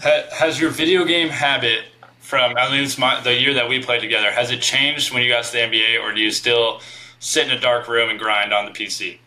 has 0.00 0.60
your 0.60 0.70
video 0.70 1.04
game 1.04 1.28
habit 1.28 1.84
from 2.18 2.56
at 2.56 2.70
least 2.70 2.98
my, 2.98 3.20
the 3.20 3.34
year 3.34 3.54
that 3.54 3.68
we 3.68 3.82
played 3.82 4.00
together 4.00 4.30
has 4.30 4.50
it 4.50 4.60
changed 4.60 5.12
when 5.12 5.22
you 5.22 5.28
got 5.28 5.44
to 5.44 5.52
the 5.52 5.58
NBA, 5.58 6.00
or 6.02 6.12
do 6.12 6.20
you 6.20 6.30
still 6.30 6.80
sit 7.18 7.48
in 7.48 7.56
a 7.56 7.60
dark 7.60 7.86
room 7.88 8.08
and 8.08 8.18
grind 8.18 8.52
on 8.52 8.64
the 8.64 8.72
PC? 8.72 9.18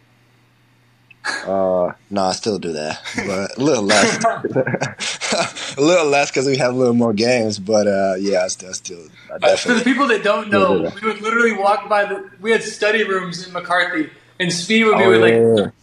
Uh 1.26 1.94
no, 2.10 2.24
I 2.26 2.32
still 2.34 2.60
do 2.60 2.74
that. 2.74 3.02
But 3.16 3.58
a 3.58 3.62
little 3.64 3.84
less. 3.84 4.24
a 5.78 5.82
little 5.82 6.08
less 6.08 6.30
because 6.32 6.46
we 6.46 6.58
have 6.58 6.74
a 6.74 6.78
little 6.78 6.94
more 6.94 7.14
games, 7.14 7.60
but 7.60 7.88
uh 7.88 8.16
yeah, 8.20 8.44
I 8.44 8.48
still 8.48 8.70
I 8.70 8.74
still 8.74 9.08
I 9.42 9.56
For 9.56 9.74
the 9.74 9.84
people 9.84 10.08
that 10.08 10.24
don't 10.24 10.50
know, 10.50 10.84
Yeah. 10.84 10.92
we 11.02 11.08
would 11.08 11.22
literally 11.22 11.54
walk 11.54 11.88
by 11.90 12.06
the. 12.06 12.30
We 12.42 12.52
had 12.52 12.62
study 12.64 13.04
rooms 13.04 13.46
in 13.48 13.54
McCarthy, 13.54 14.10
and 14.40 14.52
Speed 14.52 14.84
would 14.86 14.98
be 14.98 15.04
Oh, 15.06 15.10
with, 15.10 15.22
like 15.22 15.74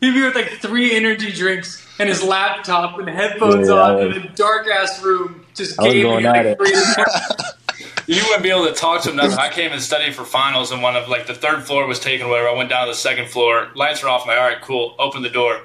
he'd 0.00 0.12
be 0.14 0.22
with 0.22 0.34
like 0.34 0.50
three 0.60 0.94
energy 0.96 1.30
drinks 1.32 1.86
and 1.98 2.08
his 2.08 2.22
laptop 2.22 2.98
and 2.98 3.08
headphones 3.08 3.68
Yeah, 3.68 3.74
on 3.74 3.96
was- 4.08 4.16
in 4.16 4.22
a 4.22 4.28
dark 4.34 4.66
ass 4.66 5.02
room, 5.02 5.44
just 5.54 5.78
gaming 5.78 6.02
going 6.02 6.26
at 6.26 6.46
at 6.46 6.60
like 6.60 6.72
it. 8.08 8.10
three 8.12 8.18
in 8.18 8.22
the 8.22 8.24
morning. 8.24 8.24
You 8.24 8.24
wouldn't 8.24 8.42
be 8.42 8.50
able 8.50 8.66
to 8.66 8.72
talk 8.72 9.02
to 9.02 9.10
him. 9.10 9.16
Nothing. 9.16 9.38
I 9.38 9.50
came 9.50 9.72
and 9.72 9.82
studied 9.82 10.14
for 10.14 10.24
finals, 10.24 10.72
and 10.72 10.82
one 10.82 10.96
of 10.96 11.08
like 11.08 11.26
the 11.26 11.34
third 11.34 11.64
floor 11.64 11.86
was 11.86 12.00
taken. 12.00 12.28
Whatever. 12.28 12.48
I 12.48 12.54
went 12.54 12.70
down 12.70 12.86
to 12.86 12.92
the 12.92 12.96
second 12.98 13.28
floor. 13.28 13.68
Lights 13.74 14.02
are 14.04 14.08
off. 14.08 14.22
I'm 14.22 14.28
like, 14.28 14.38
all 14.38 14.48
right, 14.48 14.60
cool. 14.62 14.94
Open 14.98 15.22
the 15.22 15.30
door. 15.30 15.60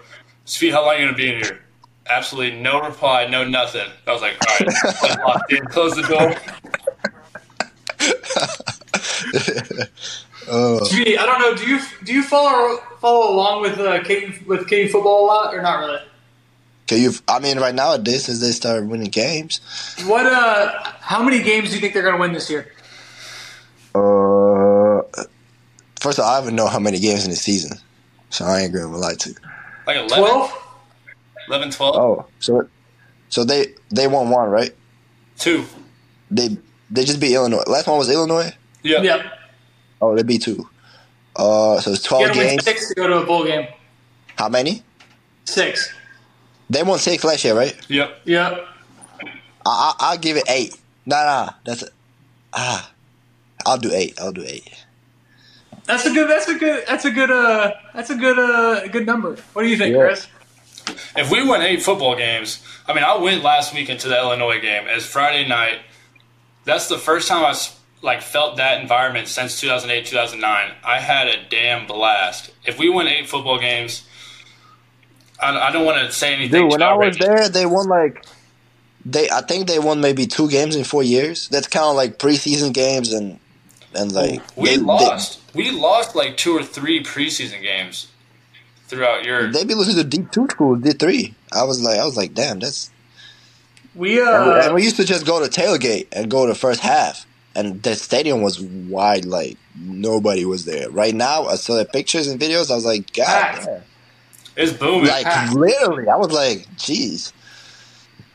Speed, 0.46 0.72
how 0.74 0.82
long 0.86 0.96
are 0.96 1.00
you 1.00 1.06
gonna 1.06 1.18
be 1.18 1.32
in 1.32 1.44
here? 1.44 1.62
Absolutely 2.10 2.60
no 2.60 2.82
reply, 2.82 3.28
no 3.28 3.44
nothing. 3.48 3.88
I 4.08 4.12
was 4.12 4.22
like, 4.22 4.36
all 4.42 4.56
right, 4.60 4.76
I'm 5.04 5.20
locked 5.26 5.54
in. 5.54 5.66
Close 5.68 5.96
the 5.96 6.02
door. 6.04 6.36
Gee, 10.89 11.18
I 11.18 11.26
don't 11.26 11.39
know. 11.39 11.56
Do 11.56 11.66
you 11.70 11.80
do 12.04 12.14
you 12.14 12.24
follow 12.24 12.78
follow 13.00 13.32
along 13.34 13.62
with 13.62 13.80
uh, 13.80 14.04
Katie 14.04 14.44
with 14.46 14.68
Katie 14.68 14.92
football 14.92 15.26
a 15.26 15.28
lot 15.28 15.54
or 15.54 15.62
not 15.62 15.80
really? 15.80 16.00
Can 16.92 17.02
you? 17.02 17.14
I 17.26 17.39
mean, 17.39 17.58
right 17.58 17.74
now, 17.74 17.92
nowadays, 17.92 18.26
since 18.26 18.42
they 18.42 18.52
started 18.52 18.89
winning 18.89 19.10
games, 19.10 19.62
What 20.04 20.26
uh? 20.26 20.74
How 21.00 21.24
many 21.24 21.42
games 21.42 21.70
do 21.70 21.76
you 21.76 21.80
think 21.80 21.94
they're 21.94 22.04
going 22.04 22.16
to 22.16 22.20
win 22.20 22.34
this 22.34 22.50
year? 22.50 22.70
uh, 23.96 25.02
first 26.02 26.20
of 26.20 26.26
all, 26.26 26.32
I 26.32 26.36
don't 26.39 26.48
even 26.48 26.56
know 26.58 26.68
how 26.68 26.80
many 26.80 27.00
games 27.00 27.24
in 27.24 27.30
the 27.30 27.38
season, 27.38 27.78
so 28.30 28.44
I 28.44 28.60
ain't 28.60 28.74
gonna 28.74 28.88
lie 28.98 29.14
to 29.14 29.30
you. 29.30 29.36
Like 29.88 29.96
11, 29.96 30.18
Twelve. 30.18 30.52
11 31.48 31.72
12? 31.72 31.96
Oh, 31.96 32.26
so 32.42 32.68
so 33.30 33.46
they 33.46 33.68
they 33.89 34.08
won 34.08 34.30
one, 34.30 34.50
right? 34.50 34.76
Two. 35.38 35.64
They 36.30 36.58
they 36.89 37.06
just 37.06 37.22
beat 37.22 37.34
Illinois. 37.36 37.64
Last 37.68 37.88
one 37.88 38.00
was 38.00 38.10
Illinois. 38.12 38.54
Yeah. 38.84 39.02
Yep. 39.02 39.26
Oh, 40.02 40.14
they 40.14 40.24
beat 40.24 40.42
two. 40.42 40.68
Uh, 41.38 41.80
so 41.80 41.92
it's 41.92 42.04
You 42.04 42.08
twelve 42.10 42.26
got 42.28 42.34
to 42.34 42.39
win 42.39 42.48
games. 42.50 42.66
six 42.66 42.89
to 42.89 42.96
go 42.96 43.08
to 43.08 43.22
a 43.22 43.26
bowl 43.26 43.46
game. 43.46 43.70
How 44.38 44.50
many? 44.50 44.84
Six. 45.46 45.94
They 46.72 46.84
won 46.84 46.97
six 46.99 47.24
last 47.24 47.43
year, 47.43 47.53
right? 47.55 47.76
Yep. 47.89 48.22
Yep. 48.26 48.67
I, 49.22 49.30
I 49.65 49.93
I'll 49.99 50.17
give 50.17 50.38
it 50.38 50.43
eight. 50.49 50.76
Nah, 51.05 51.24
nah, 51.26 51.49
that's 51.65 51.84
it. 51.84 51.89
Ah, 52.53 52.91
I'll 53.65 53.78
do 53.78 53.91
eight. 53.93 54.19
I'll 54.19 54.32
do 54.32 54.43
eight. 54.45 54.69
That's 55.86 56.05
a 56.05 56.13
good. 56.13 56.30
That's 56.30 56.47
a 56.47 56.55
good. 56.55 56.84
That's 56.88 57.05
a 57.05 57.11
good. 57.11 57.30
Uh. 57.32 57.74
That's 57.93 58.09
a 58.09 58.15
good. 58.15 58.39
Uh. 58.39 58.88
Good 58.88 59.05
number. 59.05 59.36
What 59.53 59.63
do 59.63 59.67
you 59.67 59.78
think, 59.78 59.95
Yeah. 59.95 60.05
Chris? 60.05 60.28
If 61.15 61.30
we 61.32 61.47
win 61.47 61.61
eight 61.61 61.84
football 61.84 62.15
games, 62.15 62.63
I 62.88 62.93
mean, 62.93 63.03
I 63.03 63.17
went 63.17 63.43
last 63.43 63.74
week 63.74 63.89
into 63.89 64.07
the 64.07 64.17
Illinois 64.17 64.59
game 64.61 64.88
as 64.88 65.05
Friday 65.05 65.47
night. 65.47 65.80
That's 66.65 66.88
the 66.88 66.97
first 66.97 67.28
time 67.28 67.43
I 67.45 67.49
s- 67.51 67.78
like 68.01 68.22
felt 68.22 68.57
that 68.57 68.82
environment 68.82 69.28
since 69.28 69.59
2008, 69.59 70.05
2009. 70.05 70.72
I 70.84 70.99
had 70.99 71.28
a 71.28 71.43
damn 71.49 71.86
blast. 71.86 72.51
If 72.65 72.80
we 72.80 72.89
win 72.89 73.07
eight 73.07 73.28
football 73.30 73.59
games, 73.59 74.03
I, 75.42 75.70
I 75.70 75.72
don't 75.72 75.86
want 75.86 76.06
to 76.06 76.12
say 76.12 76.34
anything. 76.34 76.62
Dude, 76.62 76.72
when 76.72 76.80
too 76.80 76.86
I 76.86 76.94
was 76.94 77.18
there, 77.18 77.50
they 77.50 77.66
won 77.66 77.88
like 77.88 78.26
they. 79.06 79.30
I 79.30 79.42
think 79.42 79.68
they 79.68 79.80
won 79.80 80.02
maybe 80.02 80.28
two 80.28 80.50
games 80.50 80.76
in 80.76 80.84
four 80.84 81.04
years. 81.04 81.48
That's 81.50 81.68
kind 81.68 81.86
of 81.86 81.96
like 81.96 82.18
preseason 82.20 82.74
games 82.74 83.12
and 83.12 83.39
and 83.96 84.12
like 84.12 84.42
we 84.56 84.70
they, 84.70 84.78
lost. 84.78 85.42
we 85.54 85.72
lost 85.72 86.16
like 86.16 86.38
two 86.38 86.58
or 86.58 86.64
three 86.64 87.04
preseason 87.04 87.62
games 87.62 88.08
throughout 88.88 89.26
your. 89.26 89.52
They, 89.52 89.60
they 89.60 89.66
be 89.66 89.74
losing 89.74 89.96
to 89.96 90.04
D 90.04 90.26
two 90.32 90.48
schools, 90.50 90.82
D 90.82 90.92
three. 90.92 91.36
I 91.52 91.64
was 91.64 91.82
like, 91.82 92.00
I 92.00 92.06
was 92.06 92.18
like, 92.18 92.34
damn, 92.34 92.60
that's. 92.60 92.92
We 93.94 94.20
and, 94.20 94.30
uh. 94.30 94.62
and 94.64 94.74
we 94.76 94.84
used 94.84 94.96
to 94.98 95.04
just 95.06 95.26
go 95.26 95.44
to 95.46 95.50
tailgate 95.50 96.08
and 96.12 96.32
go 96.32 96.46
to 96.46 96.56
first 96.56 96.80
half, 96.80 97.26
and 97.56 97.82
the 97.84 97.96
stadium 97.96 98.42
was 98.42 98.62
wide, 98.62 99.26
like 99.26 99.58
nobody 99.78 100.46
was 100.46 100.66
there. 100.66 100.89
Right 100.89 101.14
now, 101.14 101.46
I 101.46 101.56
saw 101.56 101.76
the 101.76 101.86
pictures 101.86 102.28
and 102.28 102.39
videos. 102.39 102.72
I 102.72 102.76
was 102.76 102.86
like, 102.86 103.12
God, 103.14 103.26
Packed. 103.26 103.66
damn. 103.66 103.82
It's 104.56 104.74
booming. 104.74 105.08
like 105.08 105.52
literally, 105.54 106.08
I 106.10 106.16
was 106.16 106.32
like, 106.32 106.68
jeez. 106.78 107.32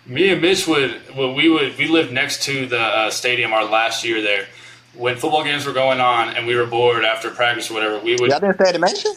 Me 0.07 0.31
and 0.31 0.41
Mitch 0.41 0.69
would, 0.69 1.01
well, 1.17 1.35
we 1.35 1.49
would, 1.49 1.77
we 1.77 1.89
lived 1.89 2.13
next 2.13 2.45
to 2.45 2.67
the 2.67 2.79
uh, 2.81 3.11
stadium 3.11 3.53
our 3.53 3.65
last 3.65 4.05
year 4.05 4.23
there. 4.23 4.47
When 4.95 5.17
football 5.17 5.45
games 5.45 5.67
were 5.67 5.73
going 5.73 6.01
on 6.01 6.37
and 6.37 6.47
we 6.47 6.55
were 6.55 6.65
bored 6.67 7.05
after 7.05 7.31
practice 7.31 7.71
or 7.71 7.75
whatever, 7.75 7.99
we 7.99 8.13
would. 8.19 8.31
Y'all 8.31 8.41
didn't 8.41 8.55
stay 8.55 8.69
at 8.69 8.73
the 8.73 8.79
mansion? 8.79 9.13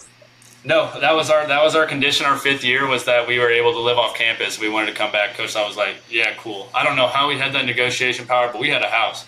No, 0.66 0.91
that 1.00 1.16
was 1.16 1.30
our 1.30 1.47
that 1.47 1.64
was 1.64 1.74
our 1.74 1.86
condition. 1.86 2.26
Our 2.26 2.36
fifth 2.36 2.66
year 2.66 2.86
was 2.86 3.06
that 3.06 3.26
we 3.28 3.39
were 3.39 3.50
able 3.50 3.72
to 3.72 3.80
live 3.80 3.97
off 3.97 4.14
campus. 4.18 4.60
We 4.60 4.68
wanted 4.68 4.88
to 4.88 4.93
come 4.93 5.10
back. 5.12 5.36
Coach, 5.36 5.56
I 5.56 5.66
was 5.66 5.78
like, 5.78 5.95
yeah, 6.10 6.34
cool. 6.38 6.68
I 6.76 6.84
don't 6.84 6.97
know 6.97 7.08
how 7.08 7.30
we 7.30 7.38
had 7.38 7.54
that 7.54 7.66
negotiation 7.66 8.26
power, 8.26 8.50
but 8.52 8.60
we 8.60 8.70
had 8.70 8.82
a 8.82 8.89
house. 8.89 9.26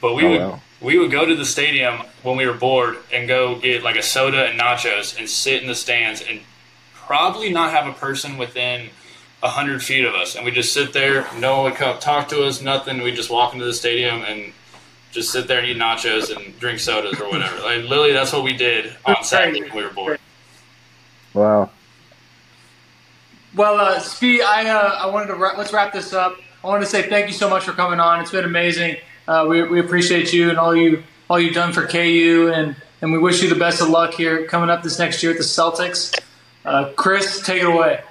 But 0.00 0.14
we 0.14 0.24
Oh, 0.24 0.30
would 0.30 0.40
wow. 0.40 0.60
We 0.80 0.98
would 0.98 1.10
go 1.10 1.24
to 1.24 1.34
the 1.34 1.44
stadium 1.44 2.02
when 2.22 2.36
we 2.36 2.46
were 2.46 2.52
bored 2.52 2.98
and 3.12 3.26
go 3.26 3.56
get 3.56 3.82
like 3.82 3.96
a 3.96 4.02
soda 4.02 4.46
and 4.46 4.60
nachos 4.60 5.18
and 5.18 5.28
sit 5.28 5.62
in 5.62 5.68
the 5.68 5.74
stands 5.74 6.22
and 6.22 6.40
probably 6.94 7.50
not 7.50 7.70
have 7.70 7.86
a 7.86 7.92
person 7.92 8.36
within 8.36 8.90
a 9.42 9.48
hundred 9.48 9.82
feet 9.82 10.04
of 10.04 10.14
us. 10.14 10.34
And 10.34 10.44
we 10.44 10.50
just 10.50 10.74
sit 10.74 10.92
there. 10.92 11.26
No 11.38 11.56
one 11.56 11.64
would 11.70 11.74
come 11.74 11.98
talk 11.98 12.28
to 12.28 12.42
us. 12.44 12.60
Nothing. 12.60 13.00
We 13.02 13.12
just 13.12 13.30
walk 13.30 13.54
into 13.54 13.64
the 13.64 13.72
stadium 13.72 14.22
and 14.22 14.52
just 15.12 15.32
sit 15.32 15.48
there 15.48 15.60
and 15.60 15.68
eat 15.68 15.78
nachos 15.78 16.34
and 16.34 16.58
drink 16.60 16.78
sodas 16.78 17.20
or 17.20 17.28
whatever. 17.30 17.56
Like 17.62 17.84
literally, 17.84 18.12
that's 18.12 18.32
what 18.32 18.44
we 18.44 18.52
did 18.52 18.94
on 19.06 19.24
Saturday 19.24 19.62
when 19.62 19.74
we 19.74 19.82
were 19.82 19.90
bored. 19.90 20.20
Wow. 21.32 21.70
Well, 23.54 23.80
uh, 23.80 23.98
Svi, 24.00 24.42
I 24.42 24.68
uh, 24.68 25.06
I 25.06 25.06
wanted 25.06 25.28
to 25.28 25.34
wrap, 25.34 25.56
let's 25.56 25.72
wrap 25.72 25.92
this 25.92 26.12
up. 26.12 26.36
I 26.62 26.66
wanted 26.66 26.84
to 26.84 26.90
say 26.90 27.08
thank 27.08 27.28
you 27.28 27.32
so 27.32 27.48
much 27.48 27.64
for 27.64 27.72
coming 27.72 28.00
on. 28.00 28.20
It's 28.20 28.30
been 28.30 28.44
amazing. 28.44 28.96
Uh, 29.26 29.46
we, 29.48 29.62
we 29.64 29.80
appreciate 29.80 30.32
you 30.32 30.50
and 30.50 30.58
all 30.58 30.74
you 30.74 31.02
all 31.28 31.40
you've 31.40 31.54
done 31.54 31.72
for 31.72 31.86
KU, 31.86 32.52
and 32.54 32.76
and 33.02 33.12
we 33.12 33.18
wish 33.18 33.42
you 33.42 33.48
the 33.48 33.54
best 33.54 33.80
of 33.80 33.88
luck 33.88 34.14
here 34.14 34.46
coming 34.46 34.70
up 34.70 34.82
this 34.82 34.98
next 34.98 35.22
year 35.22 35.32
at 35.32 35.38
the 35.38 35.44
Celtics. 35.44 36.18
Uh, 36.64 36.92
Chris, 36.96 37.44
take 37.44 37.62
it 37.62 37.66
away. 37.68 38.02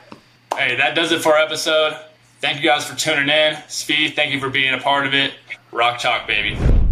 Hey, 0.56 0.76
that 0.76 0.96
does 0.96 1.12
it 1.12 1.22
for 1.22 1.34
our 1.34 1.44
episode. 1.44 1.98
Thank 2.40 2.62
you 2.62 2.70
guys 2.70 2.86
for 2.86 2.96
tuning 2.96 3.30
in. 3.30 3.54
Svi, 3.68 4.14
thank 4.14 4.34
you 4.34 4.40
for 4.40 4.50
being 4.50 4.74
a 4.74 4.80
part 4.80 5.06
of 5.06 5.14
it. 5.14 5.34
Rock 5.72 6.00
chalk, 6.00 6.28
baby. 6.28 6.85